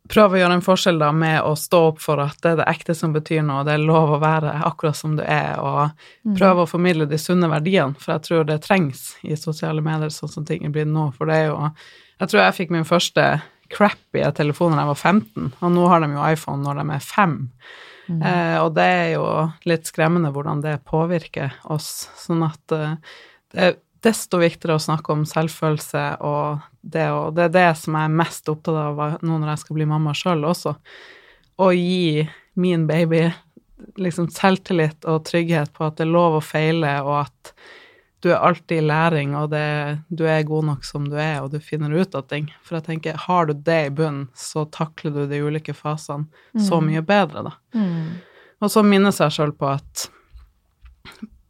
prøver 0.07 0.37
å 0.37 0.41
gjøre 0.41 0.57
en 0.57 0.63
forskjell 0.63 0.99
da 1.01 1.09
med 1.15 1.41
å 1.43 1.53
stå 1.59 1.81
opp 1.89 1.99
for 2.03 2.21
at 2.23 2.37
det 2.43 2.53
er 2.53 2.59
det 2.61 2.67
ekte 2.71 2.95
som 2.95 3.15
betyr 3.15 3.43
noe, 3.45 3.65
det 3.67 3.75
er 3.75 3.83
lov 3.83 4.13
å 4.15 4.21
være 4.21 4.53
akkurat 4.67 4.97
som 4.97 5.17
du 5.17 5.23
er, 5.23 5.57
og 5.59 5.89
mm. 6.23 6.37
prøve 6.37 6.63
å 6.63 6.69
formidle 6.69 7.09
de 7.09 7.19
sunne 7.21 7.49
verdiene, 7.51 7.97
for 7.99 8.15
jeg 8.15 8.27
tror 8.27 8.47
det 8.47 8.61
trengs 8.63 9.09
i 9.27 9.35
sosiale 9.39 9.83
medier 9.83 10.13
sånn 10.13 10.31
som 10.31 10.47
ting 10.47 10.63
er 10.63 10.73
blitt 10.75 10.91
nå, 10.91 11.09
for 11.17 11.29
det 11.29 11.41
er 11.41 11.49
jo 11.51 11.59
Jeg 12.17 12.31
tror 12.31 12.41
jeg 12.41 12.57
fikk 12.57 12.71
min 12.73 12.87
første 12.87 13.23
crappy 13.69 14.23
telefon 14.33 14.73
da 14.73 14.85
jeg 14.85 14.93
var 14.93 15.01
15, 15.11 15.51
og 15.59 15.75
nå 15.75 15.89
har 15.91 16.01
de 16.01 16.13
jo 16.15 16.23
iPhone 16.31 16.63
når 16.63 16.79
de 16.79 16.95
er 16.95 17.03
5. 17.03 17.35
Mm. 18.07 18.21
Eh, 18.21 18.57
og 18.61 18.71
det 18.77 18.85
er 18.87 19.09
jo 19.15 19.25
litt 19.67 19.89
skremmende 19.89 20.31
hvordan 20.35 20.63
det 20.63 20.79
påvirker 20.87 21.57
oss. 21.71 22.07
Sånn 22.19 22.45
at 22.47 22.75
eh, 22.75 22.95
det 23.53 23.65
er 23.65 23.77
desto 24.05 24.39
viktigere 24.39 24.77
å 24.77 24.83
snakke 24.83 25.13
om 25.13 25.25
selvfølelse, 25.27 26.03
og 26.25 26.63
det, 26.81 27.07
og 27.11 27.33
det 27.35 27.47
er 27.47 27.55
det 27.55 27.69
som 27.79 27.97
jeg 27.97 28.09
er 28.09 28.19
mest 28.19 28.51
opptatt 28.51 28.77
av 28.79 29.25
nå 29.25 29.39
når 29.39 29.53
jeg 29.53 29.63
skal 29.63 29.79
bli 29.79 29.89
mamma 29.89 30.13
sjøl 30.15 30.45
også. 30.47 30.75
Å 31.57 31.69
gi 31.73 32.27
min 32.61 32.85
baby 32.89 33.25
liksom 34.01 34.29
selvtillit 34.33 35.05
og 35.09 35.25
trygghet 35.27 35.73
på 35.75 35.85
at 35.85 35.97
det 35.97 36.07
er 36.07 36.13
lov 36.13 36.37
å 36.37 36.45
feile, 36.45 36.93
og 37.03 37.25
at 37.25 37.53
du 38.23 38.31
er 38.31 38.41
alltid 38.41 38.79
i 38.79 38.85
læring, 38.85 39.35
og 39.37 39.51
det, 39.51 39.99
du 40.09 40.25
er 40.25 40.47
god 40.47 40.65
nok 40.71 40.85
som 40.85 41.05
du 41.09 41.17
er, 41.21 41.41
og 41.43 41.51
du 41.53 41.59
finner 41.61 41.93
ut 41.93 42.15
av 42.17 42.25
ting. 42.31 42.49
For 42.65 42.79
jeg 42.79 42.87
tenker, 42.87 43.19
har 43.27 43.45
du 43.45 43.53
det 43.53 43.79
i 43.87 43.93
bunnen, 43.93 44.27
så 44.33 44.65
takler 44.73 45.13
du 45.13 45.21
de 45.29 45.41
ulike 45.45 45.75
fasene 45.77 46.25
mm. 46.25 46.63
så 46.65 46.81
mye 46.81 47.03
bedre, 47.05 47.45
da. 47.49 47.53
Mm. 47.77 48.17
Og 48.65 48.73
så 48.73 48.81
minne 48.85 49.13
seg 49.13 49.35
sjøl 49.35 49.53
på 49.53 49.69
at 49.69 50.07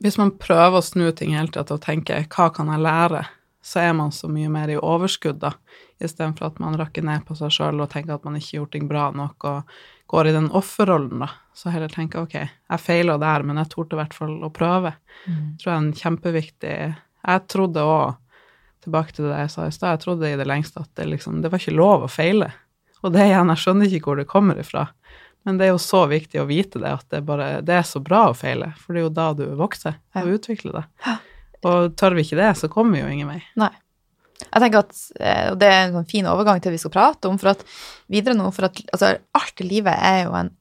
hvis 0.03 0.19
man 0.19 0.35
prøver 0.37 0.77
å 0.77 0.85
snu 0.85 1.07
ting 1.15 1.33
hele 1.33 1.49
tida 1.49 1.63
til 1.65 1.79
å 1.79 1.81
tenke 1.81 2.19
'hva 2.27 2.51
kan 2.53 2.67
jeg 2.69 2.83
lære', 2.83 3.25
så 3.67 3.81
er 3.83 3.93
man 3.93 4.13
så 4.15 4.29
mye 4.31 4.47
mer 4.47 4.71
i 4.71 4.77
overskudd, 4.79 5.41
da, 5.41 5.51
istedenfor 5.99 6.47
at 6.47 6.59
man 6.63 6.77
rakker 6.79 7.03
ned 7.03 7.25
på 7.27 7.35
seg 7.35 7.51
sjøl 7.51 7.81
og 7.83 7.89
tenker 7.91 8.15
at 8.15 8.23
man 8.23 8.37
ikke 8.39 8.53
har 8.53 8.61
gjort 8.61 8.73
ting 8.77 8.85
bra 8.87 9.07
nok, 9.11 9.47
og 9.49 9.73
går 10.07 10.29
i 10.29 10.35
den 10.37 10.47
offerrollen, 10.55 11.25
da. 11.25 11.27
Så 11.57 11.73
heller 11.73 11.91
tenker 11.91 12.23
ok, 12.23 12.37
jeg 12.47 12.79
feila 12.83 13.17
der, 13.19 13.43
men 13.43 13.59
jeg 13.59 13.71
torde 13.73 13.97
i 13.97 13.99
hvert 13.99 14.15
fall 14.15 14.37
å 14.45 14.51
prøve. 14.55 14.93
Mm. 15.25 15.57
tror 15.59 15.71
jeg 15.71 15.75
er 15.75 15.81
en 15.81 15.99
kjempeviktig 15.99 16.77
Jeg 17.27 17.43
trodde 17.51 17.83
òg, 17.83 18.15
tilbake 18.85 19.17
til 19.17 19.27
det 19.27 19.41
jeg 19.41 19.51
sa 19.51 19.67
i 19.67 19.75
stad, 19.75 19.97
jeg 19.97 20.03
trodde 20.05 20.31
i 20.31 20.39
det 20.39 20.47
lengste 20.47 20.79
at 20.79 20.91
det 20.95 21.09
liksom 21.09 21.41
Det 21.43 21.51
var 21.51 21.59
ikke 21.59 21.75
lov 21.75 22.05
å 22.05 22.11
feile. 22.11 22.53
Og 23.03 23.11
det 23.11 23.25
igjen, 23.27 23.51
jeg 23.51 23.63
skjønner 23.65 23.97
ikke 23.97 24.13
hvor 24.13 24.21
det 24.21 24.29
kommer 24.31 24.61
ifra. 24.61 24.87
Men 25.43 25.59
det 25.59 25.67
er 25.67 25.73
jo 25.73 25.81
så 25.81 26.05
viktig 26.07 26.39
å 26.39 26.47
vite 26.47 26.79
det, 26.79 26.93
at 27.01 27.05
det, 27.11 27.25
bare, 27.27 27.57
det 27.67 27.81
er 27.81 27.87
så 27.87 27.99
bra 28.03 28.29
å 28.29 28.37
feile, 28.37 28.71
for 28.79 28.95
det 28.95 29.03
er 29.03 29.09
jo 29.09 29.15
da 29.15 29.27
du 29.35 29.43
vokser 29.59 29.99
og 30.15 30.37
utvikler 30.37 30.79
det. 30.79 31.17
Og 31.65 31.95
tør 31.97 32.17
vi 32.17 32.25
ikke 32.25 32.39
det, 32.39 32.53
så 32.59 32.69
kommer 32.71 32.97
vi 32.97 33.03
jo 33.03 33.11
ingen 33.15 33.31
vei. 33.31 33.41
Nei. 33.59 33.73
Jeg 34.37 34.61
tenker 34.61 34.83
at, 34.83 34.99
eh, 35.19 35.47
og 35.51 35.57
Det 35.57 35.67
er 35.67 35.79
en 35.87 35.95
sånn 35.97 36.09
fin 36.09 36.27
overgang 36.29 36.61
til 36.61 36.75
vi 36.75 36.77
skal 36.81 36.93
prate 36.93 37.29
om. 37.29 37.37
for 37.37 37.55
at 37.55 37.63
videre 38.07 38.37
nå, 38.37 38.51
for 38.53 38.69
at 38.69 38.81
altså, 38.93 39.17
Alt 39.33 39.61
i 39.61 39.67
livet 39.67 39.97
er 39.97 40.23
jo 40.25 40.35
en 40.37 40.51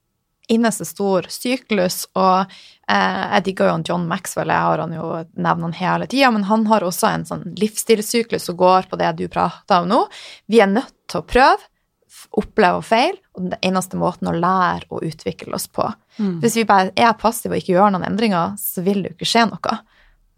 eneste 0.47 0.85
stor 0.87 1.27
syklus, 1.29 2.05
og 2.15 2.45
eh, 2.87 3.23
jeg 3.35 3.43
digger 3.49 3.67
jo 3.67 3.79
John 3.89 4.07
Maxwell, 4.07 4.47
jeg 4.47 4.63
har 4.63 4.79
han 4.79 4.93
jo 4.95 5.07
nevnt 5.35 5.65
han 5.67 5.73
hele 5.75 6.07
tida, 6.07 6.31
men 6.31 6.47
han 6.47 6.65
har 6.69 6.85
også 6.87 7.09
en 7.11 7.25
sånn 7.27 7.43
livsstilssyklus 7.59 8.47
som 8.47 8.57
går 8.59 8.87
på 8.89 8.99
det 9.01 9.11
du 9.19 9.27
prater 9.27 9.83
om 9.83 9.89
nå. 9.91 10.03
Vi 10.47 10.61
er 10.63 10.71
nødt 10.71 10.95
til 11.11 11.19
å 11.19 11.27
prøve, 11.27 11.67
oppleve 12.39 12.79
og 12.79 12.87
feile, 12.87 13.19
og 13.35 13.49
den 13.49 13.59
eneste 13.61 13.99
måten 13.99 14.31
å 14.31 14.35
lære 14.35 14.87
og 14.89 15.03
utvikle 15.05 15.53
oss 15.57 15.67
på. 15.67 15.85
Mm. 16.17 16.39
Hvis 16.41 16.55
vi 16.61 16.65
bare 16.69 16.95
er 16.95 17.17
passive 17.19 17.57
og 17.57 17.61
ikke 17.61 17.75
gjør 17.75 17.93
noen 17.93 18.07
endringer, 18.07 18.55
så 18.61 18.81
vil 18.85 19.03
det 19.03 19.11
jo 19.11 19.17
ikke 19.19 19.31
skje 19.33 19.45
noe. 19.51 19.77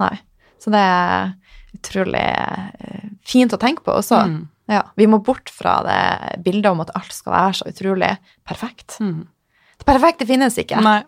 Nei. 0.01 0.15
Så 0.59 0.71
det 0.73 0.81
er 0.83 1.33
utrolig 1.77 2.25
eh, 2.25 3.09
fint 3.27 3.53
å 3.53 3.59
tenke 3.61 3.85
på 3.85 3.97
også. 3.99 4.21
Mm. 4.29 4.39
Ja, 4.69 4.83
vi 4.99 5.07
må 5.09 5.17
bort 5.25 5.49
fra 5.49 5.79
det 5.85 6.43
bildet 6.45 6.69
om 6.71 6.83
at 6.83 6.93
alt 6.97 7.13
skal 7.15 7.33
være 7.33 7.57
så 7.57 7.69
utrolig 7.71 8.11
perfekt. 8.47 8.99
Mm. 9.01 9.25
Det 9.79 9.87
perfekte 9.87 10.27
finnes 10.29 10.57
ikke. 10.59 10.81
Nei. 10.83 10.99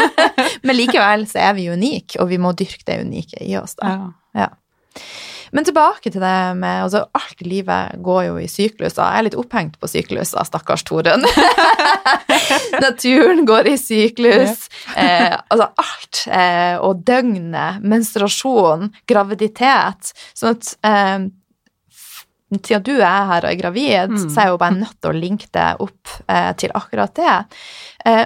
Men 0.66 0.78
likevel 0.78 1.26
så 1.30 1.40
er 1.48 1.56
vi 1.56 1.70
unike, 1.72 2.20
og 2.22 2.28
vi 2.30 2.38
må 2.42 2.52
dyrke 2.54 2.84
det 2.86 3.00
unike 3.02 3.40
i 3.42 3.56
oss. 3.58 3.74
da. 3.80 3.94
Ja. 4.36 4.44
ja. 4.44 5.02
Men 5.52 5.66
tilbake 5.68 6.08
til 6.08 6.22
det 6.22 6.36
med 6.56 6.86
altså 6.86 7.02
Alt 7.12 7.42
i 7.44 7.48
livet 7.48 7.98
går 8.04 8.22
jo 8.30 8.38
i 8.40 8.48
sykluser. 8.48 9.02
Jeg 9.02 9.18
er 9.18 9.26
litt 9.26 9.36
opphengt 9.36 9.76
på 9.80 9.90
sykluser, 9.90 10.40
stakkars 10.48 10.84
Torunn. 10.88 11.26
Naturen 12.84 13.44
går 13.48 13.72
i 13.74 13.76
syklus. 13.80 14.68
Eh, 14.92 15.32
altså 15.48 15.68
alt. 15.80 16.18
Eh, 16.28 16.74
og 16.84 17.00
døgnet, 17.06 17.80
menstruasjon, 17.88 18.90
graviditet. 19.08 20.10
Sånn 20.36 20.58
at 20.58 20.72
eh, 20.84 21.24
siden 22.52 22.84
du 22.84 22.92
er 22.98 23.28
her 23.30 23.46
og 23.46 23.50
er 23.50 23.58
gravid, 23.60 24.12
mm. 24.12 24.26
så 24.26 24.34
er 24.34 24.48
jeg 24.48 24.54
jo 24.54 24.60
bare 24.60 24.76
nødt 24.76 24.98
til 25.00 25.12
å 25.12 25.16
linke 25.16 25.48
det 25.56 25.68
opp 25.86 26.14
eh, 26.26 26.50
til 26.60 26.74
akkurat 26.76 27.14
det. 27.16 27.36
Eh, 28.10 28.24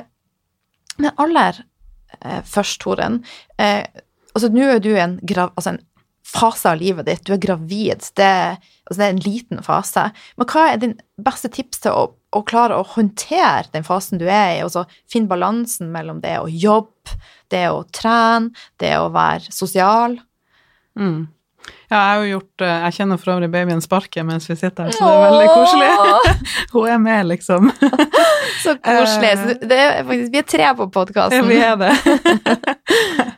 men 0.98 1.22
aller 1.22 1.60
eh, 2.20 2.40
først, 2.46 2.80
Toren 2.82 3.20
altså 4.36 4.50
Nå 4.52 4.66
er 4.68 4.82
du 4.84 4.90
en, 5.00 5.16
grav, 5.24 5.54
altså 5.56 5.72
en 5.72 5.82
fase 6.26 6.72
av 6.72 6.80
livet 6.80 7.06
ditt. 7.06 7.24
Du 7.26 7.34
er 7.36 7.42
gravid. 7.42 8.08
Det, 8.18 8.30
altså 8.86 8.98
det 8.98 9.06
er 9.06 9.14
en 9.14 9.24
liten 9.24 9.62
fase. 9.66 10.08
Men 10.36 10.50
hva 10.50 10.66
er 10.72 10.82
din 10.82 10.96
beste 11.22 11.50
tips 11.52 11.84
til 11.86 11.94
å, 11.94 12.08
å 12.36 12.42
klare 12.48 12.78
å 12.78 12.88
håndtere 12.96 13.70
den 13.74 13.86
fasen 13.86 14.20
du 14.22 14.26
er 14.26 14.58
i, 14.58 14.64
og 14.66 14.72
så 14.74 14.84
finne 15.10 15.30
balansen 15.30 15.92
mellom 15.94 16.20
det 16.24 16.36
å 16.42 16.50
jobbe, 16.50 17.16
det 17.54 17.66
å 17.70 17.84
trene, 17.94 18.52
det 18.82 18.96
å 18.98 19.08
være 19.14 19.54
sosial? 19.54 20.18
Mm. 20.98 21.26
Ja, 21.86 21.96
jeg 21.96 22.06
har 22.06 22.20
jo 22.20 22.28
gjort 22.30 22.62
eh, 22.62 22.74
Jeg 22.84 22.94
kjenner 22.96 23.18
for 23.20 23.32
øvrig 23.34 23.48
babyen 23.50 23.82
sparker 23.82 24.24
mens 24.26 24.48
vi 24.50 24.56
sitter 24.58 24.86
her, 24.86 24.94
så 24.94 25.06
det 25.06 25.14
er 25.14 25.24
veldig 25.24 25.48
koselig. 25.52 26.32
Hun 26.72 26.88
er 26.90 27.00
med, 27.02 27.28
liksom. 27.30 27.70
så 28.64 28.76
koselig. 28.82 29.32
Er 29.76 30.02
faktisk, 30.06 30.32
vi 30.32 30.40
er 30.40 30.48
tre 30.50 30.72
på 30.78 30.88
podkasten. 30.94 31.50
Ja, 31.50 31.50
vi 31.50 31.58
er 31.62 31.76
det. 31.80 32.75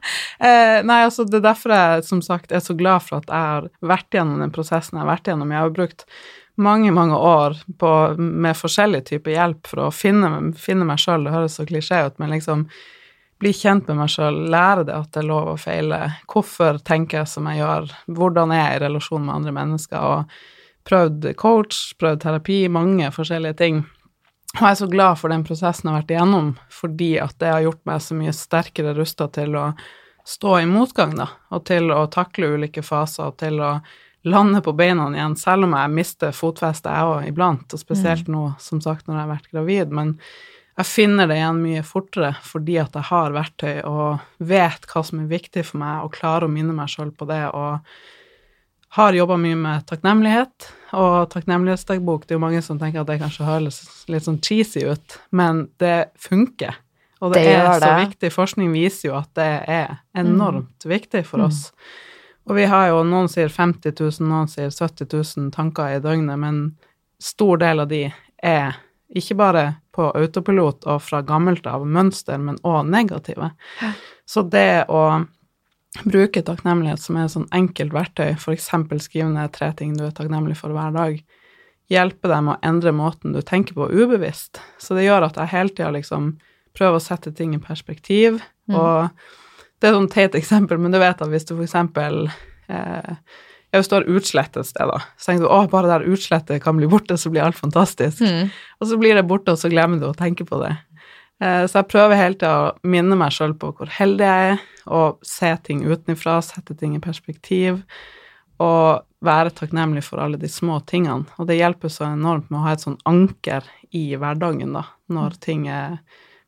eh, 0.46 0.80
nei, 0.86 0.98
altså, 1.06 1.26
det 1.28 1.40
er 1.40 1.48
derfor 1.50 1.74
jeg 1.74 2.04
som 2.08 2.20
sagt 2.24 2.52
er 2.52 2.64
så 2.64 2.76
glad 2.78 3.06
for 3.06 3.20
at 3.20 3.30
jeg 3.30 3.52
har 3.52 3.70
vært 3.94 4.18
gjennom 4.18 4.42
den 4.44 4.54
prosessen 4.54 4.98
jeg 4.98 5.04
har 5.04 5.12
vært 5.12 5.32
gjennom. 5.32 5.54
Jeg 5.54 5.64
har 5.64 5.74
brukt 5.78 6.06
mange, 6.58 6.92
mange 6.92 7.16
år 7.16 7.58
på, 7.78 7.90
med 8.18 8.58
forskjellig 8.58 9.04
type 9.06 9.30
hjelp 9.30 9.68
for 9.70 9.86
å 9.86 9.90
finne, 9.94 10.52
finne 10.58 10.86
meg 10.88 11.02
sjøl. 11.02 11.26
Det 11.26 11.34
høres 11.34 11.58
så 11.60 11.66
klisjé 11.68 12.02
ut, 12.08 12.16
men 12.18 12.34
liksom 12.34 12.66
bli 13.38 13.52
kjent 13.54 13.86
med 13.86 14.00
meg 14.00 14.10
sjøl, 14.10 14.40
lære 14.50 14.88
det 14.88 14.96
at 14.96 15.12
det 15.14 15.22
er 15.22 15.28
lov 15.30 15.52
å 15.52 15.58
feile. 15.60 16.00
Hvorfor 16.30 16.80
tenker 16.82 17.20
jeg 17.20 17.30
som 17.30 17.46
jeg 17.46 17.60
gjør? 17.60 17.92
Hvordan 18.18 18.54
er 18.54 18.64
jeg 18.64 18.80
i 18.80 18.84
relasjon 18.88 19.28
med 19.28 19.36
andre 19.36 19.54
mennesker? 19.60 20.08
Og 20.16 20.88
prøvd 20.88 21.28
coach, 21.38 21.78
prøvd 22.00 22.24
terapi, 22.24 22.58
mange 22.72 23.12
forskjellige 23.14 23.58
ting. 23.60 23.84
Og 24.56 24.64
jeg 24.64 24.70
er 24.70 24.80
så 24.80 24.88
glad 24.88 25.18
for 25.20 25.32
den 25.32 25.44
prosessen 25.44 25.88
jeg 25.88 25.92
har 25.92 26.02
vært 26.02 26.12
igjennom, 26.14 26.52
fordi 26.72 27.12
at 27.20 27.36
det 27.42 27.52
har 27.52 27.64
gjort 27.66 27.82
meg 27.88 28.02
så 28.02 28.16
mye 28.16 28.34
sterkere 28.34 28.94
rusta 28.96 29.28
til 29.32 29.56
å 29.60 29.70
stå 30.28 30.58
i 30.62 30.68
motgang, 30.68 31.14
da, 31.16 31.28
og 31.52 31.64
til 31.68 31.92
å 31.92 32.06
takle 32.12 32.54
ulike 32.56 32.82
faser, 32.84 33.28
og 33.28 33.38
til 33.40 33.60
å 33.64 33.78
lande 34.28 34.60
på 34.64 34.74
beina 34.76 35.06
igjen, 35.12 35.36
selv 35.40 35.68
om 35.68 35.76
jeg 35.76 35.94
mister 35.94 36.34
fotfestet, 36.36 36.90
jeg 36.90 37.12
òg, 37.12 37.28
iblant, 37.30 37.72
og 37.72 37.80
spesielt 37.80 38.28
mm. 38.28 38.34
nå, 38.34 38.44
som 38.60 38.80
sagt, 38.84 39.06
når 39.06 39.14
jeg 39.14 39.22
har 39.22 39.34
vært 39.36 39.52
gravid. 39.52 39.98
men 40.00 40.14
jeg 40.78 40.86
finner 40.86 41.26
det 41.26 41.40
igjen 41.40 41.58
mye 41.58 41.80
fortere 41.82 42.28
fordi 42.46 42.76
at 42.78 42.94
jeg 42.94 43.08
har 43.08 43.32
verktøy 43.34 43.80
og 43.88 44.20
vet 44.38 44.84
hva 44.86 45.00
som 45.02 45.24
er 45.24 45.32
viktig 45.32 45.64
for 45.66 45.80
meg, 45.82 46.04
og 46.04 46.14
klarer 46.14 46.46
å 46.46 46.52
minne 46.52 46.76
meg 46.76 46.92
sjøl 46.92 47.10
på 47.10 47.26
det. 47.30 47.44
og 47.50 47.82
har 48.96 49.12
jobba 49.12 49.36
mye 49.40 49.56
med 49.58 49.86
takknemlighet 49.88 50.68
og 50.96 51.28
takknemlighetsdagbok. 51.34 52.24
Det 52.24 52.34
er 52.34 52.38
jo 52.38 52.44
mange 52.44 52.62
som 52.64 52.78
tenker 52.80 53.02
at 53.02 53.10
det 53.10 53.18
kanskje 53.20 53.46
høres 53.46 53.80
litt 54.08 54.24
sånn 54.24 54.40
cheesy 54.44 54.86
ut, 54.88 55.18
men 55.30 55.66
det 55.82 56.10
funker. 56.20 56.78
Og 57.20 57.34
det, 57.34 57.42
det 57.44 57.56
er 57.58 57.72
så 57.74 57.84
det. 57.84 57.94
viktig. 58.06 58.30
Forskning 58.32 58.72
viser 58.72 59.10
jo 59.10 59.16
at 59.18 59.30
det 59.36 59.50
er 59.68 59.98
enormt 60.16 60.86
mm. 60.86 60.90
viktig 60.92 61.24
for 61.26 61.48
oss. 61.48 61.66
Og 62.48 62.56
vi 62.56 62.64
har 62.70 62.88
jo, 62.92 63.02
noen 63.04 63.28
sier 63.28 63.50
50 63.52 63.92
000, 63.98 64.28
noen 64.30 64.48
sier 64.48 64.70
70 64.72 65.10
000 65.12 65.50
tanker 65.52 65.98
i 65.98 66.02
døgnet, 66.04 66.38
men 66.40 66.62
stor 67.20 67.58
del 67.60 67.82
av 67.84 67.90
de 67.90 68.06
er 68.38 68.78
ikke 69.18 69.36
bare 69.36 69.64
på 69.92 70.06
autopilot 70.16 70.86
og 70.88 71.02
fra 71.02 71.20
gammelt 71.26 71.66
av 71.68 71.84
mønster, 71.84 72.38
men 72.40 72.60
òg 72.64 72.86
negative. 72.88 73.50
Så 74.28 74.44
det 74.48 74.86
å 74.88 75.02
bruke 76.04 76.42
takknemlighet 76.44 77.02
som 77.02 77.16
er 77.16 77.26
et 77.26 77.34
sånn 77.34 77.48
enkelt 77.54 77.94
verktøy, 77.94 78.34
f.eks. 78.36 78.70
skrive 79.04 79.30
ned 79.32 79.52
tre 79.54 79.70
ting 79.76 79.96
du 79.96 80.04
er 80.06 80.14
takknemlig 80.14 80.58
for 80.60 80.74
hver 80.76 80.92
dag, 80.94 81.18
hjelpe 81.88 82.28
deg 82.28 82.44
med 82.44 82.56
å 82.56 82.68
endre 82.68 82.92
måten 82.92 83.32
du 83.32 83.40
tenker 83.42 83.76
på 83.78 83.88
ubevisst. 83.88 84.60
Så 84.78 84.96
det 84.98 85.06
gjør 85.06 85.30
at 85.30 85.40
jeg 85.40 85.54
hele 85.54 85.72
tida 85.72 85.90
liksom 85.96 86.34
prøver 86.76 87.00
å 87.00 87.02
sette 87.02 87.32
ting 87.34 87.54
i 87.56 87.62
perspektiv. 87.62 88.42
Mm. 88.68 88.76
Og 88.76 89.80
det 89.80 89.88
er 89.88 89.96
sånn 89.96 90.10
teit 90.12 90.36
eksempel, 90.40 90.80
men 90.80 90.94
du 90.94 91.00
vet 91.00 91.22
at 91.24 91.32
hvis 91.32 91.48
du 91.48 91.56
f.eks. 91.56 91.76
Eh, 92.68 93.14
ja, 93.68 93.80
hvis 93.80 93.90
du 93.90 93.98
har 93.98 94.06
utslett 94.08 94.56
et 94.56 94.68
sted, 94.68 94.88
da, 94.88 95.02
så 95.20 95.30
tenker 95.30 95.44
du 95.44 95.50
å, 95.52 95.60
bare 95.68 95.90
der 95.90 96.06
utslettet 96.08 96.62
kan 96.64 96.78
bli 96.78 96.88
borte, 96.88 97.18
så 97.20 97.32
blir 97.32 97.44
alt 97.44 97.58
fantastisk. 97.58 98.22
Mm. 98.24 98.48
Og 98.80 98.88
så 98.88 98.96
blir 99.00 99.18
det 99.18 99.26
borte, 99.28 99.52
og 99.52 99.60
så 99.60 99.68
glemmer 99.72 100.00
du 100.00 100.06
å 100.08 100.16
tenke 100.16 100.46
på 100.48 100.60
det. 100.62 100.70
Eh, 101.40 101.64
så 101.66 101.80
jeg 101.80 101.90
prøver 101.92 102.18
hele 102.18 102.38
tida 102.38 102.54
å 102.68 102.88
minne 102.88 103.18
meg 103.18 103.34
sjøl 103.34 103.54
på 103.58 103.72
hvor 103.76 103.90
heldig 103.98 104.28
jeg 104.28 104.52
er, 104.52 104.62
og 104.88 105.20
se 105.26 105.50
ting 105.66 105.84
utenfra, 105.86 106.38
sette 106.44 106.76
ting 106.78 106.96
i 106.96 107.02
perspektiv, 107.02 107.82
og 108.62 109.04
være 109.24 109.52
takknemlig 109.54 110.04
for 110.06 110.22
alle 110.22 110.38
de 110.40 110.50
små 110.50 110.80
tingene. 110.86 111.28
Og 111.38 111.50
det 111.50 111.58
hjelper 111.58 111.92
så 111.92 112.08
enormt 112.08 112.50
med 112.50 112.60
å 112.60 112.64
ha 112.66 112.74
et 112.74 112.84
sånn 112.84 112.98
anker 113.08 113.66
i 113.94 114.10
hverdagen, 114.18 114.74
da, 114.74 114.84
når 115.10 115.38
ting 115.42 115.66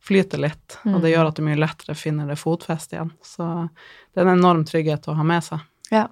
flyter 0.02 0.40
litt, 0.40 0.78
og 0.86 1.00
det 1.02 1.10
mm. 1.10 1.12
gjør 1.12 1.28
at 1.28 1.38
du 1.38 1.44
mye 1.44 1.58
lettere 1.60 1.94
finner 1.98 2.30
det 2.30 2.38
fotfestet 2.40 2.96
igjen. 2.96 3.12
Så 3.26 3.46
det 4.14 4.22
er 4.22 4.26
en 4.26 4.38
enorm 4.38 4.64
trygghet 4.66 5.10
å 5.10 5.16
ha 5.18 5.26
med 5.26 5.44
seg. 5.44 5.66
Ja. 5.92 6.06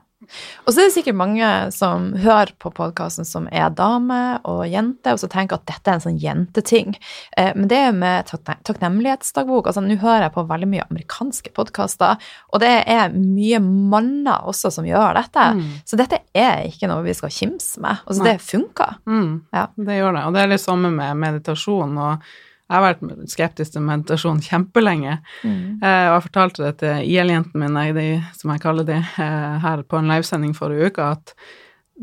Og 0.66 0.72
så 0.72 0.82
er 0.82 0.88
det 0.88 0.94
sikkert 0.96 1.16
mange 1.18 1.48
som 1.70 2.08
hører 2.18 2.50
på 2.58 2.72
podkasten 2.74 3.26
som 3.26 3.46
er 3.54 3.70
dame 3.78 4.38
og 4.48 4.64
jente, 4.66 5.12
og 5.14 5.20
så 5.22 5.28
tenker 5.30 5.60
at 5.60 5.68
dette 5.70 5.92
er 5.92 5.98
en 5.98 6.04
sånn 6.04 6.18
jenteting. 6.18 6.96
Eh, 7.38 7.52
men 7.54 7.70
det 7.70 7.78
er 7.86 7.94
med 7.94 8.32
takknemlighetsdagbok. 8.66 9.70
altså 9.70 9.84
Nå 9.84 10.00
hører 10.02 10.26
jeg 10.26 10.34
på 10.34 10.44
veldig 10.50 10.70
mye 10.72 10.88
amerikanske 10.88 11.54
podkaster, 11.54 12.18
og 12.50 12.64
det 12.64 12.74
er 12.90 13.14
mye 13.14 13.62
manner 13.62 14.50
også 14.50 14.72
som 14.74 14.88
gjør 14.88 15.20
dette. 15.20 15.46
Mm. 15.60 15.70
Så 15.86 16.00
dette 16.00 16.20
er 16.34 16.66
ikke 16.66 16.90
noe 16.90 17.06
vi 17.06 17.14
skal 17.16 17.32
kimse 17.32 17.80
med. 17.84 18.02
Altså, 18.04 18.24
Nei. 18.24 18.34
det 18.34 18.44
funker. 18.48 18.98
Mm. 19.06 19.32
Ja. 19.54 19.68
Det 19.78 20.02
gjør 20.02 20.18
det. 20.18 20.26
Og 20.26 20.34
det 20.34 20.42
er 20.42 20.54
litt 20.56 20.66
samme 20.66 20.92
med 20.98 21.22
meditasjon. 21.22 21.98
og 21.98 22.28
jeg 22.68 22.76
har 22.76 22.84
vært 22.84 23.30
skeptisk 23.32 23.72
til 23.74 23.84
meditasjon 23.86 24.42
kjempelenge. 24.44 25.14
Mm. 25.40 25.78
Eh, 25.80 26.08
og 26.10 26.18
jeg 26.18 26.24
fortalte 26.26 26.66
det 26.66 26.72
til 26.82 27.06
IL-jentene 27.14 27.64
mine, 27.64 27.86
de, 27.96 28.08
som 28.36 28.52
jeg 28.52 28.60
kaller 28.60 28.84
de, 28.88 28.98
eh, 29.00 29.54
her 29.62 29.84
på 29.88 29.96
en 29.96 30.10
livesending 30.10 30.52
forrige 30.56 30.90
uke, 30.90 31.06
at 31.16 31.32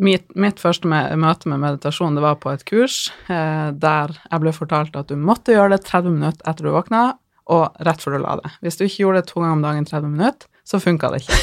mitt, 0.01 0.25
mitt 0.35 0.57
første 0.59 0.89
møte 0.89 1.51
med 1.51 1.61
meditasjon 1.61 2.17
det 2.17 2.25
var 2.25 2.39
på 2.41 2.51
et 2.51 2.65
kurs 2.67 3.05
eh, 3.31 3.69
der 3.71 4.11
jeg 4.17 4.41
ble 4.43 4.51
fortalt 4.55 4.97
at 4.97 5.11
du 5.11 5.15
måtte 5.15 5.53
gjøre 5.53 5.77
det 5.77 5.85
30 5.85 6.17
minutter 6.17 6.49
etter 6.49 6.67
du 6.67 6.73
våkna, 6.73 7.05
og 7.53 7.77
rett 7.85 8.01
før 8.01 8.17
du 8.17 8.23
la 8.23 8.39
det. 8.41 8.55
Hvis 8.65 8.79
du 8.79 8.87
ikke 8.87 9.03
gjorde 9.03 9.21
det 9.21 9.29
to 9.29 9.43
ganger 9.43 9.59
om 9.59 9.65
dagen 9.67 9.85
30 9.85 10.13
minutter, 10.17 10.49
så 10.65 10.79
funka 10.81 11.11
det 11.13 11.21
ikke. 11.21 11.37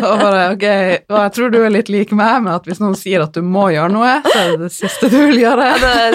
og, 0.00 0.18
bare, 0.20 0.44
ok, 0.54 0.64
og 1.12 1.18
jeg 1.18 1.32
tror 1.36 1.50
du 1.52 1.58
er 1.60 1.74
litt 1.74 1.90
lik 1.92 2.14
meg 2.16 2.46
med 2.46 2.54
at 2.54 2.68
hvis 2.68 2.80
noen 2.80 2.96
sier 2.96 3.26
at 3.26 3.36
du 3.36 3.44
må 3.44 3.66
gjøre 3.74 3.92
noe, 3.92 4.14
så 4.24 4.38
er 4.40 4.52
det 4.54 4.62
det 4.62 4.72
siste 4.72 5.10
du 5.12 5.18
vil 5.18 5.42
gjøre. 5.42 5.68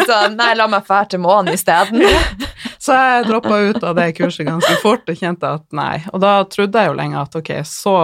sånn, 0.10 0.38
nei, 0.40 0.52
la 0.58 0.66
meg 0.72 0.88
dra 0.90 1.04
til 1.06 1.22
månen 1.22 1.54
isteden. 1.54 2.02
så 2.82 2.98
jeg 2.98 3.28
droppa 3.30 3.62
ut 3.70 3.86
av 3.86 3.98
det 4.00 4.10
kurset 4.18 4.50
ganske 4.50 4.74
fort 4.82 5.06
og 5.06 5.22
kjente 5.22 5.54
at 5.60 5.68
nei. 5.76 6.00
Og 6.14 6.24
da 6.24 6.40
trodde 6.50 6.82
jeg 6.82 6.92
jo 6.92 6.98
lenge 6.98 7.22
at 7.22 7.38
ok, 7.38 7.54
så 7.68 7.96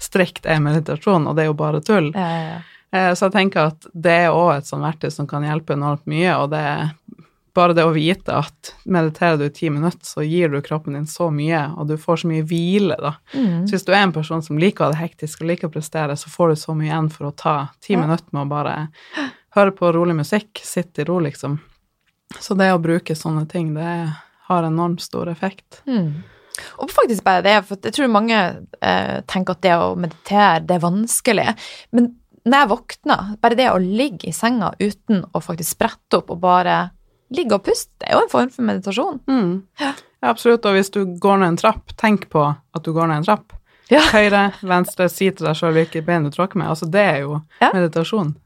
strikt 0.00 0.44
er 0.48 0.60
meditasjon, 0.64 1.28
og 1.28 1.36
det 1.36 1.46
er 1.46 1.50
jo 1.50 1.56
bare 1.56 1.80
tull. 1.84 2.12
Ja, 2.12 2.28
ja. 2.44 2.60
Eh, 2.92 3.12
så 3.14 3.28
jeg 3.28 3.36
tenker 3.36 3.70
at 3.70 3.86
det 3.94 4.16
er 4.26 4.34
òg 4.34 4.56
et 4.58 4.68
sånt 4.68 4.84
verktøy 4.84 5.12
som 5.14 5.28
kan 5.30 5.44
hjelpe 5.46 5.76
enormt 5.76 6.04
mye, 6.10 6.32
og 6.42 6.50
det 6.52 6.64
bare 7.54 7.74
det 7.74 7.84
å 7.86 7.92
vite 7.94 8.34
at 8.36 8.72
mediterer 8.84 9.38
du 9.40 9.44
i 9.46 9.52
ti 9.54 9.70
minutter, 9.72 10.06
så 10.06 10.22
gir 10.22 10.52
du 10.52 10.60
kroppen 10.64 10.96
din 10.96 11.08
så 11.10 11.30
mye, 11.34 11.64
og 11.76 11.88
du 11.90 11.96
får 12.00 12.22
så 12.22 12.30
mye 12.30 12.46
hvile, 12.46 12.96
da. 13.00 13.14
Mm. 13.34 13.66
Så 13.66 13.76
hvis 13.76 13.86
du 13.88 13.92
er 13.94 14.04
en 14.04 14.14
person 14.14 14.42
som 14.46 14.60
liker 14.60 14.84
å 14.84 14.88
ha 14.88 14.94
det 14.94 15.02
hektisk 15.02 15.42
og 15.42 15.50
liker 15.50 15.70
å 15.70 15.74
prestere, 15.74 16.16
så 16.16 16.30
får 16.32 16.52
du 16.52 16.60
så 16.62 16.76
mye 16.78 16.90
igjen 16.90 17.10
for 17.14 17.30
å 17.30 17.34
ta 17.36 17.56
ti 17.82 17.96
ja. 17.96 18.02
minutter 18.02 18.30
med 18.36 18.46
å 18.46 18.52
bare 18.52 18.76
høre 19.56 19.74
på 19.74 19.92
rolig 19.96 20.14
musikk, 20.20 20.62
sitte 20.62 21.02
i 21.02 21.08
ro, 21.08 21.18
liksom. 21.24 21.58
Så 22.38 22.54
det 22.54 22.70
å 22.70 22.82
bruke 22.82 23.16
sånne 23.18 23.46
ting, 23.50 23.72
det 23.74 23.94
har 24.50 24.66
enormt 24.66 25.02
stor 25.02 25.30
effekt. 25.30 25.82
Mm. 25.90 26.22
Og 26.82 26.90
faktisk 26.92 27.24
bare 27.26 27.42
det, 27.46 27.56
for 27.66 27.78
jeg 27.82 27.96
tror 27.96 28.12
mange 28.12 28.38
eh, 28.38 29.18
tenker 29.30 29.56
at 29.56 29.64
det 29.64 29.74
å 29.78 29.92
meditere, 29.98 30.62
det 30.66 30.76
er 30.76 30.84
vanskelig. 30.84 31.46
Men 31.96 32.12
når 32.46 32.56
jeg 32.56 32.70
våkner, 32.70 33.34
bare 33.42 33.58
det 33.58 33.68
å 33.72 33.82
ligge 33.82 34.30
i 34.30 34.34
senga 34.34 34.72
uten 34.80 35.24
å 35.32 35.42
faktisk 35.44 35.76
sprette 35.76 36.20
opp 36.20 36.32
og 36.32 36.40
bare 36.42 36.78
ligge 37.34 37.56
og 37.56 37.64
puste 37.66 37.92
det 38.00 38.10
er 38.10 38.18
jo 38.18 38.24
en 38.24 38.32
form 38.32 38.50
for 38.54 38.66
meditasjon. 38.66 39.22
Mm. 39.30 39.54
Ja. 39.80 39.94
ja. 39.94 40.32
absolutt. 40.32 40.66
Og 40.66 40.76
hvis 40.76 40.92
du 40.94 41.02
går 41.22 41.42
ned 41.42 41.54
en 41.54 41.60
trapp, 41.60 41.94
tenk 42.00 42.28
på 42.32 42.44
at 42.50 42.86
du 42.86 42.92
går 42.96 43.10
ned 43.10 43.22
en 43.22 43.30
trapp. 43.30 43.56
Ja. 43.90 44.04
Høyre, 44.12 44.50
venstre, 44.62 45.08
si 45.10 45.32
til 45.34 45.48
deg 45.48 45.56
sjøl 45.58 45.74
hvilke 45.74 46.02
ben 46.06 46.26
du 46.26 46.30
tråkker 46.34 46.60
med. 46.60 46.70
Altså, 46.70 46.86
det 46.86 47.02
er 47.02 47.24
jo 47.24 47.40
ja. 47.58 47.72
meditasjon. 47.74 48.36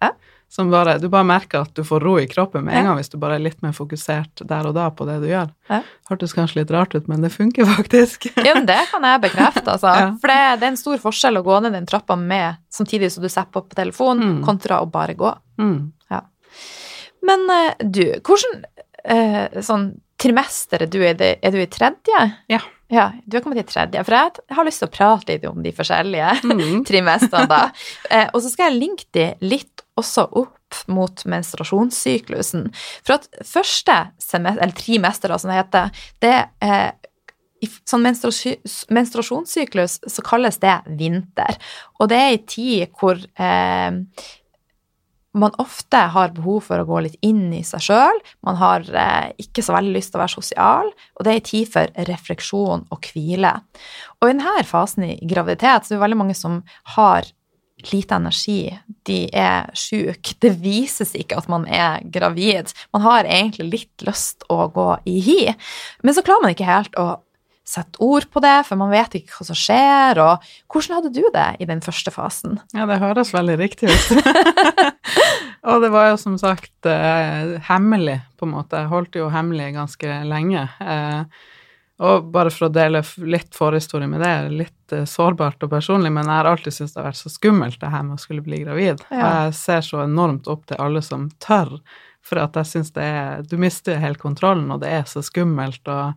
Som 0.54 0.70
bare, 0.70 0.96
du 1.02 1.08
bare 1.10 1.26
merker 1.26 1.64
at 1.64 1.72
du 1.74 1.82
får 1.84 2.04
ro 2.04 2.14
i 2.20 2.28
kroppen 2.30 2.62
med 2.62 2.76
en 2.78 2.86
gang 2.86 2.98
hvis 3.00 3.10
du 3.10 3.16
bare 3.18 3.40
er 3.40 3.42
litt 3.42 3.58
mer 3.64 3.72
fokusert 3.74 4.44
der 4.46 4.68
og 4.68 4.76
da 4.76 4.86
på 4.94 5.06
det 5.08 5.16
du 5.24 5.26
gjør. 5.26 5.50
Ja. 5.68 5.80
Hørtes 6.08 6.34
kanskje 6.36 6.60
litt 6.60 6.70
rart 6.70 6.94
ut, 6.94 7.08
men 7.10 7.24
det 7.24 7.32
funker 7.34 7.66
faktisk. 7.76 8.28
ja, 8.36 8.54
men 8.54 8.68
det 8.68 8.78
kan 8.92 9.04
jeg 9.08 9.24
bekrefte, 9.24 9.66
altså. 9.74 9.90
For 10.22 10.30
det, 10.30 10.38
det, 10.60 10.68
er 10.68 10.70
en 10.70 10.78
stor 10.78 11.02
forskjell 11.02 11.40
å 11.40 11.44
gå 11.44 11.58
ned 11.64 11.74
den 11.74 11.90
trappa 11.90 12.16
med 12.20 12.62
samtidig 12.72 13.10
som 13.12 13.26
du 13.26 13.28
sepper 13.32 13.66
på 13.66 13.80
telefonen, 13.80 14.38
mm. 14.38 14.40
kontra 14.46 14.78
å 14.84 14.88
bare 14.94 15.18
gå. 15.18 15.34
Mm. 15.58 15.90
Ja. 16.14 16.22
Men 17.26 17.44
uh, 17.50 17.72
du, 17.80 18.04
hvordan 18.24 18.64
uh, 19.10 19.60
sånn 19.64 19.90
trimester 20.20 20.84
er 20.84 20.90
du 20.90 21.00
i? 21.02 21.12
Er 21.12 21.52
du 21.52 21.60
i 21.60 21.70
tredje? 21.70 22.30
Ja. 22.52 22.62
Ja, 22.92 23.08
du 23.24 23.38
har 23.38 23.42
kommet 23.42 23.62
i 23.62 23.66
tredje. 23.66 24.02
For 24.04 24.14
jeg 24.14 24.54
har 24.54 24.66
lyst 24.68 24.82
til 24.82 24.90
å 24.90 24.92
prate 24.92 25.32
litt 25.32 25.46
om 25.48 25.62
de 25.64 25.72
forskjellige 25.74 26.34
mm. 26.50 26.82
trimestrene, 26.86 27.48
da. 27.50 27.62
Uh, 28.10 28.28
og 28.34 28.42
så 28.44 28.52
skal 28.52 28.70
jeg 28.70 28.82
linke 28.82 29.08
de 29.16 29.30
litt 29.44 29.82
også 29.98 30.26
opp 30.42 30.84
mot 30.90 31.24
menstruasjonssyklusen. 31.30 32.68
For 33.06 33.16
at 33.16 33.28
første 33.46 33.96
semester, 34.22 34.60
eller 34.60 34.76
trimester, 34.78 35.30
da, 35.30 35.40
som 35.40 35.52
det 35.52 35.58
heter, 35.60 36.06
det 36.24 36.36
i 37.64 37.68
sånn 37.88 38.04
menstruasjonssyklus 38.04 39.98
så 40.10 40.24
kalles 40.26 40.58
det 40.62 40.74
vinter. 40.98 41.58
Og 42.00 42.10
det 42.10 42.18
er 42.20 42.32
ei 42.32 42.40
tid 42.50 42.98
hvor 42.98 43.16
eh, 43.16 44.00
man 45.34 45.54
ofte 45.58 45.98
har 46.14 46.34
behov 46.36 46.68
for 46.68 46.80
å 46.80 46.86
gå 46.88 47.04
litt 47.06 47.16
inn 47.26 47.48
i 47.56 47.62
seg 47.66 47.82
sjøl. 47.88 48.20
Man 48.46 48.58
har 48.60 48.86
eh, 48.86 49.30
ikke 49.42 49.64
så 49.66 49.74
veldig 49.74 49.94
lyst 49.96 50.12
til 50.12 50.20
å 50.20 50.24
være 50.24 50.34
sosial, 50.36 50.90
og 51.18 51.26
det 51.26 51.32
er 51.32 51.40
en 51.40 51.48
tid 51.50 51.70
for 51.72 51.94
refleksjon 52.10 52.84
og 52.94 53.08
hvile. 53.10 53.54
Og 54.20 54.28
i 54.28 54.34
denne 54.34 54.66
fasen 54.68 55.08
i 55.08 55.16
graviditet 55.30 55.86
så 55.86 55.94
er 55.94 55.98
det 55.98 56.04
veldig 56.04 56.20
mange 56.22 56.38
som 56.38 56.60
har 56.96 57.26
lite 57.90 58.16
energi, 58.16 58.70
de 59.04 59.18
er 59.36 59.68
sjuke. 59.76 60.36
Det 60.40 60.54
vises 60.62 61.12
ikke 61.18 61.36
at 61.40 61.50
man 61.52 61.66
er 61.68 62.00
gravid. 62.14 62.72
Man 62.94 63.04
har 63.04 63.28
egentlig 63.28 63.66
litt 63.72 64.06
lyst 64.06 64.46
å 64.48 64.68
gå 64.72 64.88
i 65.10 65.18
hi, 65.24 65.40
men 66.02 66.16
så 66.16 66.24
klarer 66.24 66.46
man 66.46 66.54
ikke 66.54 66.70
helt 66.70 66.96
å 67.00 67.18
sette 67.64 67.96
ord 68.04 68.26
på 68.30 68.42
det, 68.44 68.58
for 68.68 68.76
man 68.76 68.92
vet 68.92 69.16
ikke 69.18 69.38
hva 69.38 69.46
som 69.48 69.56
skjer. 69.56 70.20
og 70.20 70.44
Hvordan 70.70 70.98
hadde 70.98 71.14
du 71.16 71.22
det 71.32 71.48
i 71.64 71.68
den 71.68 71.80
første 71.84 72.12
fasen? 72.12 72.58
Ja, 72.76 72.84
det 72.90 73.00
høres 73.00 73.32
veldig 73.34 73.56
riktig 73.60 73.88
ut. 73.88 74.12
og 75.70 75.80
det 75.84 75.90
var 75.94 76.10
jo 76.12 76.20
som 76.20 76.36
sagt 76.40 76.88
eh, 76.90 77.56
hemmelig, 77.70 78.20
på 78.36 78.48
en 78.48 78.54
måte. 78.58 78.84
Jeg 78.84 78.92
holdt 78.92 79.18
jo 79.18 79.32
hemmelig 79.32 79.72
ganske 79.78 80.20
lenge. 80.28 80.68
Eh, 80.84 81.50
og 82.04 82.30
bare 82.34 82.50
for 82.50 82.66
å 82.66 82.74
dele 82.74 83.00
litt 83.22 83.54
forhistorie 83.54 84.10
med 84.10 84.20
det, 84.20 84.34
litt 84.64 84.94
eh, 84.94 85.06
sårbart 85.08 85.62
og 85.64 85.72
personlig, 85.72 86.10
men 86.12 86.26
jeg 86.26 86.36
har 86.36 86.50
alltid 86.50 86.74
syntes 86.74 86.96
det 86.96 87.00
har 87.00 87.08
vært 87.08 87.22
så 87.22 87.32
skummelt 87.32 87.78
det 87.80 87.92
her 87.92 88.02
med 88.04 88.18
å 88.18 88.24
skulle 88.24 88.44
bli 88.44 88.64
gravid. 88.64 89.04
Ja. 89.08 89.20
Og 89.20 89.28
jeg 89.30 89.54
ser 89.60 89.86
så 89.86 90.02
enormt 90.04 90.50
opp 90.52 90.66
til 90.68 90.80
alle 90.84 91.04
som 91.06 91.30
tør, 91.40 91.78
for 92.24 92.40
at 92.40 92.56
jeg 92.60 92.68
syns 92.70 92.92
det 92.96 93.04
er 93.04 93.48
Du 93.48 93.56
mister 93.60 94.00
helt 94.00 94.20
kontrollen, 94.20 94.68
og 94.74 94.82
det 94.84 94.92
er 94.96 95.08
så 95.08 95.22
skummelt. 95.24 95.86
og 95.88 96.12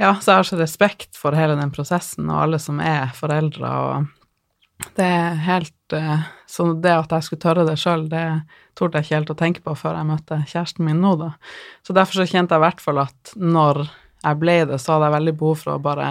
ja, 0.00 0.14
så 0.16 0.32
jeg 0.32 0.38
har 0.38 0.48
så 0.48 0.56
respekt 0.56 1.18
for 1.18 1.36
hele 1.36 1.58
den 1.58 1.72
prosessen 1.74 2.30
og 2.30 2.46
alle 2.46 2.58
som 2.62 2.80
er 2.80 3.12
foreldre, 3.16 3.68
og 3.68 4.08
det 4.96 5.04
er 5.04 5.34
helt 5.44 5.92
uh, 5.92 6.22
Så 6.48 6.72
det 6.72 6.92
at 6.94 7.10
jeg 7.12 7.26
skulle 7.26 7.42
tørre 7.42 7.66
det 7.68 7.76
sjøl, 7.78 8.06
det 8.08 8.24
torde 8.78 8.96
jeg 8.98 9.06
ikke 9.06 9.18
helt 9.18 9.32
å 9.34 9.38
tenke 9.38 9.62
på 9.64 9.74
før 9.76 9.98
jeg 9.98 10.08
møtte 10.08 10.38
kjæresten 10.48 10.86
min 10.86 11.02
nå, 11.02 11.12
da. 11.20 11.34
Så 11.84 11.92
derfor 11.96 12.22
så 12.22 12.26
kjente 12.30 12.56
jeg 12.56 12.62
i 12.62 12.64
hvert 12.64 12.80
fall 12.80 13.02
at 13.02 13.32
når 13.36 13.82
jeg 13.84 14.40
ble 14.40 14.56
det, 14.70 14.78
så 14.80 14.94
hadde 14.94 15.10
jeg 15.10 15.16
veldig 15.18 15.34
behov 15.42 15.60
for 15.60 15.74
å 15.74 15.82
bare 15.84 16.08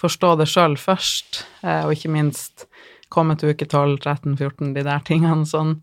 forstå 0.00 0.34
det 0.40 0.48
sjøl 0.52 0.76
først, 0.80 1.42
uh, 1.64 1.86
og 1.88 1.94
ikke 1.96 2.12
minst 2.12 2.66
komme 3.10 3.38
til 3.40 3.54
uke 3.54 3.66
12, 3.66 3.96
13, 4.04 4.36
14, 4.36 4.74
de 4.76 4.84
der 4.86 5.06
tingene 5.08 5.48
sånn. 5.48 5.78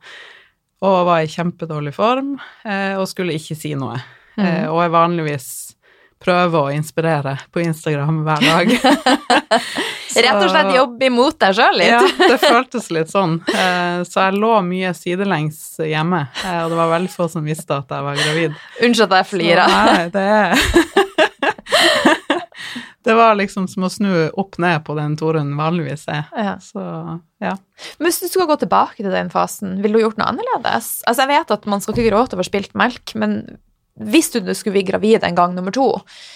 Og 0.85 0.99
var 1.09 1.25
i 1.25 1.33
kjempedårlig 1.33 1.95
form, 1.97 2.35
uh, 2.37 2.93
og 3.01 3.09
skulle 3.09 3.35
ikke 3.35 3.57
si 3.57 3.73
noe. 3.73 3.97
Mm. 4.37 4.67
og 4.69 4.83
er 4.83 4.91
vanligvis 4.93 5.45
prøve 6.21 6.61
å 6.61 6.71
inspirere 6.73 7.35
på 7.53 7.61
Instagram 7.63 8.23
hver 8.25 8.43
dag. 8.45 8.71
så, 10.09 10.21
Rett 10.25 10.39
og 10.41 10.49
slett 10.49 10.71
jobbe 10.75 11.09
imot 11.11 11.37
deg 11.43 11.57
sjøl 11.59 11.77
litt? 11.77 11.93
ja, 11.93 12.01
det 12.33 12.39
føltes 12.41 12.89
litt 12.95 13.11
sånn. 13.13 13.37
Eh, 13.53 14.01
så 14.07 14.27
jeg 14.27 14.39
lå 14.41 14.53
mye 14.65 14.93
sidelengs 14.97 15.59
hjemme, 15.85 16.25
eh, 16.43 16.61
og 16.65 16.73
det 16.73 16.79
var 16.81 16.93
veldig 16.95 17.13
få 17.13 17.29
som 17.31 17.45
visste 17.47 17.77
at 17.77 17.93
jeg 17.93 18.07
var 18.09 18.21
gravid. 18.23 18.57
Unnskyld 18.81 19.07
at 19.11 19.19
jeg 19.21 19.31
flirer. 19.35 19.77
Nei, 19.77 20.07
det 20.13 20.27
er 20.37 20.55
Det 23.07 23.13
var 23.15 23.37
liksom 23.39 23.69
som 23.71 23.85
å 23.87 23.89
snu 23.91 24.09
opp 24.35 24.57
ned 24.59 24.81
på 24.83 24.91
den 24.97 25.13
Torunn 25.15 25.53
vanligvis 25.55 26.01
er. 26.11 26.25
Ja. 26.35 26.57
Så, 26.59 26.81
ja. 27.39 27.53
Men 28.01 28.09
hvis 28.09 28.19
du 28.19 28.25
skulle 28.27 28.49
gå 28.49 28.57
tilbake 28.59 28.99
til 28.99 29.13
den 29.13 29.29
fasen, 29.31 29.77
ville 29.79 29.95
du 29.95 30.03
gjort 30.03 30.19
noe 30.19 30.27
annerledes? 30.33 30.89
Altså, 31.07 31.23
jeg 31.23 31.31
vet 31.31 31.53
at 31.55 31.69
man 31.71 31.79
skal 31.79 31.95
ikke 31.95 32.09
gråte 32.09 32.35
over 32.35 32.49
spilt 32.49 32.75
melk, 32.75 33.13
men 33.15 33.37
hvis 33.97 34.31
du 34.31 34.53
skulle 34.53 34.77
bli 34.77 34.85
gravid 34.87 35.23
en 35.23 35.35
gang 35.35 35.55
nummer 35.55 35.73
to, 35.73 35.89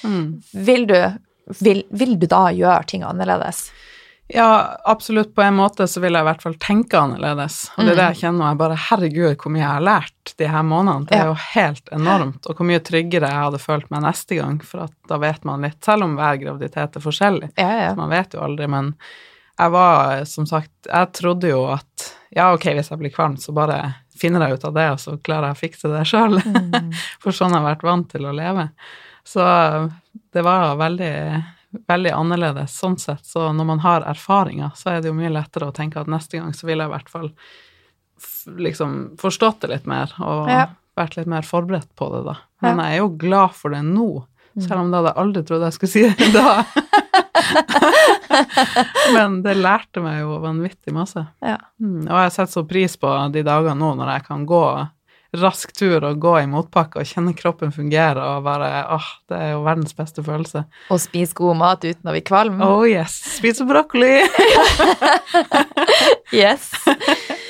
mm. 0.03 0.41
vil, 0.51 0.87
du, 0.87 0.97
vil, 1.59 1.83
vil, 1.89 2.19
du 2.19 2.27
da 2.29 2.49
gjøre 2.55 2.83
ting 2.89 3.05
annerledes? 3.07 3.69
Ja, 4.33 4.77
absolutt. 4.87 5.35
På 5.35 5.43
en 5.43 5.57
måte 5.57 5.87
så 5.91 5.99
vil 5.99 6.15
jeg 6.15 6.23
i 6.23 6.27
hvert 6.29 6.43
fall 6.43 6.55
tenke 6.61 6.99
annerledes. 6.99 7.65
Og 7.75 7.83
det 7.83 7.93
er 7.93 7.97
det 7.99 8.05
jeg 8.13 8.19
kjenner 8.21 8.39
nå. 8.39 8.45
Jeg 8.53 8.59
bare 8.61 8.77
Herregud, 8.85 9.33
hvor 9.41 9.51
mye 9.51 9.63
jeg 9.63 9.73
har 9.73 9.83
lært 9.83 10.33
de 10.39 10.47
her 10.53 10.63
månedene. 10.63 11.09
Det 11.09 11.17
er 11.17 11.27
jo 11.27 11.35
helt 11.49 11.91
enormt. 11.97 12.47
Og 12.47 12.55
hvor 12.55 12.69
mye 12.69 12.83
tryggere 12.87 13.31
jeg 13.33 13.45
hadde 13.47 13.59
følt 13.59 13.91
meg 13.91 14.05
neste 14.05 14.37
gang, 14.39 14.61
for 14.63 14.87
da 15.11 15.19
vet 15.19 15.43
man 15.47 15.67
litt. 15.67 15.81
Selv 15.83 16.07
om 16.07 16.15
hver 16.19 16.39
graviditet 16.45 16.95
er 16.95 17.03
forskjellig. 17.03 17.51
Ja, 17.59 17.73
ja. 17.81 17.91
Så 17.91 17.99
man 17.99 18.15
vet 18.15 18.37
jo 18.37 18.45
aldri. 18.45 18.69
Men 18.71 18.93
jeg 19.59 19.75
var, 19.75 20.23
som 20.31 20.47
sagt 20.49 20.71
Jeg 20.87 21.11
trodde 21.17 21.51
jo 21.51 21.65
at 21.73 22.07
ja, 22.31 22.53
ok, 22.55 22.69
hvis 22.77 22.87
jeg 22.93 23.01
blir 23.01 23.11
kvalm, 23.11 23.35
så 23.35 23.51
bare 23.51 23.81
finner 24.21 24.45
jeg 24.45 24.59
ut 24.59 24.67
av 24.69 24.75
det, 24.77 24.89
og 24.95 25.01
så 25.01 25.15
klarer 25.23 25.51
jeg 25.51 25.57
å 25.57 25.61
fikse 25.61 25.91
det 25.91 26.03
sjøl. 26.09 26.37
Mm. 26.41 26.91
For 27.23 27.35
sånn 27.35 27.55
har 27.55 27.63
jeg 27.63 27.69
vært 27.71 27.87
vant 27.87 28.11
til 28.11 28.27
å 28.29 28.35
leve. 28.35 28.69
Så 29.27 29.47
det 30.33 30.43
var 30.45 30.77
veldig, 30.79 31.15
veldig 31.89 32.13
annerledes 32.17 32.77
sånn 32.77 32.97
sett. 33.01 33.25
Så 33.27 33.49
når 33.53 33.67
man 33.73 33.83
har 33.83 34.05
erfaringer, 34.09 34.71
så 34.77 34.95
er 34.95 35.01
det 35.01 35.11
jo 35.11 35.17
mye 35.17 35.33
lettere 35.33 35.69
å 35.69 35.75
tenke 35.75 36.01
at 36.01 36.09
neste 36.11 36.39
gang 36.39 36.55
så 36.57 36.69
vil 36.69 36.81
jeg 36.81 36.89
i 36.89 36.95
hvert 36.95 37.11
fall 37.13 37.31
liksom 38.61 38.97
forstått 39.21 39.63
det 39.63 39.71
litt 39.75 39.87
mer, 39.89 40.13
og 40.21 40.49
ja. 40.49 40.65
vært 40.97 41.17
litt 41.17 41.29
mer 41.29 41.45
forberedt 41.45 41.89
på 41.97 42.09
det, 42.13 42.21
da. 42.27 42.35
Men 42.61 42.77
ja. 42.77 42.85
jeg 42.85 42.97
er 42.97 43.03
jo 43.03 43.13
glad 43.23 43.57
for 43.57 43.73
det 43.73 43.81
nå, 43.85 44.09
mm. 44.53 44.63
selv 44.67 44.83
om 44.83 44.91
det 44.91 44.99
hadde 44.99 45.13
jeg 45.13 45.21
aldri 45.23 45.43
trodd 45.47 45.65
jeg 45.65 45.77
skulle 45.77 45.93
si 45.95 46.03
det 46.05 46.31
da. 46.37 47.20
Men 49.15 49.41
det 49.45 49.57
lærte 49.59 50.03
meg 50.03 50.21
jo 50.21 50.39
vanvittig 50.43 50.93
masse. 50.95 51.23
Ja. 51.43 51.57
Mm, 51.81 52.07
og 52.07 52.17
jeg 52.25 52.33
setter 52.37 52.55
så 52.55 52.65
pris 52.67 52.97
på 52.99 53.11
de 53.33 53.45
dagene 53.47 53.77
nå 53.79 53.93
når 53.99 54.15
jeg 54.15 54.27
kan 54.29 54.47
gå 54.49 54.65
rask 55.31 55.71
tur 55.71 56.03
og 56.03 56.19
gå 56.19 56.33
i 56.41 56.47
motbakke 56.49 56.99
og 56.99 57.07
kjenne 57.07 57.31
kroppen 57.37 57.71
fungere 57.71 58.23
og 58.33 58.43
bare 58.43 58.71
åh, 58.91 59.11
det 59.31 59.37
er 59.37 59.53
jo 59.53 59.61
verdens 59.63 59.95
beste 59.95 60.23
følelse. 60.25 60.65
Og 60.91 60.99
spise 60.99 61.37
god 61.37 61.59
mat 61.61 61.85
uten 61.87 62.11
å 62.11 62.15
bli 62.15 62.23
kvalm. 62.27 62.59
Oh 62.65 62.83
yes. 62.87 63.15
Spise 63.37 63.67
brokkoli. 63.67 64.19
yes. 66.43 66.71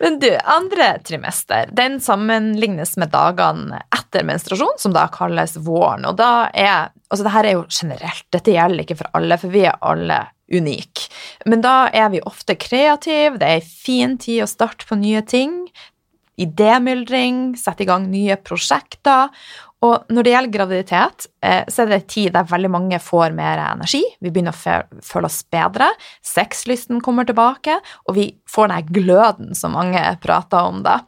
Men 0.00 0.18
du, 0.18 0.30
andre 0.44 0.94
trimester, 1.04 1.68
den 1.76 1.98
sammenlignes 2.00 2.96
med 2.96 3.12
dagene 3.12 3.82
etter 3.92 4.24
menstruasjon, 4.24 4.78
som 4.80 4.94
da 4.96 5.04
kalles 5.12 5.58
våren. 5.60 6.08
Og 6.08 6.16
da 6.20 6.48
er 6.54 6.90
Altså, 7.10 7.24
det 7.26 7.32
her 7.34 7.46
er 7.48 7.54
jo 7.56 7.62
generelt, 7.74 8.26
dette 8.30 8.52
gjelder 8.54 8.84
ikke 8.84 8.96
for 9.00 9.16
alle, 9.18 9.34
for 9.42 9.50
vi 9.50 9.64
er 9.66 9.80
alle 9.82 10.20
unike. 10.54 11.08
Men 11.50 11.64
da 11.64 11.88
er 11.90 12.12
vi 12.12 12.20
ofte 12.22 12.54
kreative, 12.54 13.34
det 13.40 13.48
er 13.48 13.56
ei 13.56 13.64
en 13.64 13.66
fin 13.66 14.14
tid 14.14 14.44
å 14.44 14.46
starte 14.46 14.86
på 14.86 14.94
nye 15.00 15.18
ting. 15.26 15.56
Idémyldring, 16.38 17.56
sette 17.58 17.82
i 17.82 17.88
gang 17.90 18.06
nye 18.12 18.38
prosjekter. 18.38 19.34
Og 19.86 20.12
når 20.12 20.26
det 20.26 20.32
gjelder 20.34 20.52
graviditet, 20.52 21.26
eh, 21.42 21.62
så 21.68 21.82
er 21.82 21.88
det 21.88 21.98
en 22.00 22.08
tid 22.12 22.32
der 22.34 22.48
veldig 22.50 22.70
mange 22.72 22.98
får 23.00 23.32
mer 23.36 23.62
energi. 23.64 24.02
Vi 24.20 24.32
begynner 24.32 24.52
å 24.52 25.00
føle 25.04 25.30
oss 25.30 25.40
bedre. 25.48 25.88
Sexlysten 26.26 27.00
kommer 27.04 27.24
tilbake, 27.28 27.78
og 28.04 28.18
vi 28.18 28.26
får 28.50 28.74
den 28.74 28.90
gløden 28.92 29.56
som 29.56 29.72
mange 29.78 30.02
prater 30.20 30.68
om. 30.68 30.82
da. 30.84 31.00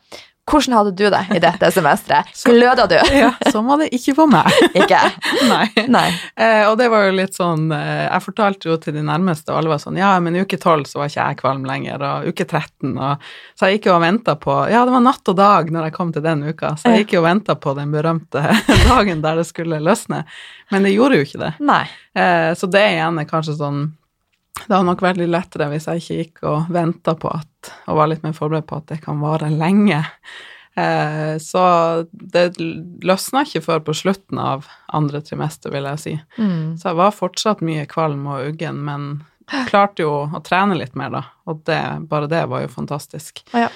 Hvordan 0.51 0.75
hadde 0.75 0.91
du 0.99 1.05
det 1.07 1.21
i 1.37 1.39
dette 1.39 1.69
semesteret? 1.71 2.33
Gløda 2.45 2.89
du? 2.91 2.97
ja, 3.15 3.29
sånn 3.53 3.69
var 3.69 3.79
det 3.79 3.93
ikke 3.95 4.15
for 4.17 4.31
meg. 4.31 4.49
ikke? 4.81 4.99
Nei. 5.47 5.69
Nei. 5.87 6.09
Eh, 6.35 6.65
og 6.67 6.75
det 6.81 6.89
var 6.91 7.07
jo 7.07 7.15
litt 7.15 7.39
sånn 7.39 7.71
eh, 7.77 8.09
Jeg 8.09 8.25
fortalte 8.25 8.71
jo 8.73 8.77
til 8.83 8.97
de 8.99 9.05
nærmeste, 9.07 9.53
og 9.53 9.61
alle 9.61 9.73
var 9.73 9.83
sånn 9.83 10.01
Ja, 10.01 10.11
men 10.25 10.41
uke 10.41 10.59
12 10.59 10.91
så 10.91 10.99
var 10.99 11.13
ikke 11.13 11.29
jeg 11.29 11.41
kvalm 11.45 11.63
lenger, 11.69 12.03
og 12.03 12.33
uke 12.33 12.49
13 12.49 12.91
og 12.91 13.31
Så 13.55 13.71
jeg 13.71 13.79
gikk 13.79 13.89
jo 13.93 13.95
og 13.95 14.03
venta 14.03 14.35
på 14.43 14.59
Ja, 14.73 14.83
det 14.89 14.97
var 14.97 15.07
natt 15.07 15.31
og 15.31 15.39
dag 15.39 15.73
når 15.73 15.89
jeg 15.89 15.97
kom 16.01 16.13
til 16.17 16.27
den 16.27 16.43
uka, 16.51 16.75
så 16.75 16.91
jeg 16.91 17.05
gikk 17.05 17.17
jo 17.17 17.23
og 17.23 17.29
venta 17.31 17.57
på 17.63 17.77
den 17.79 17.95
berømte 17.95 18.43
dagen 18.91 19.23
der 19.23 19.39
det 19.39 19.47
skulle 19.47 19.79
løsne. 19.83 20.25
Men 20.75 20.87
det 20.87 20.97
gjorde 20.97 21.21
jo 21.21 21.27
ikke 21.27 21.43
det. 21.47 21.55
Nei. 21.63 21.85
Eh, 22.19 22.51
så 22.59 22.67
det 22.71 22.83
igjen 22.97 23.23
er 23.23 23.31
kanskje 23.31 23.55
sånn 23.61 23.85
det 24.67 24.75
hadde 24.75 24.89
nok 24.89 25.03
vært 25.05 25.21
litt 25.21 25.33
lettere 25.33 25.69
hvis 25.73 25.89
jeg 25.91 26.03
ikke 26.03 26.19
gikk 26.21 26.47
og 26.51 26.73
venta 26.73 27.15
på 27.19 27.31
at 27.33 27.49
Og 27.87 27.99
var 27.99 28.09
litt 28.11 28.25
mer 28.25 28.35
forberedt 28.35 28.67
på 28.67 28.81
at 28.81 28.89
det 28.91 29.03
kan 29.05 29.21
vare 29.23 29.47
lenge. 29.53 30.01
Eh, 30.75 31.37
så 31.39 31.63
det 32.11 32.47
løsna 32.59 33.45
ikke 33.47 33.63
før 33.63 33.83
på 33.87 33.95
slutten 33.97 34.41
av 34.41 34.67
andre 34.91 35.21
trimester, 35.23 35.71
vil 35.75 35.87
jeg 35.93 36.03
si. 36.03 36.15
Mm. 36.39 36.79
Så 36.81 36.91
jeg 36.91 36.99
var 36.99 37.15
fortsatt 37.15 37.63
mye 37.63 37.85
kvalm 37.91 38.25
og 38.27 38.49
uggen, 38.53 38.81
men 38.87 39.11
klarte 39.71 40.07
jo 40.07 40.15
å 40.27 40.43
trene 40.45 40.79
litt 40.79 40.97
mer, 40.99 41.13
da. 41.13 41.25
Og 41.51 41.63
det, 41.69 41.81
bare 42.11 42.31
det 42.31 42.45
var 42.51 42.65
jo 42.65 42.73
fantastisk. 42.73 43.45
Ja. 43.55 43.69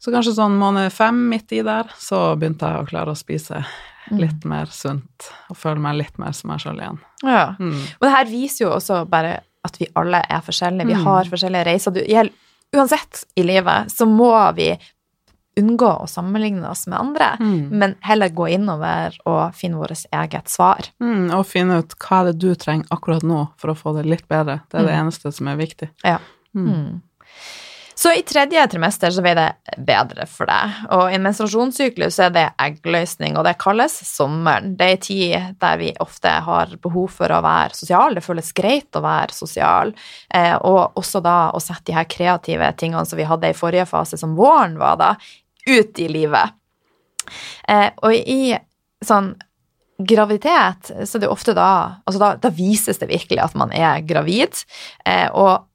Så 0.00 0.14
kanskje 0.14 0.36
sånn 0.38 0.56
måned 0.60 0.92
fem 0.94 1.26
midt 1.28 1.52
i 1.52 1.60
der, 1.66 1.90
så 2.00 2.30
begynte 2.40 2.68
jeg 2.68 2.84
å 2.84 2.88
klare 2.88 3.12
å 3.12 3.18
spise 3.18 3.60
mm. 3.60 4.16
litt 4.20 4.46
mer 4.48 4.70
sunt 4.72 5.28
og 5.52 5.58
føle 5.60 5.82
meg 5.82 5.98
litt 5.98 6.20
mer 6.20 6.32
som 6.36 6.52
meg 6.52 6.62
sjøl 6.62 6.80
igjen. 6.80 7.00
Ja. 7.26 7.50
Mm. 7.60 7.80
Og 7.98 8.06
det 8.06 8.14
her 8.14 8.30
viser 8.30 8.64
jo 8.64 8.74
også 8.78 9.02
bare 9.10 9.40
at 9.66 9.76
vi 9.80 9.90
alle 9.98 10.22
er 10.28 10.40
forskjellige. 10.44 10.88
Vi 10.88 10.96
mm. 10.96 11.04
har 11.06 11.28
forskjellige 11.32 11.66
reiser. 11.68 11.96
Du, 11.96 12.00
uansett 12.76 13.24
i 13.34 13.44
livet 13.44 13.92
så 13.92 14.06
må 14.08 14.32
vi 14.56 14.72
unngå 15.60 15.90
å 16.04 16.06
sammenligne 16.08 16.68
oss 16.70 16.86
med 16.88 16.98
andre, 17.00 17.32
mm. 17.40 17.68
men 17.74 17.94
heller 18.06 18.30
gå 18.32 18.46
innover 18.54 19.16
og 19.28 19.56
finne 19.58 19.80
vårt 19.80 20.06
eget 20.14 20.48
svar. 20.48 20.88
Mm, 21.02 21.28
og 21.36 21.46
finne 21.50 21.80
ut 21.82 21.96
hva 22.00 22.22
er 22.22 22.30
det 22.30 22.40
du 22.40 22.54
trenger 22.58 22.88
akkurat 22.94 23.26
nå 23.26 23.42
for 23.60 23.72
å 23.72 23.76
få 23.78 23.94
det 23.98 24.06
litt 24.08 24.26
bedre. 24.30 24.60
Det 24.70 24.78
er 24.78 24.88
det 24.88 24.94
mm. 24.94 25.00
eneste 25.02 25.34
som 25.34 25.50
er 25.50 25.60
viktig. 25.60 25.90
Ja. 26.06 26.18
Mm. 26.56 27.00
Så 28.00 28.12
i 28.12 28.22
tredje 28.22 28.62
trimester 28.72 29.12
så 29.12 29.20
ble 29.20 29.34
det 29.36 29.48
bedre 29.84 30.24
for 30.24 30.48
deg, 30.48 30.76
og 30.96 31.10
i 31.10 31.18
en 31.18 31.24
menstruasjonssyklus 31.26 32.16
er 32.24 32.30
det 32.32 32.46
eggløsning, 32.64 33.36
og 33.36 33.44
det 33.44 33.58
kalles 33.60 33.92
sommeren. 34.08 34.72
Det 34.78 34.86
er 34.86 34.94
en 34.94 35.02
tid 35.04 35.58
der 35.60 35.76
vi 35.82 35.90
ofte 36.00 36.32
har 36.46 36.72
behov 36.80 37.10
for 37.18 37.28
å 37.28 37.42
være 37.44 37.76
sosial, 37.76 38.16
det 38.16 38.24
føles 38.24 38.48
greit 38.56 38.96
å 38.96 39.04
være 39.04 39.36
sosial, 39.36 39.92
eh, 40.32 40.56
og 40.56 40.96
også 40.96 41.20
da 41.20 41.36
å 41.52 41.60
sette 41.60 41.90
de 41.90 41.98
her 41.98 42.08
kreative 42.08 42.72
tingene 42.80 43.04
som 43.04 43.20
vi 43.20 43.28
hadde 43.28 43.52
i 43.52 43.60
forrige 43.60 43.84
fase, 43.92 44.16
som 44.16 44.32
våren 44.38 44.80
var 44.80 44.96
da, 44.96 45.12
ut 45.68 46.00
i 46.00 46.08
livet. 46.08 46.56
Eh, 47.68 47.90
og 48.00 48.16
i 48.16 48.56
sånn 49.04 49.34
graviditet, 50.00 50.94
så 51.04 51.18
er 51.18 51.26
det 51.26 51.28
ofte 51.28 51.52
da 51.52 52.00
Altså 52.08 52.20
da, 52.20 52.30
da 52.40 52.48
vises 52.48 52.96
det 52.96 53.10
virkelig 53.10 53.44
at 53.44 53.60
man 53.60 53.76
er 53.76 54.00
gravid, 54.08 54.64
eh, 55.04 55.28
og 55.36 55.66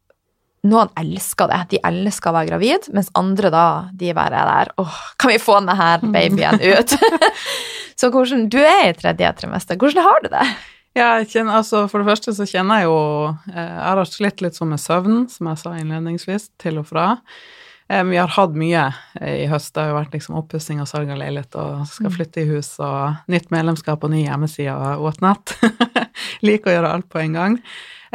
noen 0.65 0.91
elsker 0.99 1.49
det, 1.51 1.61
de 1.73 1.81
elsker 1.87 2.31
å 2.31 2.35
være 2.35 2.49
gravid, 2.51 2.87
mens 2.95 3.11
andre 3.17 3.51
da, 3.53 3.65
de 3.95 4.13
bare 4.17 4.39
er 4.41 4.51
der 4.51 4.71
åh, 4.81 5.01
kan 5.21 5.33
vi 5.33 5.41
få 5.41 5.59
denne 5.59 5.75
her 5.79 6.05
babyen 6.05 6.61
ut? 6.61 6.95
så 7.99 8.11
hvordan, 8.13 8.47
du 8.51 8.59
er 8.61 8.89
i 8.89 8.95
tredje 8.97 9.33
trimester, 9.41 9.79
hvordan 9.81 10.07
har 10.07 10.23
du 10.25 10.31
det? 10.33 10.47
Ja, 10.95 11.09
kjenner, 11.27 11.57
altså 11.59 11.89
For 11.91 11.99
det 11.99 12.07
første 12.07 12.31
så 12.37 12.45
kjenner 12.47 12.79
jeg 12.79 12.87
jo 12.87 12.99
eh, 13.51 13.57
Jeg 13.59 13.83
har 13.83 14.07
slitt 14.07 14.43
litt 14.45 14.55
sånn 14.55 14.71
med 14.71 14.79
søvn, 14.79 15.25
som 15.27 15.49
jeg 15.51 15.59
sa 15.59 15.73
innledningsvis, 15.75 16.49
til 16.61 16.79
og 16.79 16.87
fra. 16.87 17.09
Eh, 17.91 18.03
vi 18.07 18.15
har 18.17 18.31
hatt 18.31 18.55
mye 18.55 18.85
i 19.19 19.43
høst. 19.51 19.73
Det 19.75 19.83
har 19.83 19.91
jo 19.91 19.97
vært 19.99 20.15
liksom 20.15 20.37
oppussing 20.39 20.79
og 20.79 20.87
salg 20.89 21.11
av 21.11 21.19
leilighet 21.19 21.57
og 21.59 21.83
skal 21.91 22.07
mm. 22.07 22.15
flytte 22.15 22.45
i 22.45 22.47
hus 22.47 22.71
og 22.79 23.27
nytt 23.31 23.51
medlemskap 23.53 24.07
og 24.07 24.13
ny 24.15 24.23
hjemmeside 24.23 24.71
og 24.71 25.03
whatnot. 25.03 25.57
Liker 26.47 26.71
å 26.71 26.77
gjøre 26.77 26.95
alt 26.95 27.11
på 27.11 27.21
en 27.25 27.37
gang. 27.41 27.59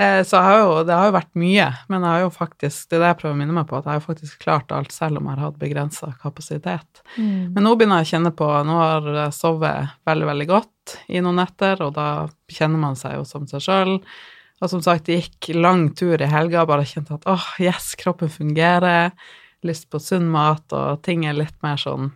Eh, 0.00 0.24
så 0.24 0.36
har 0.36 0.58
jo, 0.58 0.68
det 0.88 0.96
har 0.96 1.10
jo 1.10 1.12
vært 1.18 1.32
mye, 1.36 1.66
men 1.92 2.04
jeg 2.04 2.08
har 2.08 2.22
jo 2.22 2.28
faktisk, 2.32 2.86
det 2.88 2.96
er 2.96 3.02
det 3.02 3.08
jeg 3.10 3.16
prøver 3.20 3.34
å 3.34 3.38
minne 3.42 3.56
meg 3.56 3.66
på, 3.68 3.76
at 3.76 3.88
jeg 3.88 3.98
har 3.98 4.04
faktisk 4.04 4.44
klart 4.46 4.72
alt 4.72 4.94
selv 4.94 5.20
om 5.20 5.26
jeg 5.28 5.36
har 5.36 5.42
hatt 5.44 5.58
begrensa 5.60 6.12
kapasitet. 6.22 7.02
Mm. 7.18 7.50
Men 7.52 7.66
nå 7.66 7.74
begynner 7.76 8.00
jeg 8.00 8.08
å 8.08 8.12
kjenne 8.14 8.32
på 8.38 8.48
Nå 8.64 8.78
har 8.78 9.08
jeg 9.18 9.36
sovet 9.36 9.98
veldig, 10.08 10.28
veldig 10.30 10.46
godt 10.48 10.94
i 11.12 11.20
noen 11.20 11.42
netter, 11.42 11.82
og 11.84 11.92
da 11.98 12.06
kjenner 12.48 12.80
man 12.80 12.96
seg 12.96 13.18
jo 13.18 13.26
som 13.28 13.44
seg 13.50 13.66
sjøl. 13.66 13.92
Og 14.60 14.72
som 14.72 14.80
sagt, 14.84 15.04
det 15.08 15.18
gikk 15.18 15.50
lang 15.58 15.90
tur 15.96 16.20
i 16.20 16.30
helga, 16.32 16.64
bare 16.68 16.88
kjente 16.88 17.18
at 17.18 17.28
åh, 17.28 17.36
oh, 17.36 17.52
yes, 17.60 17.92
kroppen 18.00 18.32
fungerer, 18.32 19.12
lyst 19.66 19.90
på 19.92 20.00
sunn 20.00 20.30
mat, 20.32 20.64
og 20.72 21.04
ting 21.04 21.28
er 21.28 21.36
litt 21.36 21.58
mer 21.66 21.80
sånn 21.80 22.14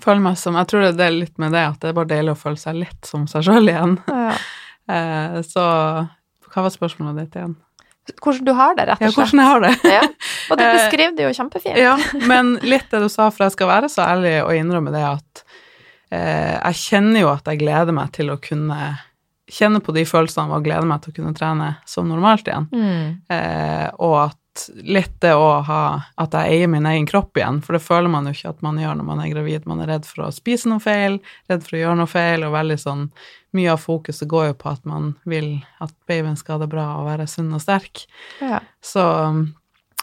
Føler 0.00 0.22
meg 0.24 0.38
som 0.40 0.56
Jeg 0.56 0.70
tror 0.70 0.86
det 0.96 1.04
er 1.04 1.12
litt 1.12 1.34
med 1.36 1.52
det 1.52 1.66
at 1.68 1.82
det 1.82 1.90
er 1.90 1.96
bare 1.98 2.08
deilig 2.08 2.32
å 2.32 2.38
føle 2.40 2.56
seg 2.56 2.78
litt 2.78 3.04
som 3.04 3.26
seg 3.28 3.44
sjøl 3.44 3.68
igjen. 3.68 3.98
Ja. 4.08 4.32
Eh, 4.90 5.36
så 5.46 5.62
hva 6.52 6.66
var 6.66 6.74
spørsmålet 6.74 7.22
ditt 7.24 7.38
igjen? 7.40 7.54
Hvordan 8.18 8.46
du 8.48 8.52
har 8.58 8.74
det, 8.74 8.88
rett 8.88 8.98
og 8.98 9.14
slett. 9.14 9.14
Ja, 9.14 9.18
hvordan 9.22 9.40
jeg 9.40 9.48
har 9.48 9.62
det. 9.62 9.92
ja. 9.94 10.02
Og 10.50 10.58
du 10.58 10.64
beskriver 10.78 11.14
det 11.16 11.26
jo 11.28 11.32
kjempefint. 11.38 11.78
ja, 11.78 11.94
men 12.28 12.56
litt 12.66 12.90
det 12.90 13.02
du 13.04 13.08
sa, 13.12 13.28
for 13.30 13.46
jeg 13.46 13.54
skal 13.54 13.70
være 13.70 13.90
så 13.92 14.04
ærlig 14.08 14.34
og 14.42 14.52
innrømme 14.58 14.92
det 14.94 15.04
at 15.06 15.44
eh, 16.10 16.56
jeg 16.58 16.80
kjenner 16.82 17.24
jo 17.24 17.32
at 17.32 17.48
jeg 17.48 17.62
gleder 17.62 17.94
meg 17.96 18.10
til 18.16 18.34
å 18.34 18.40
kunne 18.42 18.80
kjenne 19.52 19.82
på 19.84 19.94
de 19.94 20.04
følelsene 20.08 20.56
og 20.56 20.64
glede 20.66 20.88
meg 20.88 21.02
til 21.04 21.12
å 21.12 21.16
kunne 21.20 21.34
trene 21.36 21.74
som 21.88 22.08
normalt 22.08 22.48
igjen. 22.48 22.68
Mm. 22.72 23.08
Eh, 23.30 23.88
og 24.02 24.16
at 24.26 24.38
litt 24.84 25.14
det 25.24 25.32
å 25.34 25.62
ha 25.66 25.82
At 26.20 26.34
jeg 26.36 26.56
eier 26.56 26.70
min 26.70 26.86
egen 26.88 27.06
kropp 27.08 27.36
igjen, 27.38 27.60
for 27.64 27.76
det 27.76 27.84
føler 27.84 28.12
man 28.12 28.28
jo 28.28 28.34
ikke 28.36 28.52
at 28.52 28.64
man 28.64 28.80
gjør 28.80 28.98
når 28.98 29.08
man 29.08 29.22
er 29.24 29.30
gravid. 29.32 29.68
Man 29.70 29.82
er 29.84 29.92
redd 29.94 30.08
for 30.08 30.26
å 30.26 30.32
spise 30.34 30.70
noe 30.70 30.82
feil, 30.82 31.20
redd 31.50 31.64
for 31.66 31.78
å 31.78 31.82
gjøre 31.82 32.00
noe 32.02 32.10
feil, 32.10 32.46
og 32.46 32.56
veldig 32.56 32.80
sånn 32.80 33.06
Mye 33.52 33.68
av 33.68 33.82
fokuset 33.82 34.24
går 34.32 34.46
jo 34.46 34.52
på 34.62 34.70
at 34.70 34.86
man 34.88 35.10
vil 35.28 35.58
at 35.84 35.90
babyen 36.08 36.38
skal 36.40 36.56
ha 36.56 36.62
det 36.62 36.70
bra 36.72 36.86
og 36.96 37.04
være 37.04 37.26
sunn 37.28 37.50
og 37.52 37.60
sterk. 37.60 38.06
Ja. 38.40 38.62
Så 38.80 39.02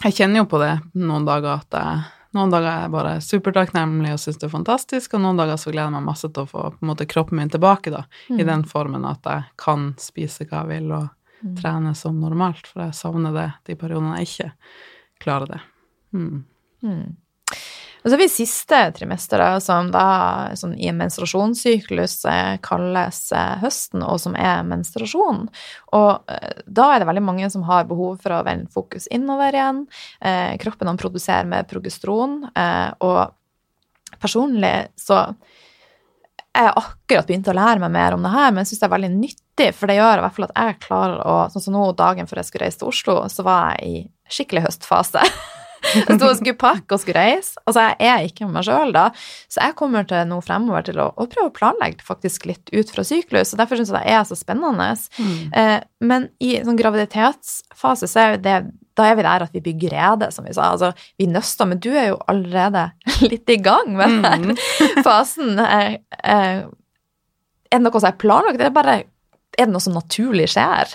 jeg 0.04 0.14
kjenner 0.20 0.44
jo 0.44 0.50
på 0.52 0.60
det 0.62 0.76
noen 0.94 1.26
dager 1.26 1.56
at 1.56 1.74
jeg 1.74 2.04
noen 2.38 2.52
dager 2.54 2.70
er 2.70 2.84
jeg 2.84 2.94
bare 2.94 3.14
supertakknemlig 3.26 4.12
og 4.14 4.20
syns 4.22 4.38
det 4.38 4.46
er 4.46 4.54
fantastisk, 4.54 5.16
og 5.18 5.24
noen 5.24 5.40
dager 5.40 5.58
så 5.58 5.72
gleder 5.72 5.88
jeg 5.90 5.96
meg 5.96 6.10
masse 6.12 6.30
til 6.30 6.46
å 6.46 6.50
få 6.50 6.66
på 6.76 6.84
en 6.84 6.92
måte 6.92 7.08
kroppen 7.10 7.40
min 7.40 7.50
tilbake, 7.50 7.90
da, 7.94 8.04
mm. 8.30 8.38
i 8.38 8.46
den 8.46 8.66
formen 8.70 9.08
at 9.10 9.26
jeg 9.26 9.48
kan 9.58 9.88
spise 10.02 10.46
hva 10.46 10.62
jeg 10.62 10.70
vil, 10.76 10.92
og 10.94 11.08
mm. 11.42 11.56
trene 11.62 11.96
som 11.98 12.20
normalt, 12.22 12.68
for 12.68 12.88
jeg 12.88 12.98
savner 12.98 13.36
det 13.36 13.50
de 13.70 13.80
periodene 13.80 14.20
jeg 14.20 14.30
ikke 14.30 14.52
klarer 15.24 15.56
det. 15.56 15.62
Mm. 16.16 16.46
Mm. 16.84 17.18
Og 18.00 18.08
så 18.08 18.16
har 18.16 18.22
vi 18.22 18.30
siste 18.32 18.78
trimester, 18.96 19.42
som 19.60 19.90
da 19.92 20.56
som 20.56 20.72
i 20.72 20.88
en 20.88 21.00
menstruasjonssyklus 21.02 22.22
eh, 22.32 22.54
kalles 22.64 23.20
eh, 23.36 23.58
høsten, 23.60 24.06
og 24.08 24.22
som 24.24 24.38
er 24.40 24.64
menstruasjon. 24.68 25.50
Og 25.98 26.32
eh, 26.32 26.62
da 26.64 26.88
er 26.94 27.02
det 27.02 27.10
veldig 27.10 27.26
mange 27.28 27.50
som 27.52 27.66
har 27.68 27.90
behov 27.90 28.22
for 28.24 28.38
å 28.38 28.44
vende 28.48 28.72
fokus 28.72 29.10
innover 29.12 29.56
igjen. 29.56 29.84
Kroppen 30.64 31.00
produserer 31.00 31.48
med 31.50 31.68
progesteron, 31.70 32.42
og 33.04 34.20
personlig 34.20 34.90
så 35.00 35.26
jeg 36.60 36.68
har 36.68 36.80
akkurat 36.82 37.30
begynt 37.30 37.48
å 37.48 37.56
lære 37.56 37.84
meg 37.84 37.94
mer 37.94 38.16
om 38.16 38.26
det 38.26 38.32
her, 38.34 38.50
men 38.52 38.64
jeg 38.64 38.74
syns 38.74 38.82
det 38.82 38.88
er 38.90 38.96
veldig 38.96 39.12
nyttig, 39.14 39.70
for 39.78 39.90
det 39.90 39.96
gjør 40.00 40.20
i 40.20 40.26
hvert 40.26 40.36
fall 40.36 40.48
at 40.50 40.58
jeg 40.58 40.82
klarer 40.84 41.22
å 41.24 41.38
Sånn 41.54 41.64
som 41.66 41.78
nå, 41.78 41.86
dagen 41.98 42.28
før 42.30 42.42
jeg 42.42 42.50
skulle 42.50 42.68
reise 42.68 42.82
til 42.82 42.92
Oslo, 42.92 43.16
så 43.32 43.46
var 43.48 43.78
jeg 43.78 43.88
i 43.88 44.36
skikkelig 44.36 44.66
høstfase. 44.68 45.24
Jeg 45.80 46.18
sto 46.18 46.28
og 46.28 46.36
skulle 46.36 46.60
pakke 46.60 46.92
og 46.92 47.00
skulle 47.00 47.22
reise. 47.24 47.56
Altså, 47.64 47.86
jeg 48.02 48.10
er 48.12 48.26
ikke 48.28 48.44
med 48.44 48.58
meg 48.58 48.66
sjøl 48.68 48.92
da. 48.92 49.06
Så 49.48 49.62
jeg 49.64 49.78
kommer 49.80 50.04
til 50.10 50.26
nå 50.28 50.42
fremover 50.44 50.84
til 50.84 51.00
å, 51.00 51.06
å, 51.16 51.28
prøve 51.32 51.48
å 51.48 51.54
planlegge 51.56 52.04
faktisk 52.04 52.50
litt 52.50 52.74
ut 52.74 52.92
fra 52.92 53.06
syklus, 53.08 53.54
og 53.54 53.62
derfor 53.62 53.80
syns 53.80 53.94
jeg 53.94 54.04
det 54.04 54.18
er 54.18 54.26
så 54.28 54.36
spennende. 54.36 54.90
Mm. 55.16 55.38
Eh, 55.62 55.78
men 56.04 56.28
i 56.44 56.58
sånn 56.66 56.80
graviditetsfase 56.80 58.12
så 58.12 58.26
er 58.26 58.44
det 58.44 58.58
da 59.00 59.08
er 59.08 59.16
vi 59.18 59.26
der 59.26 59.46
at 59.46 59.56
vi 59.56 59.64
bygger 59.64 59.96
rede, 59.96 60.32
som 60.36 60.48
vi 60.48 60.56
sa. 60.56 60.74
Altså, 60.74 60.92
vi 61.20 61.30
nøster, 61.32 61.70
men 61.70 61.80
du 61.84 61.90
er 61.94 62.12
jo 62.12 62.20
allerede 62.32 62.90
litt 63.32 63.50
i 63.50 63.60
gang 63.64 63.96
med 64.00 64.20
den 64.26 64.52
mm. 64.52 64.60
fasen. 65.08 65.56
Eh, 65.64 65.96
eh, 66.20 66.68
er 67.70 67.80
det 67.80 67.86
noe 67.86 68.02
som 68.02 68.12
er 68.12 68.20
planlagt, 68.20 68.60
eller 68.60 68.76
bare 68.76 69.00
er 69.00 69.66
det 69.66 69.74
noe 69.74 69.84
som 69.84 69.98
naturlig 69.98 70.50
skjer? 70.54 70.94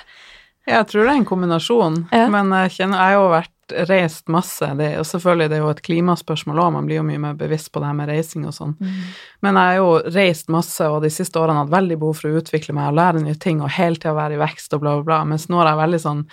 Jeg 0.64 0.86
tror 0.88 1.04
det 1.04 1.12
er 1.12 1.18
en 1.20 1.28
kombinasjon, 1.28 1.98
ja. 2.14 2.28
men 2.32 2.48
jeg 2.62 2.78
kjenner 2.78 2.96
jeg 2.96 3.12
har 3.12 3.18
jo 3.18 3.32
vært 3.34 3.50
reist 3.88 4.28
masse. 4.32 4.66
Det, 4.78 4.90
og 5.00 5.06
selvfølgelig 5.08 5.50
det 5.50 5.56
er 5.56 5.62
jo 5.62 5.70
et 5.72 5.82
klimaspørsmål 5.84 6.60
òg, 6.60 6.72
man 6.76 6.88
blir 6.88 7.00
jo 7.00 7.06
mye 7.06 7.20
mer 7.20 7.36
bevisst 7.38 7.70
på 7.72 7.80
det 7.80 7.90
her 7.90 7.98
med 7.98 8.10
reising 8.12 8.46
og 8.48 8.56
sånn. 8.56 8.74
Mm. 8.80 8.98
Men 9.44 9.58
jeg 9.60 9.70
har 9.70 9.80
jo 9.80 10.14
reist 10.16 10.52
masse, 10.52 10.88
og 10.88 11.04
de 11.04 11.12
siste 11.12 11.40
årene 11.40 11.62
hatt 11.62 11.72
veldig 11.72 11.98
behov 12.00 12.20
for 12.20 12.30
å 12.30 12.40
utvikle 12.40 12.76
meg 12.76 12.90
og 12.90 12.98
lære 13.00 13.24
nye 13.24 13.38
ting 13.40 13.62
og 13.64 13.72
hele 13.76 14.00
tida 14.00 14.16
være 14.16 14.38
i 14.38 14.42
vekst 14.44 14.76
og 14.76 14.84
bla, 14.84 14.96
bla, 14.98 15.06
bla. 15.10 15.20
Mens 15.34 15.48
nå 15.52 15.60
er 15.60 15.72
jeg 15.72 15.82
veldig 15.82 16.02
sånn 16.04 16.24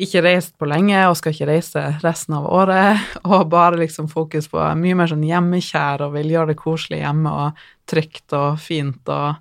ikke 0.00 0.24
reist 0.24 0.56
på 0.58 0.66
lenge 0.66 0.98
og 1.06 1.16
skal 1.18 1.34
ikke 1.34 1.48
reise 1.52 1.82
resten 2.02 2.34
av 2.38 2.48
året, 2.50 3.02
og 3.30 3.46
bare 3.52 3.78
liksom 3.80 4.08
fokus 4.10 4.48
på 4.50 4.62
mye 4.80 4.98
mer 4.98 5.10
sånn 5.10 5.26
hjemmekjær 5.26 6.06
og 6.06 6.16
vil 6.16 6.32
gjøre 6.34 6.52
det 6.52 6.58
koselig 6.60 7.02
hjemme 7.04 7.34
og 7.44 7.62
trygt 7.90 8.32
og 8.34 8.56
fint 8.64 9.12
og, 9.12 9.36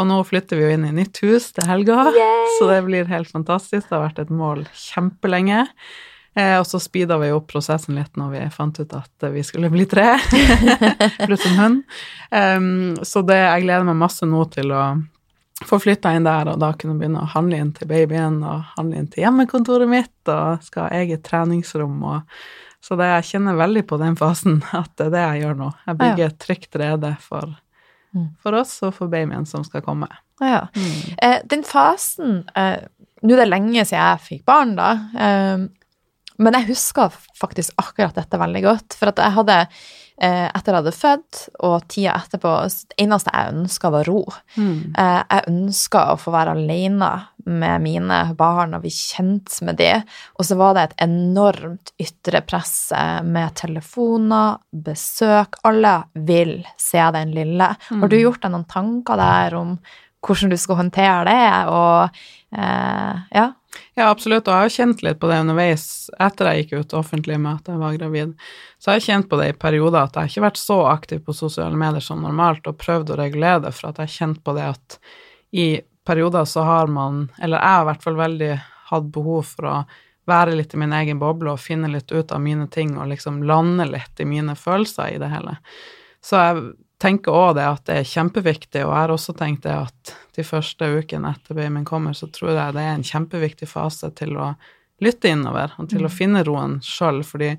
og 0.00 0.08
nå 0.08 0.16
flytter 0.26 0.58
vi 0.58 0.64
jo 0.64 0.72
inn 0.74 0.88
i 0.88 0.94
nytt 0.96 1.20
hus 1.22 1.50
til 1.54 1.68
helga, 1.68 2.08
Yay! 2.10 2.56
så 2.58 2.70
det 2.72 2.80
blir 2.88 3.12
helt 3.12 3.30
fantastisk. 3.30 3.86
Det 3.86 3.94
har 3.94 4.06
vært 4.08 4.24
et 4.24 4.32
mål 4.34 4.64
kjempelenge. 4.72 5.66
Eh, 6.34 6.56
og 6.58 6.66
så 6.66 6.80
speeda 6.82 7.18
vi 7.20 7.30
opp 7.30 7.46
prosessen 7.52 7.94
litt 7.94 8.16
når 8.18 8.32
vi 8.32 8.44
fant 8.50 8.80
ut 8.80 8.94
at 8.96 9.26
vi 9.30 9.44
skulle 9.46 9.70
bli 9.70 9.84
tre, 9.86 10.16
pluss 11.28 11.44
en 11.46 11.60
hund. 11.60 11.98
Um, 12.34 12.96
så 13.06 13.22
det, 13.22 13.38
jeg 13.38 13.66
gleder 13.68 13.86
meg 13.86 14.00
masse 14.00 14.26
nå 14.26 14.42
til 14.50 14.74
å 14.74 14.82
få 15.62 15.78
flytta 15.78 16.12
inn 16.16 16.26
der, 16.26 16.50
og 16.50 16.58
da 16.62 16.72
kunne 16.78 16.98
begynne 16.98 17.22
å 17.22 17.30
handle 17.30 17.60
inn 17.62 17.72
til 17.76 17.88
babyen 17.90 18.40
og 18.42 18.64
handle 18.74 19.00
inn 19.00 19.10
til 19.12 19.22
hjemmekontoret 19.24 19.90
mitt 19.90 20.32
og 20.32 20.64
skal 20.66 20.88
ha 20.88 21.02
eget 21.02 21.22
treningsrom. 21.26 22.00
og 22.02 22.22
så 22.84 22.98
det, 23.00 23.06
jeg 23.08 23.28
kjenner 23.30 23.56
veldig 23.56 23.84
på 23.88 23.98
den 24.02 24.16
fasen 24.18 24.58
at 24.82 24.90
det 24.98 25.08
er 25.08 25.14
det 25.14 25.22
jeg 25.22 25.44
gjør 25.44 25.60
nå. 25.62 25.70
Jeg 25.86 26.00
bygger 26.02 26.26
et 26.26 26.42
trygt 26.42 26.80
rede 26.80 27.14
for, 27.22 27.54
mm. 28.12 28.28
for 28.42 28.58
oss 28.60 28.74
og 28.84 28.92
for 28.98 29.12
babyen 29.12 29.46
som 29.48 29.64
skal 29.66 29.84
komme. 29.86 30.10
Ja. 30.42 30.66
Mm. 30.74 31.14
Eh, 31.22 31.38
den 31.46 31.62
fasen 31.62 32.42
eh, 32.58 32.82
Nå 33.24 33.36
er 33.36 33.44
det 33.44 33.46
lenge 33.48 33.84
siden 33.86 34.02
jeg 34.02 34.20
fikk 34.20 34.40
barn, 34.44 34.74
da. 34.76 34.88
Men 36.42 36.56
jeg 36.58 36.72
husker 36.72 37.12
faktisk 37.38 37.76
akkurat 37.80 38.16
dette 38.16 38.40
veldig 38.40 38.62
godt. 38.64 38.96
For 38.98 39.12
at 39.12 39.20
jeg 39.22 39.34
hadde, 39.36 39.58
eh, 40.18 40.46
etter 40.48 40.72
jeg 40.72 40.80
hadde 40.80 40.94
født, 40.96 41.42
og 41.68 41.86
tida 41.88 42.16
etterpå 42.18 42.54
Det 42.88 42.98
eneste 43.04 43.30
jeg 43.30 43.54
ønska, 43.54 43.90
var 43.90 44.04
ro. 44.04 44.24
Mm. 44.56 44.94
Eh, 44.98 45.22
jeg 45.30 45.48
ønska 45.52 46.12
å 46.12 46.18
få 46.18 46.34
være 46.34 46.56
alene 46.56 47.12
med 47.46 47.82
mine 47.82 48.34
barn 48.34 48.74
og 48.74 48.82
bli 48.82 48.90
kjent 48.90 49.62
med 49.62 49.76
dem. 49.76 50.02
Og 50.38 50.44
så 50.44 50.56
var 50.56 50.74
det 50.74 50.82
et 50.82 51.02
enormt 51.06 51.92
ytre 52.00 52.40
press 52.42 52.90
eh, 52.92 53.22
med 53.22 53.54
telefoner, 53.54 54.58
besøk. 54.72 55.60
Alle 55.62 56.02
vil 56.14 56.64
se 56.78 56.98
den 56.98 57.30
lille. 57.36 57.76
Mm. 57.90 58.00
Har 58.00 58.08
du 58.08 58.18
gjort 58.18 58.42
deg 58.42 58.50
noen 58.56 58.66
tanker 58.66 59.20
der 59.20 59.54
om 59.54 59.78
hvordan 60.24 60.52
du 60.52 60.56
skal 60.60 60.80
håndtere 60.80 61.24
det, 61.28 61.44
og 61.70 62.16
eh, 62.56 63.22
ja? 63.34 63.46
Ja, 63.98 64.08
absolutt, 64.08 64.46
og 64.46 64.54
jeg 64.54 64.68
har 64.68 64.74
kjent 64.74 65.02
litt 65.02 65.18
på 65.22 65.28
det 65.30 65.40
underveis 65.42 65.86
etter 66.22 66.50
jeg 66.50 66.64
gikk 66.64 66.84
ut 66.84 66.94
offentlig 66.98 67.38
med 67.42 67.58
at 67.58 67.72
jeg 67.72 67.80
var 67.80 67.96
gravid. 67.98 68.36
Så 68.78 68.90
jeg 68.90 69.00
har 69.00 69.06
kjent 69.08 69.28
på 69.30 69.38
det 69.40 69.48
i 69.50 69.56
perioder 69.64 70.00
at 70.00 70.14
jeg 70.14 70.22
har 70.22 70.32
ikke 70.32 70.46
vært 70.46 70.60
så 70.60 70.78
aktiv 70.90 71.24
på 71.26 71.34
sosiale 71.36 71.78
medier 71.78 72.04
som 72.04 72.22
normalt, 72.22 72.66
og 72.70 72.78
prøvd 72.80 73.14
å 73.14 73.18
regulere 73.20 73.64
det, 73.66 73.74
for 73.74 73.90
at 73.90 74.00
jeg 74.00 74.10
har 74.10 74.16
kjent 74.18 74.42
på 74.46 74.54
det 74.56 74.68
at 74.70 74.98
i 75.54 75.68
perioder 76.06 76.46
så 76.48 76.64
har 76.66 76.90
man, 76.92 77.28
eller 77.40 77.60
jeg 77.60 77.76
har 77.76 77.84
i 77.84 77.90
hvert 77.90 78.06
fall 78.06 78.18
veldig 78.18 78.52
hatt 78.90 79.06
behov 79.14 79.46
for 79.54 79.70
å 79.70 79.76
være 80.28 80.56
litt 80.56 80.74
i 80.74 80.80
min 80.80 80.94
egen 80.96 81.20
boble 81.20 81.52
og 81.52 81.60
finne 81.60 81.90
litt 81.92 82.12
ut 82.12 82.32
av 82.32 82.40
mine 82.40 82.66
ting 82.72 82.96
og 82.96 83.10
liksom 83.10 83.42
lande 83.48 83.86
litt 83.90 84.20
i 84.20 84.28
mine 84.28 84.56
følelser 84.56 85.14
i 85.14 85.20
det 85.20 85.28
hele. 85.32 85.58
Så 86.24 86.40
jeg 86.40 86.62
tenker 87.04 87.36
òg 87.36 87.54
det 87.58 87.66
at 87.68 87.84
det 87.88 87.98
er 88.00 88.08
kjempeviktig, 88.08 88.82
og 88.82 88.92
jeg 88.92 89.00
har 89.02 89.12
også 89.12 89.34
tenkt 89.36 89.66
det 89.66 89.74
at 89.76 90.14
de 90.34 90.44
første 90.46 90.88
ukene 90.98 91.34
etter 91.34 91.56
babyen 91.56 91.84
kommer, 91.86 92.16
så 92.16 92.30
tror 92.32 92.54
jeg 92.54 92.76
det 92.76 92.84
er 92.84 92.94
en 92.96 93.06
kjempeviktig 93.06 93.68
fase 93.70 94.10
til 94.18 94.38
å 94.40 94.54
lytte 95.04 95.30
innover 95.30 95.74
og 95.78 95.90
til 95.90 96.06
å 96.06 96.12
finne 96.12 96.44
roen 96.46 96.78
sjøl, 96.84 97.22
fordi 97.26 97.54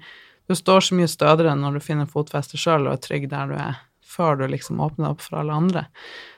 du 0.49 0.55
står 0.55 0.87
så 0.87 0.97
mye 0.97 1.09
stødigere 1.09 1.55
når 1.59 1.77
du 1.77 1.83
finner 1.83 2.09
fotfeste 2.09 2.59
sjøl 2.59 2.87
og 2.87 2.97
er 2.97 3.03
trygg 3.03 3.29
der 3.31 3.51
du 3.51 3.55
er, 3.59 3.79
før 4.05 4.39
du 4.39 4.47
liksom 4.49 4.81
åpner 4.83 5.13
opp 5.13 5.23
for 5.25 5.41
alle 5.41 5.55
andre. 5.55 5.85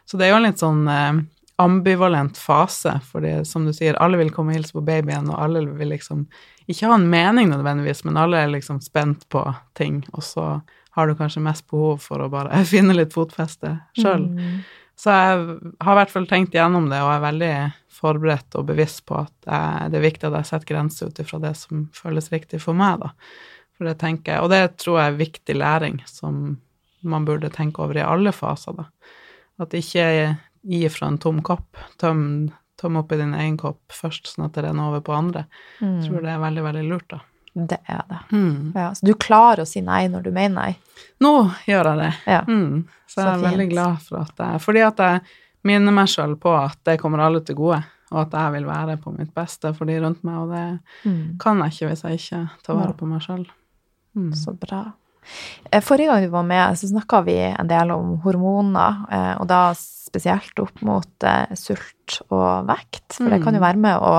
Så 0.07 0.19
det 0.19 0.27
er 0.27 0.33
jo 0.33 0.39
en 0.39 0.47
litt 0.47 0.63
sånn 0.63 0.85
eh, 0.91 1.19
ambivalent 1.61 2.37
fase, 2.39 2.99
fordi 3.11 3.39
som 3.49 3.65
du 3.67 3.73
sier, 3.75 3.97
alle 4.03 4.19
vil 4.21 4.31
komme 4.33 4.53
og 4.53 4.59
hilse 4.59 4.77
på 4.77 4.85
babyen, 4.87 5.29
og 5.33 5.41
alle 5.41 5.65
vil 5.79 5.91
liksom 5.95 6.25
ikke 6.67 6.89
ha 6.89 6.97
en 6.97 7.09
mening 7.11 7.51
nødvendigvis, 7.51 8.03
men 8.07 8.19
alle 8.19 8.43
er 8.43 8.51
liksom 8.53 8.79
spent 8.83 9.25
på 9.33 9.43
ting, 9.77 10.01
og 10.13 10.23
så 10.25 10.47
har 10.97 11.07
du 11.07 11.13
kanskje 11.17 11.43
mest 11.45 11.67
behov 11.69 12.01
for 12.01 12.23
å 12.23 12.29
bare 12.33 12.63
finne 12.73 12.95
litt 12.97 13.13
fotfeste 13.13 13.75
sjøl. 13.97 14.27
Mm. 14.33 14.61
Så 14.97 15.13
jeg 15.13 15.41
har 15.85 15.93
i 15.93 15.97
hvert 15.99 16.13
fall 16.13 16.25
tenkt 16.25 16.55
gjennom 16.57 16.87
det, 16.89 17.03
og 17.05 17.11
er 17.13 17.21
veldig 17.21 17.51
forberedt 17.97 18.57
og 18.57 18.65
bevisst 18.71 19.03
på 19.09 19.19
at 19.19 19.35
jeg, 19.45 19.91
det 19.93 19.99
er 19.99 20.05
viktig 20.07 20.29
at 20.29 20.39
jeg 20.39 20.49
setter 20.49 20.71
grenser 20.71 21.11
ut 21.11 21.21
ifra 21.21 21.39
det 21.43 21.53
som 21.59 21.85
føles 21.93 22.31
riktig 22.33 22.61
for 22.63 22.77
meg, 22.77 23.03
da. 23.03 23.11
For 23.77 23.85
det 23.85 23.99
tenker 24.01 24.33
jeg, 24.33 24.41
og 24.41 24.49
det 24.49 24.79
tror 24.81 24.97
jeg 24.97 25.11
er 25.11 25.19
viktig 25.19 25.57
læring 25.57 26.01
som 26.09 26.57
man 27.05 27.27
burde 27.29 27.53
tenke 27.53 27.83
over 27.85 27.99
i 27.99 28.05
alle 28.05 28.33
faser, 28.33 28.73
da. 28.73 28.87
At 29.61 29.77
ikke 29.77 30.07
gi 30.67 30.81
fra 30.89 31.11
en 31.11 31.21
tom 31.21 31.43
kopp. 31.45 31.77
Tøm, 32.01 32.49
tøm 32.81 32.97
oppi 32.97 33.21
din 33.21 33.37
egen 33.37 33.57
kopp 33.61 33.93
først, 33.93 34.33
sånn 34.33 34.47
at 34.49 34.57
det 34.57 34.65
renner 34.65 34.89
over 34.89 35.05
på 35.05 35.13
andre. 35.13 35.45
Mm. 35.77 35.99
Jeg 35.99 36.09
tror 36.09 36.25
det 36.25 36.33
er 36.33 36.41
veldig, 36.41 36.65
veldig 36.71 36.85
lurt, 36.89 37.09
da. 37.13 37.21
Det 37.57 37.79
er 37.89 38.03
det. 38.09 38.19
Mm. 38.31 38.71
Ja, 38.75 38.91
så 38.93 39.05
du 39.05 39.13
klarer 39.17 39.63
å 39.63 39.69
si 39.69 39.81
nei 39.81 40.03
når 40.11 40.27
du 40.27 40.31
mener 40.35 40.55
nei? 40.59 41.03
Nå 41.23 41.33
gjør 41.65 41.91
jeg 41.91 42.01
det. 42.03 42.11
Ja. 42.29 42.43
Mm. 42.45 42.85
Så, 43.07 43.15
så 43.15 43.23
jeg 43.23 43.27
er 43.27 43.35
fint. 43.37 43.47
veldig 43.47 43.69
glad 43.71 44.01
for 44.05 44.21
at 44.21 44.43
jeg 44.43 44.63
Fordi 44.65 44.83
at 44.85 44.99
jeg 45.01 45.21
minner 45.67 45.95
meg 45.95 46.11
sjøl 46.11 46.35
på 46.39 46.53
at 46.53 46.77
det 46.87 46.99
kommer 47.01 47.25
alle 47.25 47.41
til 47.45 47.57
gode, 47.57 47.81
og 48.13 48.21
at 48.21 48.37
jeg 48.37 48.55
vil 48.55 48.69
være 48.69 48.99
på 49.01 49.11
mitt 49.15 49.33
beste 49.35 49.73
for 49.75 49.89
de 49.89 49.97
rundt 50.03 50.21
meg, 50.27 50.37
og 50.43 50.53
det 50.53 51.09
mm. 51.09 51.23
kan 51.41 51.63
jeg 51.63 51.75
ikke 51.75 51.91
hvis 51.91 52.05
jeg 52.05 52.21
ikke 52.21 52.43
tar 52.63 52.79
vare 52.79 52.95
på 52.97 53.09
meg 53.09 53.25
sjøl. 53.25 53.43
Mm. 54.17 54.31
Så 54.37 54.53
bra. 54.57 54.85
Eh, 55.71 55.83
forrige 55.83 56.07
gang 56.07 56.23
du 56.23 56.31
var 56.31 56.45
med, 56.47 56.77
så 56.79 56.87
snakka 56.87 57.21
vi 57.27 57.37
en 57.49 57.69
del 57.69 57.91
om 57.91 58.15
hormoner, 58.23 59.03
eh, 59.11 59.33
og 59.41 59.47
da 59.49 59.61
spesielt 59.77 60.59
opp 60.63 60.79
mot 60.87 61.27
eh, 61.27 61.51
sult 61.59 62.21
og 62.29 62.69
vekt, 62.69 63.17
for 63.17 63.33
det 63.33 63.41
kan 63.43 63.57
jo 63.57 63.61
mm. 63.61 63.67
være 63.67 63.83
med 63.87 64.07
å 64.07 64.15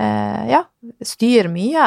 ja, 0.00 0.62
styre 1.04 1.50
mye. 1.52 1.86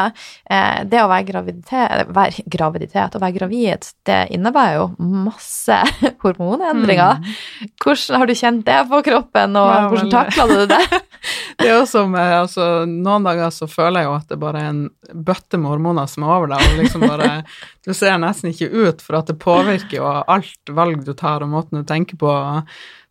Det 0.89 1.01
å 1.01 1.09
være 1.09 1.27
graviditet, 1.27 2.11
være 2.13 2.45
graviditet 2.51 3.17
og 3.17 3.23
være 3.23 3.37
gravid, 3.39 3.87
det 4.07 4.19
innebærer 4.35 4.77
jo 4.79 4.87
masse 4.99 5.79
hormonendringer. 6.23 7.21
Mm. 7.23 7.71
Hvordan 7.83 8.21
har 8.21 8.29
du 8.29 8.35
kjent 8.37 8.65
det 8.67 8.79
på 8.91 9.01
kroppen, 9.09 9.57
og 9.59 9.69
ja, 9.71 9.83
hvordan 9.89 10.13
takla 10.13 10.47
du 10.51 10.65
det? 10.69 10.81
det 11.59 11.69
er 11.69 11.75
jo 11.77 11.83
som 11.89 12.15
altså, 12.19 12.67
Noen 12.89 13.25
dager 13.25 13.53
så 13.55 13.67
føler 13.71 14.03
jeg 14.03 14.09
jo 14.09 14.15
at 14.17 14.33
det 14.33 14.39
bare 14.41 14.63
er 14.63 14.71
en 14.73 14.83
bøtte 15.13 15.59
med 15.59 15.71
hormoner 15.71 16.09
som 16.09 16.25
er 16.25 16.35
over 16.37 16.51
deg, 16.53 16.65
og 16.65 16.81
liksom 16.81 17.05
bare 17.07 17.29
Du 17.83 17.93
ser 17.95 18.19
nesten 18.21 18.53
ikke 18.53 18.71
ut, 18.71 19.01
for 19.03 19.19
at 19.19 19.31
det 19.31 19.39
påvirker 19.41 19.97
jo 19.99 20.09
alt 20.09 20.73
valg 20.75 21.01
du 21.03 21.15
tar, 21.17 21.43
og 21.43 21.51
måten 21.51 21.81
du 21.81 21.87
tenker 21.87 22.19
på. 22.19 22.33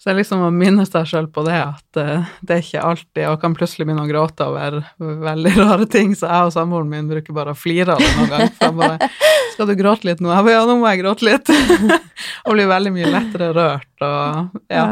Så 0.02 0.10
jeg 0.10 0.18
liksom 0.18 0.40
må 0.42 0.48
minne 0.50 0.82
seg 0.88 1.06
sjøl 1.06 1.28
på 1.30 1.44
det, 1.46 1.60
at 1.62 1.98
uh, 2.00 2.30
det 2.42 2.56
er 2.56 2.64
ikke 2.64 2.86
alltid 2.88 3.28
Og 3.30 3.36
kan 3.44 3.54
plutselig 3.54 3.86
begynne 3.86 4.02
å 4.02 4.10
gråte 4.10 4.48
over 4.50 4.80
veldig 4.98 5.52
rare 5.72 5.86
ting, 5.90 6.14
så 6.16 6.28
jeg 6.28 6.48
og 6.48 6.54
samboeren 6.54 6.90
min 6.90 7.08
bruker 7.10 7.36
bare 7.36 7.54
å 7.54 7.58
flire 7.58 7.96
av 7.96 8.02
det 8.02 8.10
noen 8.16 8.32
ganger. 8.32 8.52
For 8.56 8.68
jeg 8.68 8.78
bare 8.80 9.10
'Skal 9.52 9.68
du 9.68 9.74
gråte 9.76 10.08
litt 10.08 10.20
nå?' 10.20 10.32
Jeg 10.32 10.44
bare 10.44 10.56
'Ja, 10.56 10.66
nå 10.66 10.76
må 10.80 10.90
jeg 10.90 11.02
gråte 11.02 11.26
litt'. 11.28 11.52
og 12.46 12.52
blir 12.54 12.68
veldig 12.68 12.92
mye 12.92 13.12
lettere 13.12 13.52
rørt 13.52 14.04
og 14.06 14.60
ja. 14.68 14.84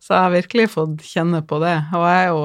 Så 0.00 0.14
jeg 0.14 0.22
har 0.22 0.36
virkelig 0.36 0.70
fått 0.70 1.02
kjenne 1.04 1.42
på 1.46 1.60
det. 1.60 1.76
Og 1.92 2.04
jeg 2.04 2.20
er 2.24 2.28
jo 2.28 2.42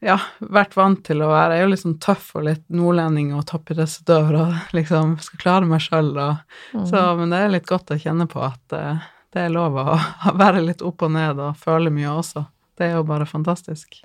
ja, 0.00 0.16
vært 0.40 0.76
vant 0.78 1.02
til 1.04 1.20
å 1.20 1.28
være 1.28 1.58
Jeg 1.58 1.62
er 1.62 1.68
jo 1.68 1.76
sånn 1.76 1.98
tøff 2.00 2.30
og 2.38 2.46
litt 2.46 2.62
nordlending 2.72 3.34
og 3.36 3.44
toppidrettsutøver 3.50 4.38
og 4.40 4.76
liksom 4.76 5.18
skal 5.20 5.42
klare 5.42 5.68
meg 5.68 5.84
sjøl 5.84 6.14
og 6.14 6.40
mm. 6.72 6.86
Så, 6.88 7.02
men 7.18 7.34
det 7.34 7.42
er 7.44 7.52
litt 7.52 7.68
godt 7.68 7.92
å 7.92 8.00
kjenne 8.00 8.26
på 8.30 8.40
at 8.40 8.76
uh, 8.76 9.04
det 9.34 9.44
er 9.44 9.52
lov 9.52 9.76
å 9.76 9.98
være 10.40 10.64
litt 10.64 10.82
opp 10.82 11.04
og 11.06 11.12
ned 11.14 11.38
og 11.38 11.58
føle 11.60 11.92
mye 11.92 12.16
også. 12.16 12.46
Det 12.80 12.88
er 12.88 12.96
jo 12.96 13.04
bare 13.04 13.28
fantastisk. 13.28 14.00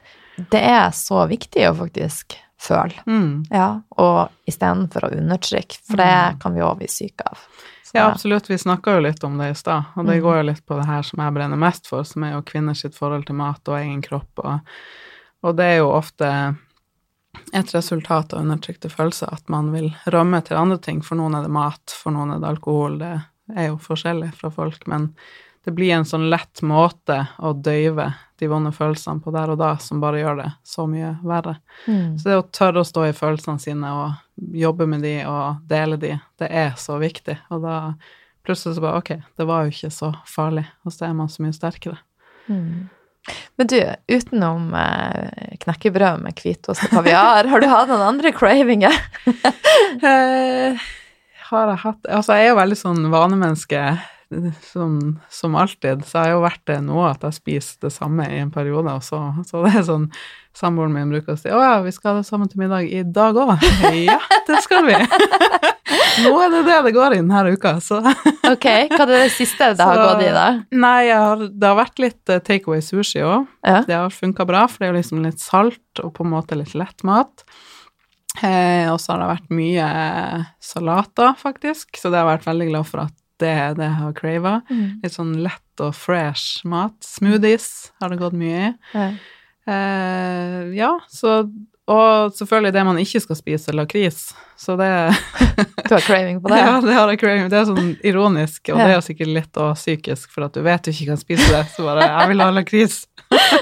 Det 0.51 0.59
er 0.59 0.89
så 0.91 1.23
viktig 1.31 1.63
å 1.69 1.75
faktisk 1.79 2.35
føle, 2.61 3.01
mm. 3.05 3.45
ja, 3.51 3.69
og 4.01 4.49
istedenfor 4.49 5.07
å 5.07 5.13
undertrykke, 5.17 5.79
for 5.87 6.01
det 6.01 6.11
mm. 6.11 6.41
kan 6.43 6.55
vi 6.55 6.63
òg 6.65 6.77
bli 6.81 6.89
syke 6.91 7.27
av. 7.27 7.41
Så. 7.85 7.97
Ja, 7.97 8.05
absolutt. 8.09 8.49
Vi 8.49 8.57
snakka 8.57 8.95
jo 8.95 9.03
litt 9.05 9.23
om 9.23 9.37
det 9.37 9.51
i 9.51 9.57
stad, 9.57 9.91
og 9.95 10.07
det 10.07 10.17
mm. 10.17 10.23
går 10.25 10.37
jo 10.39 10.45
litt 10.49 10.63
på 10.65 10.77
det 10.79 10.87
her 10.89 11.03
som 11.05 11.21
jeg 11.21 11.35
brenner 11.35 11.59
mest 11.59 11.89
for, 11.91 12.07
som 12.07 12.25
er 12.25 12.35
jo 12.35 12.45
kvinners 12.47 12.85
forhold 12.95 13.27
til 13.27 13.37
mat 13.39 13.71
og 13.71 13.79
egen 13.79 14.01
kropp, 14.05 14.43
og, 14.43 14.77
og 15.45 15.57
det 15.59 15.67
er 15.75 15.77
jo 15.83 15.91
ofte 15.93 16.31
et 17.53 17.75
resultat 17.75 18.33
av 18.33 18.41
undertrykte 18.41 18.89
følelser 18.89 19.31
at 19.33 19.49
man 19.51 19.71
vil 19.73 19.89
rømme 20.11 20.41
til 20.45 20.59
andre 20.59 20.79
ting. 20.81 21.01
For 21.05 21.19
noen 21.19 21.35
er 21.37 21.45
det 21.45 21.53
mat, 21.53 21.91
for 21.91 22.15
noen 22.15 22.35
er 22.35 22.43
det 22.43 22.51
alkohol. 22.53 22.97
Det 23.01 23.13
er 23.55 23.69
jo 23.69 23.79
forskjellig 23.81 24.31
fra 24.39 24.51
folk, 24.53 24.85
men 24.91 25.11
det 25.65 25.73
blir 25.73 25.95
en 25.95 26.05
sånn 26.05 26.27
lett 26.29 26.61
måte 26.61 27.23
å 27.41 27.51
døyve 27.57 28.11
de 28.37 28.49
vonde 28.51 28.69
følelsene 28.75 29.23
på 29.23 29.31
der 29.33 29.49
og 29.53 29.57
da, 29.57 29.71
som 29.81 30.01
bare 30.03 30.19
gjør 30.19 30.41
det 30.43 30.49
så 30.67 30.85
mye 30.89 31.15
verre. 31.25 31.55
Mm. 31.87 32.17
Så 32.19 32.29
det 32.29 32.37
å 32.37 32.45
tørre 32.53 32.83
å 32.83 32.87
stå 32.87 33.07
i 33.07 33.15
følelsene 33.15 33.63
sine 33.63 33.93
og 33.95 34.51
jobbe 34.59 34.85
med 34.91 35.01
de 35.05 35.15
og 35.25 35.63
dele 35.69 35.97
de, 35.97 36.13
det 36.41 36.51
er 36.51 36.75
så 36.77 36.99
viktig. 37.01 37.39
Og 37.49 37.63
da 37.65 37.77
plutselig 38.45 38.77
så 38.77 38.83
bare 38.83 39.01
Ok, 39.01 39.15
det 39.37 39.49
var 39.49 39.65
jo 39.65 39.73
ikke 39.73 39.93
så 39.93 40.11
farlig, 40.29 40.67
og 40.85 40.93
så 40.93 41.09
er 41.09 41.17
man 41.17 41.31
så 41.33 41.45
mye 41.45 41.55
sterkere. 41.55 41.97
Mm. 42.45 42.85
Men 43.57 43.69
du, 43.71 43.79
utenom 44.11 44.73
eh, 44.77 45.55
knekkebrød 45.63 46.21
med 46.21 46.37
hvitost 46.37 46.85
og 46.85 46.99
kaviar, 46.99 47.47
har 47.51 47.63
du 47.63 47.71
hatt 47.71 47.89
noen 47.89 48.05
andre 48.11 48.35
cravinger? 48.35 48.99
eh, 50.11 50.85
har 51.49 51.71
jeg 51.71 51.81
hatt 51.87 52.09
Altså, 52.09 52.37
jeg 52.37 52.45
er 52.45 52.53
jo 52.53 52.59
veldig 52.59 52.77
sånn 52.77 53.07
vanemenneske 53.13 53.81
som, 54.61 55.19
som, 55.29 55.55
alltid, 55.55 56.05
så 56.05 56.19
har 56.19 56.29
jeg 56.29 56.37
jo 56.37 56.45
vært 56.45 56.63
det 56.69 56.79
nå 56.85 56.97
at 57.07 57.23
jeg 57.27 57.37
spiser 57.37 57.87
det 57.87 57.93
samme 57.95 58.25
i 58.31 58.39
en 58.41 58.51
periode, 58.53 58.91
og 58.91 59.03
så, 59.05 59.21
så 59.47 59.63
det 59.65 59.75
er 59.79 59.87
sånn 59.87 60.09
Samboeren 60.55 60.93
min 60.95 61.09
bruker 61.11 61.33
å 61.33 61.39
si 61.39 61.49
'Å 61.51 61.57
ja, 61.59 61.71
vi 61.83 61.91
skal 61.91 62.13
ha 62.13 62.21
det 62.21 62.27
samme 62.29 62.45
til 62.47 62.61
middag 62.61 62.87
i 62.87 63.01
dag 63.03 63.35
òg'. 63.35 63.59
ja, 64.07 64.21
det 64.47 64.61
skal 64.63 64.85
vi. 64.87 64.95
nå 66.23 66.31
er 66.39 66.53
det 66.53 66.61
det 66.63 66.77
det 66.85 66.93
går 66.95 67.17
i 67.17 67.19
denne 67.19 67.41
uka, 67.51 67.73
så 67.83 67.99
Ok, 68.53 68.67
hva 68.93 69.01
er 69.03 69.11
det 69.11 69.19
siste 69.35 69.73
det 69.75 69.83
har 69.83 69.99
gått 69.99 70.23
i, 70.23 70.31
da? 70.31 70.47
Nei, 70.71 71.11
har, 71.11 71.43
det 71.51 71.67
har 71.67 71.75
vært 71.81 71.99
litt 71.99 72.31
uh, 72.31 72.39
takeaway 72.39 72.79
sushi 72.85 73.19
òg. 73.25 73.49
Ja. 73.67 73.81
Det 73.83 73.97
har 73.99 74.15
funka 74.15 74.47
bra, 74.47 74.63
for 74.71 74.79
det 74.79 74.87
er 74.87 74.93
jo 74.93 74.99
liksom 75.01 75.25
litt 75.25 75.43
salt 75.43 76.03
og 76.03 76.13
på 76.15 76.23
en 76.23 76.31
måte 76.37 76.55
litt 76.55 76.71
lett 76.77 77.03
mat. 77.03 77.43
Eh, 78.43 78.87
og 78.91 78.99
så 78.99 79.13
har 79.13 79.21
det 79.21 79.29
vært 79.31 79.53
mye 79.55 79.89
salater, 80.63 81.35
faktisk, 81.39 81.99
så 81.99 82.11
det 82.11 82.19
har 82.19 82.25
jeg 82.25 82.33
vært 82.33 82.49
veldig 82.49 82.71
glad 82.71 82.89
for 82.89 83.05
at 83.05 83.15
det 83.41 83.51
er 83.51 83.77
det 83.77 83.87
jeg 83.87 83.99
har 83.99 84.17
crava. 84.17 84.55
Mm. 84.69 84.99
Litt 85.03 85.15
sånn 85.15 85.35
lett 85.43 85.83
og 85.83 85.95
fresh 85.97 86.65
mat. 86.67 86.95
Smoothies 87.03 87.69
har 88.01 88.11
det 88.11 88.19
gått 88.21 88.35
mye 88.37 88.69
i. 88.69 88.73
Ja, 88.95 89.07
eh, 89.71 90.59
ja 90.77 90.91
så 91.11 91.43
Og 91.85 92.33
selvfølgelig 92.33 92.73
det 92.73 92.83
man 92.87 92.97
ikke 92.97 93.19
skal 93.21 93.37
spise, 93.37 93.73
lakris. 93.75 94.31
Så 94.57 94.73
det 94.79 94.89
Du 95.85 95.93
har 95.93 96.01
craving 96.01 96.41
på 96.41 96.49
det? 96.49 96.57
Ja, 96.63 96.79
det 96.81 96.95
har 96.95 97.11
jeg 97.11 97.19
craving. 97.21 97.49
Det 97.51 97.59
er 97.59 97.67
sånn 97.69 97.91
ironisk, 98.01 98.71
og 98.71 98.79
ja. 98.79 98.87
det 98.87 98.95
er 98.95 99.05
sikkert 99.05 99.33
litt 99.35 99.61
og 99.61 99.75
psykisk, 99.77 100.31
for 100.33 100.47
at 100.47 100.57
du 100.57 100.63
vet 100.65 100.81
du 100.81 100.89
ikke 100.93 101.11
kan 101.11 101.21
spise 101.21 101.51
det, 101.51 101.61
så 101.75 101.85
bare 101.85 102.07
Jeg 102.07 102.31
vil 102.31 102.41
ha 102.41 102.49
lakris. 102.55 102.97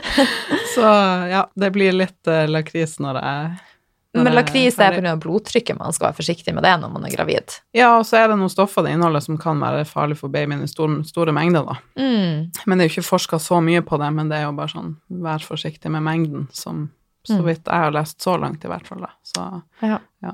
så 0.76 0.88
ja, 1.34 1.43
det 1.55 1.74
blir 1.76 1.95
litt 1.97 2.32
uh, 2.32 2.45
lakris 2.47 2.95
når 3.03 3.19
jeg 3.19 3.72
men 4.14 4.36
lakris 4.36 4.78
er 4.78 4.93
pga. 4.99 5.16
blodtrykket, 5.18 5.78
man 5.80 5.93
skal 5.95 6.11
være 6.11 6.20
forsiktig 6.20 6.53
med 6.53 6.66
det 6.66 6.74
når 6.82 6.91
man 6.93 7.05
er 7.07 7.14
gravid. 7.16 7.55
Ja, 7.74 7.95
og 7.97 8.05
så 8.05 8.20
er 8.20 8.28
det 8.30 8.38
noen 8.38 8.51
stoffer 8.53 8.86
det 8.86 8.93
inneholder 8.93 9.24
som 9.26 9.39
kan 9.41 9.61
være 9.64 9.88
farlig 9.89 10.20
for 10.20 10.34
babyen 10.34 10.61
i 10.61 10.70
store, 10.70 11.01
store 11.07 11.34
mengder, 11.36 11.66
da. 11.66 11.80
Mm. 11.97 12.51
Men 12.70 12.78
det 12.78 12.86
er 12.86 12.91
jo 12.91 12.97
ikke 12.97 13.09
forska 13.09 13.41
så 13.41 13.61
mye 13.66 13.82
på 13.86 13.97
det, 14.01 14.11
men 14.14 14.30
det 14.30 14.41
er 14.41 14.45
jo 14.45 14.57
bare 14.57 14.74
sånn 14.76 14.93
vær 15.24 15.45
forsiktig 15.45 15.91
med 15.93 16.05
mengden, 16.05 16.45
som 16.53 16.91
så 17.24 17.39
mm. 17.39 17.45
vidt 17.47 17.70
jeg 17.70 17.80
har 17.86 17.93
lest 17.95 18.22
så 18.22 18.36
langt, 18.38 18.66
i 18.66 18.70
hvert 18.70 18.88
fall, 18.88 19.05
da. 19.05 19.14
Så 19.24 19.43
ja. 19.88 19.99
ja. 20.26 20.34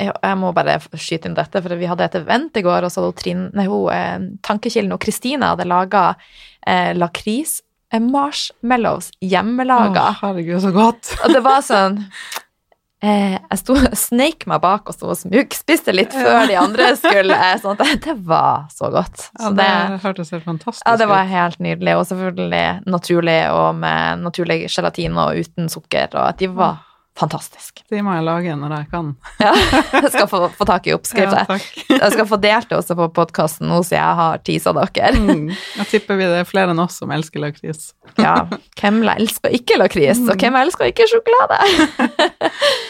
Jeg 0.00 0.38
må 0.40 0.54
bare 0.56 0.78
skyte 0.96 1.28
inn 1.28 1.36
dette, 1.36 1.60
for 1.60 1.76
vi 1.76 1.90
hadde 1.90 2.06
et 2.06 2.16
event 2.16 2.56
i 2.56 2.62
går, 2.64 2.86
og 2.86 2.92
så 2.92 3.04
hadde 3.04 3.18
Trine, 3.20 3.50
nei, 3.52 3.66
hun, 3.68 3.90
eh, 3.92 4.30
Tankekilden 4.46 4.96
og 4.96 5.02
Kristine 5.04 5.52
hadde 5.52 5.68
laga 5.68 6.06
eh, 6.64 6.94
lakris 6.96 7.58
eh, 7.92 8.00
marshmallows 8.00 9.10
hjemmelaga. 9.20 10.08
Å, 10.14 10.18
herregud, 10.22 10.62
så 10.64 10.72
godt. 10.74 11.12
og 11.20 11.36
det 11.36 11.44
var 11.44 11.60
sånn 11.66 12.00
jeg 13.04 13.60
sto, 13.60 13.76
og 13.76 13.96
sneik 14.06 14.46
meg 14.50 14.62
bak 14.64 14.88
og 14.90 14.96
sto 14.96 15.10
og 15.12 15.18
smugspiste 15.18 15.94
litt 15.94 16.14
før 16.14 16.48
de 16.50 16.56
andre 16.60 16.92
skulle. 17.00 17.38
Sånn 17.62 17.84
at 17.84 18.00
det 18.06 18.16
var 18.26 18.66
så 18.74 18.90
godt. 18.94 19.28
Så 19.28 19.50
ja, 19.50 19.52
det, 19.58 19.68
det 19.94 20.00
hørtes 20.06 20.32
helt 20.34 20.48
fantastisk 20.48 20.84
ut. 20.84 20.90
Ja, 20.90 20.96
det 21.00 21.10
var 21.10 21.28
helt 21.30 21.60
nydelig. 21.64 21.98
Og 22.00 22.08
selvfølgelig 22.10 22.64
naturlig 22.96 23.38
og 23.52 23.70
med 23.82 24.24
naturlig 24.24 24.64
gelatin 24.68 25.20
og 25.20 25.38
uten 25.44 25.70
sukker. 25.72 26.10
Og 26.14 26.26
at 26.28 26.42
de 26.42 26.50
var 26.54 26.82
fantastiske. 27.18 27.84
De 27.90 28.00
må 28.02 28.14
jeg 28.16 28.24
lage 28.26 28.54
når 28.58 28.74
jeg 28.74 28.88
kan. 28.90 29.12
Ja, 29.44 29.52
jeg 29.92 30.10
skal 30.10 30.26
få, 30.30 30.40
få 30.56 30.66
tak 30.66 30.86
i 30.88 30.94
Ja, 30.94 31.44
takk. 31.46 31.66
jeg 31.90 32.10
skal 32.14 32.26
få 32.26 32.38
delt 32.42 32.70
det 32.70 32.78
også 32.78 32.96
på 32.98 33.08
podkasten 33.14 33.68
nå, 33.70 33.82
så 33.86 33.96
jeg 33.96 34.18
har 34.20 34.42
tisa 34.46 34.74
dere. 34.74 35.12
Mm. 35.14 35.52
Jeg 35.52 35.86
tipper 35.92 36.18
vi 36.18 36.26
det 36.30 36.42
er 36.42 36.48
flere 36.48 36.74
enn 36.74 36.82
oss 36.82 36.98
som 37.02 37.12
elsker 37.14 37.42
lakris. 37.44 37.92
Ja, 38.18 38.34
hvem 38.80 39.02
elsker 39.14 39.54
ikke 39.54 39.78
lakris, 39.78 40.22
og 40.26 40.40
hvem 40.40 40.58
elsker 40.58 40.90
ikke 40.90 41.06
sjokolade? 41.10 41.60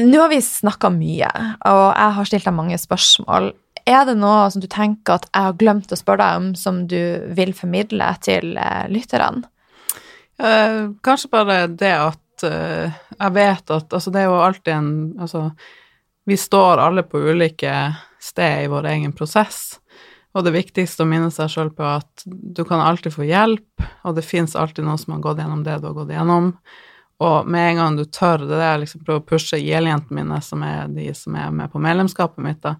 Nå 0.00 0.20
har 0.20 0.30
vi 0.32 0.40
snakka 0.40 0.88
mye, 0.94 1.28
og 1.68 1.82
jeg 1.92 2.16
har 2.16 2.28
stilt 2.28 2.46
deg 2.48 2.56
mange 2.56 2.78
spørsmål. 2.80 3.50
Er 3.84 4.06
det 4.08 4.14
noe 4.16 4.46
som 4.52 4.62
du 4.62 4.68
tenker 4.70 5.18
at 5.18 5.26
jeg 5.28 5.48
har 5.48 5.58
glemt 5.60 5.92
å 5.92 5.98
spørre 5.98 6.22
deg 6.22 6.38
om, 6.40 6.46
som 6.56 6.84
du 6.88 7.00
vil 7.36 7.52
formidle 7.56 8.06
til 8.24 8.54
eh, 8.56 8.86
lytterne? 8.88 9.44
Eh, 10.40 10.78
kanskje 11.04 11.30
bare 11.32 11.56
det 11.68 11.92
at 11.92 12.44
eh, 12.46 12.94
jeg 13.18 13.34
vet 13.36 13.74
at 13.74 13.92
Altså, 13.92 14.10
det 14.14 14.22
er 14.22 14.30
jo 14.30 14.38
alltid 14.40 14.72
en 14.72 14.92
Altså, 15.20 15.42
vi 16.24 16.38
står 16.40 16.80
alle 16.80 17.04
på 17.04 17.20
ulike 17.20 17.74
steder 18.22 18.64
i 18.64 18.70
vår 18.72 18.88
egen 18.94 19.12
prosess, 19.12 19.80
og 20.32 20.46
det 20.46 20.54
viktigste 20.54 21.04
å 21.04 21.10
minne 21.10 21.28
seg 21.34 21.50
sjøl 21.50 21.72
på 21.74 21.84
at 21.84 22.24
du 22.24 22.62
kan 22.64 22.80
alltid 22.80 23.12
få 23.12 23.26
hjelp, 23.26 23.84
og 24.06 24.16
det 24.16 24.24
fins 24.24 24.54
alltid 24.56 24.86
noen 24.86 25.00
som 25.02 25.16
har 25.16 25.24
gått 25.26 25.42
gjennom 25.42 25.64
det 25.66 25.80
du 25.82 25.88
har 25.90 25.96
gått 25.98 26.14
gjennom. 26.14 26.52
Og 27.22 27.48
med 27.48 27.70
en 27.70 27.80
gang 27.80 27.96
du 27.98 28.04
tør, 28.10 28.42
det 28.48 28.58
er 28.58 28.80
liksom 28.82 29.04
prøver 29.06 29.22
å 29.22 29.28
pushe 29.28 29.60
IL-jentene 29.60 30.22
mine, 30.22 30.38
som 30.42 30.62
er 30.66 30.90
de 30.90 31.06
som 31.14 31.36
er 31.38 31.50
med 31.54 31.70
på 31.72 31.82
medlemskapet 31.82 32.42
mitt, 32.42 32.62
da, 32.64 32.76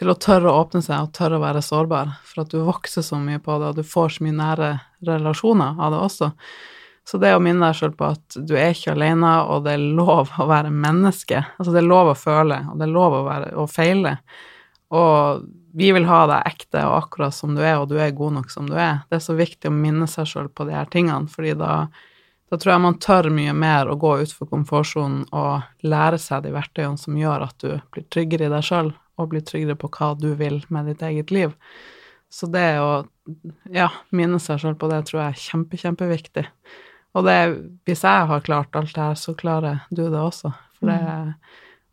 til 0.00 0.10
å 0.10 0.18
tørre 0.18 0.50
å 0.50 0.62
åpne 0.64 0.82
seg 0.82 1.04
og 1.04 1.12
tørre 1.14 1.38
å 1.38 1.44
være 1.44 1.62
sårbar, 1.62 2.14
for 2.26 2.42
at 2.42 2.54
du 2.54 2.64
vokser 2.66 3.04
så 3.06 3.20
mye 3.22 3.42
på 3.42 3.58
det, 3.60 3.70
og 3.70 3.78
du 3.78 3.86
får 3.86 4.16
så 4.16 4.26
mye 4.26 4.38
nære 4.40 4.70
relasjoner 5.06 5.78
av 5.78 5.94
det 5.94 6.00
også. 6.08 6.30
Så 7.04 7.20
det 7.20 7.34
å 7.36 7.42
minne 7.42 7.68
deg 7.68 7.76
sjøl 7.76 7.92
på 7.98 8.08
at 8.14 8.38
du 8.48 8.54
er 8.56 8.72
ikke 8.72 8.94
alene, 8.94 9.34
og 9.52 9.66
det 9.66 9.76
er 9.76 9.84
lov 9.98 10.32
å 10.40 10.48
være 10.48 10.72
menneske. 10.72 11.42
Altså 11.58 11.74
det 11.74 11.82
er 11.82 11.90
lov 11.90 12.14
å 12.14 12.16
føle, 12.16 12.62
og 12.72 12.80
det 12.80 12.88
er 12.88 12.94
lov 12.94 13.18
å, 13.18 13.22
være, 13.26 13.50
å 13.60 13.66
feile. 13.68 14.16
Og 14.96 15.44
vi 15.76 15.90
vil 15.92 16.08
ha 16.08 16.22
deg 16.30 16.48
ekte 16.48 16.86
og 16.88 16.96
akkurat 17.02 17.36
som 17.36 17.52
du 17.56 17.60
er, 17.60 17.76
og 17.76 17.90
du 17.92 17.98
er 18.00 18.16
god 18.16 18.38
nok 18.38 18.50
som 18.52 18.70
du 18.70 18.76
er. 18.78 19.02
Det 19.10 19.18
er 19.18 19.24
så 19.26 19.36
viktig 19.36 19.68
å 19.68 19.76
minne 19.76 20.08
seg 20.10 20.30
sjøl 20.30 20.48
på 20.48 20.64
de 20.68 20.76
her 20.78 20.88
tingene, 20.90 21.28
fordi 21.28 21.52
da, 21.60 21.84
da 22.52 22.58
tror 22.60 22.74
jeg 22.74 22.84
man 22.84 22.98
tør 23.02 23.30
mye 23.34 23.54
mer 23.56 23.88
å 23.90 23.96
gå 23.98 24.12
utfor 24.24 24.48
komfortsonen 24.50 25.24
og 25.32 25.86
lære 25.86 26.20
seg 26.20 26.44
de 26.44 26.52
verktøyene 26.54 27.00
som 27.00 27.16
gjør 27.18 27.46
at 27.48 27.56
du 27.64 27.70
blir 27.94 28.06
tryggere 28.12 28.48
i 28.48 28.52
deg 28.52 28.66
sjøl, 28.66 28.92
og 29.14 29.30
blir 29.30 29.44
tryggere 29.46 29.78
på 29.78 29.90
hva 29.94 30.12
du 30.18 30.32
vil 30.38 30.60
med 30.74 30.90
ditt 30.90 31.02
eget 31.06 31.30
liv. 31.34 31.54
Så 32.34 32.48
det 32.50 32.66
å 32.82 33.04
ja, 33.72 33.88
minne 34.10 34.40
seg 34.42 34.60
sjøl 34.60 34.74
på 34.78 34.90
det 34.90 35.04
tror 35.08 35.22
jeg 35.22 35.32
er 35.32 35.44
kjempe, 35.44 35.78
kjempeviktig. 35.80 36.44
Og 37.14 37.26
det, 37.28 37.38
hvis 37.86 38.02
jeg 38.02 38.28
har 38.28 38.44
klart 38.44 38.74
alt 38.74 38.92
det 38.94 39.04
her, 39.04 39.18
så 39.18 39.36
klarer 39.38 39.84
du 39.94 40.02
det 40.02 40.18
også. 40.18 40.50
For 40.78 40.90
det, 40.90 40.98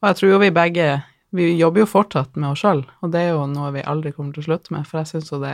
og 0.01 0.09
jeg 0.09 0.17
tror 0.17 0.31
jo 0.33 0.41
vi 0.41 0.51
begge 0.55 0.91
Vi 1.31 1.45
jobber 1.55 1.85
jo 1.85 1.87
fortsatt 1.87 2.35
med 2.35 2.49
oss 2.49 2.59
sjøl, 2.59 2.81
og 2.99 3.11
det 3.13 3.21
er 3.23 3.29
jo 3.31 3.45
noe 3.47 3.69
vi 3.71 3.85
aldri 3.87 4.11
kommer 4.11 4.35
til 4.35 4.41
å 4.41 4.47
slutte 4.49 4.73
med, 4.75 4.83
for 4.83 4.99
jeg 4.99 5.07
syns 5.13 5.29
jo 5.31 5.37
det 5.39 5.53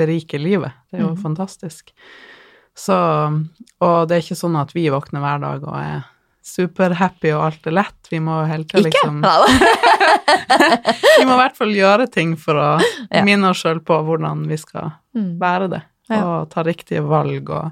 beriker 0.00 0.40
livet. 0.40 0.78
Det 0.88 0.96
er 0.96 1.02
jo 1.04 1.10
fantastisk. 1.20 1.92
Så 2.78 2.94
Og 3.82 4.08
det 4.08 4.16
er 4.16 4.22
ikke 4.22 4.38
sånn 4.38 4.56
at 4.60 4.72
vi 4.74 4.86
våkner 4.90 5.22
hver 5.22 5.40
dag 5.42 5.64
og 5.66 5.76
er 5.78 6.04
superhappy 6.48 7.30
og 7.36 7.42
alt 7.44 7.66
er 7.68 7.74
lett. 7.76 8.08
Vi 8.10 8.18
må 8.24 8.38
hele 8.48 8.64
tida 8.64 8.86
liksom. 8.88 9.18
Vi 11.18 11.24
må 11.26 11.34
i 11.34 11.40
hvert 11.42 11.56
fall 11.58 11.74
gjøre 11.76 12.06
ting 12.12 12.36
for 12.40 12.54
å 12.58 12.68
Ja. 13.12 13.22
minne 13.24 13.50
oss 13.50 13.62
sjøl 13.62 13.80
på 13.84 13.98
hvordan 14.06 14.46
vi 14.48 14.56
skal 14.56 14.92
Mm. 15.14 15.38
være 15.38 15.68
det, 15.70 15.82
Ja. 16.10 16.22
og 16.24 16.50
ta 16.50 16.62
riktige 16.62 17.02
valg. 17.06 17.50
Og, 17.50 17.70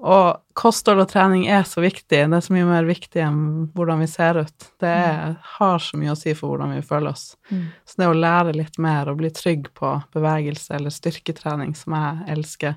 og 0.00 0.40
kosthold 0.54 1.00
og 1.00 1.08
trening 1.08 1.46
er 1.48 1.62
så 1.62 1.80
viktig. 1.80 2.08
Det 2.08 2.32
er 2.32 2.40
så 2.44 2.52
mye 2.52 2.66
mer 2.66 2.84
viktig 2.84 3.22
enn 3.22 3.72
hvordan 3.74 3.98
vi 4.00 4.06
ser 4.06 4.38
ut. 4.44 4.58
Det 4.80 4.88
er, 4.88 5.36
har 5.58 5.78
så 5.78 5.96
mye 5.96 6.12
å 6.12 6.16
si 6.16 6.34
for 6.34 6.48
hvordan 6.56 6.74
vi 6.74 6.82
føler 6.82 7.10
oss. 7.10 7.36
Mm. 7.50 7.68
Så 7.86 7.96
det 7.96 8.06
å 8.08 8.14
lære 8.20 8.54
litt 8.54 8.78
mer 8.78 9.08
og 9.08 9.16
bli 9.18 9.30
trygg 9.30 9.72
på 9.74 10.02
bevegelse 10.12 10.74
eller 10.74 10.90
styrketrening, 10.90 11.74
som 11.74 11.94
jeg 11.94 12.36
elsker, 12.36 12.74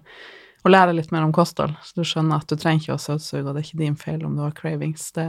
og 0.63 0.71
lære 0.71 0.93
litt 0.95 1.11
mer 1.11 1.23
om 1.25 1.31
kosthold, 1.33 1.73
så 1.81 1.95
du 1.95 2.03
skjønner 2.05 2.35
at 2.41 2.47
du 2.47 2.55
trenger 2.55 2.81
ikke 2.83 2.93
å 2.97 3.01
søtsug, 3.01 3.47
og 3.47 3.55
det 3.55 3.61
er 3.63 3.67
ikke 3.69 3.77
din 3.81 3.95
feil 3.95 4.25
om 4.25 4.35
du 4.35 4.41
har 4.43 4.51
cravings. 4.51 5.11
Det, 5.11 5.25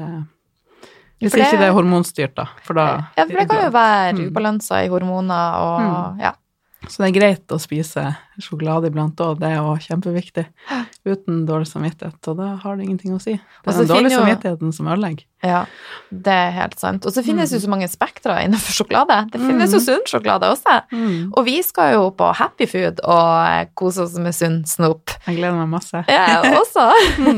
hvis 1.21 1.33
det- 1.33 1.47
ikke 1.47 1.59
det 1.59 1.69
er 1.69 1.73
hormonstyrt, 1.73 2.35
da. 2.35 2.47
For 2.63 2.75
da 2.75 2.87
Ja, 3.17 3.25
for 3.25 3.37
det 3.39 3.49
kan 3.49 3.65
jo 3.65 3.71
være 3.71 4.13
Mm. 4.13 4.27
ubalanser 4.31 4.85
i 4.85 4.89
hormoner 4.89 5.55
og 5.63 6.19
ja. 6.21 6.33
Så 6.91 6.99
det 7.03 7.09
er 7.09 7.15
greit 7.21 7.53
å 7.55 7.59
spise 7.63 8.03
sjokolade 8.43 8.89
iblant 8.91 9.17
òg, 9.23 9.39
det 9.41 9.49
er 9.53 9.61
jo 9.61 9.75
kjempeviktig. 9.85 10.45
Uten 11.07 11.45
dårlig 11.47 11.67
samvittighet, 11.71 12.19
og 12.31 12.37
da 12.39 12.49
har 12.63 12.77
det 12.79 12.85
ingenting 12.87 13.15
å 13.15 13.21
si. 13.23 13.33
Det 13.37 13.71
er 13.73 13.79
den 13.79 13.89
dårlige 13.91 14.13
jo- 14.13 14.21
samvittigheten 14.23 14.73
som 14.75 14.87
ødelegger. 14.91 15.25
Ja, 15.43 15.65
det 16.11 16.33
er 16.33 16.51
helt 16.55 16.79
sant. 16.79 17.07
Og 17.07 17.13
så 17.15 17.25
finnes 17.27 17.51
jo 17.55 17.59
så 17.59 17.69
mange 17.71 17.89
spektre 17.91 18.37
innenfor 18.45 18.75
sjokolade. 18.77 19.31
Det 19.33 19.41
finnes 19.41 19.71
Mm. 19.71 19.75
jo 19.75 19.81
sunn 19.81 20.05
sjokolade 20.07 20.51
også. 20.53 20.83
Og 21.37 21.45
vi 21.45 21.63
skal 21.63 21.95
jo 21.95 22.11
på 22.11 22.35
Happy 22.35 22.67
Food 22.67 23.01
og 23.03 23.47
eh, 23.49 23.67
kose 23.75 24.03
oss 24.03 24.15
med 24.19 24.35
sunn 24.35 24.65
snop. 24.67 25.11
Jeg 25.27 25.37
gleder 25.39 25.59
meg 25.59 25.69
masse. 25.81 26.05
Ja, 26.09 26.43
også. 26.63 26.91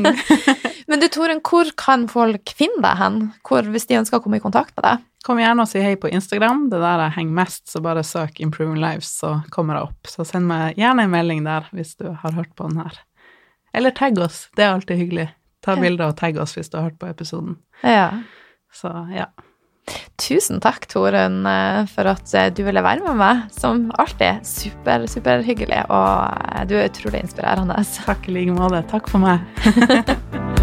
Men 0.87 0.99
du 1.01 1.07
Toren, 1.09 1.41
hvor 1.41 1.65
kan 1.75 2.07
folk 2.07 2.49
finne 2.55 2.81
deg 2.81 2.97
hen? 2.97 3.33
Hvor, 3.47 3.63
hvis 3.73 3.87
de 3.89 3.95
ønsker 3.97 4.19
å 4.19 4.23
komme 4.23 4.37
i 4.37 4.43
kontakt 4.43 4.75
med 4.77 4.85
deg? 4.85 5.05
Kom 5.25 5.39
gjerne 5.41 5.63
og 5.63 5.69
si 5.69 5.81
hei 5.81 5.95
på 5.97 6.11
Instagram, 6.13 6.67
det 6.69 6.77
er 6.77 6.83
der 6.85 7.03
jeg 7.07 7.15
henger 7.15 7.37
mest, 7.39 7.63
så 7.71 7.81
bare 7.81 8.03
søk 8.05 8.37
Improving 8.45 8.77
Lives, 8.77 9.09
så 9.23 9.39
kommer 9.53 9.79
jeg 9.79 9.87
opp. 9.87 10.11
Så 10.11 10.25
send 10.29 10.45
meg 10.51 10.77
gjerne 10.77 11.07
en 11.07 11.15
melding 11.15 11.41
der 11.47 11.65
hvis 11.73 11.95
du 11.97 12.11
har 12.11 12.35
hørt 12.37 12.53
på 12.53 12.69
den 12.69 12.83
her. 12.83 12.99
Eller 13.75 13.95
tagg 13.95 14.21
oss, 14.21 14.45
det 14.55 14.67
er 14.67 14.75
alltid 14.75 15.01
hyggelig. 15.01 15.27
Ta 15.65 15.73
bilder 15.81 16.11
og 16.11 16.19
tagg 16.19 16.37
oss 16.37 16.53
hvis 16.55 16.69
du 16.69 16.77
har 16.77 16.91
hørt 16.91 17.01
på 17.01 17.09
episoden. 17.09 17.57
Ja. 17.81 18.21
Så 18.69 18.91
ja. 19.15 19.31
Tusen 20.21 20.61
takk, 20.63 20.85
Torunn, 20.89 21.41
eh, 21.49 21.81
for 21.91 22.09
at 22.09 22.33
eh, 22.37 22.51
du 22.53 22.63
ville 22.65 22.85
være 22.85 23.05
med 23.05 23.19
meg. 23.19 23.45
Som 23.53 23.89
alltid. 23.97 24.45
Super, 24.47 25.05
superhyggelig, 25.09 25.85
og 25.89 26.53
eh, 26.53 26.65
du 26.69 26.77
er 26.77 26.89
utrolig 26.89 27.25
inspirerende. 27.25 27.81
Takk 28.05 28.29
i 28.29 28.37
like 28.39 28.57
måte. 28.57 28.85
Takk 28.93 29.09
for 29.11 29.25
meg. 29.25 30.53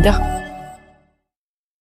Canada. 0.00 0.37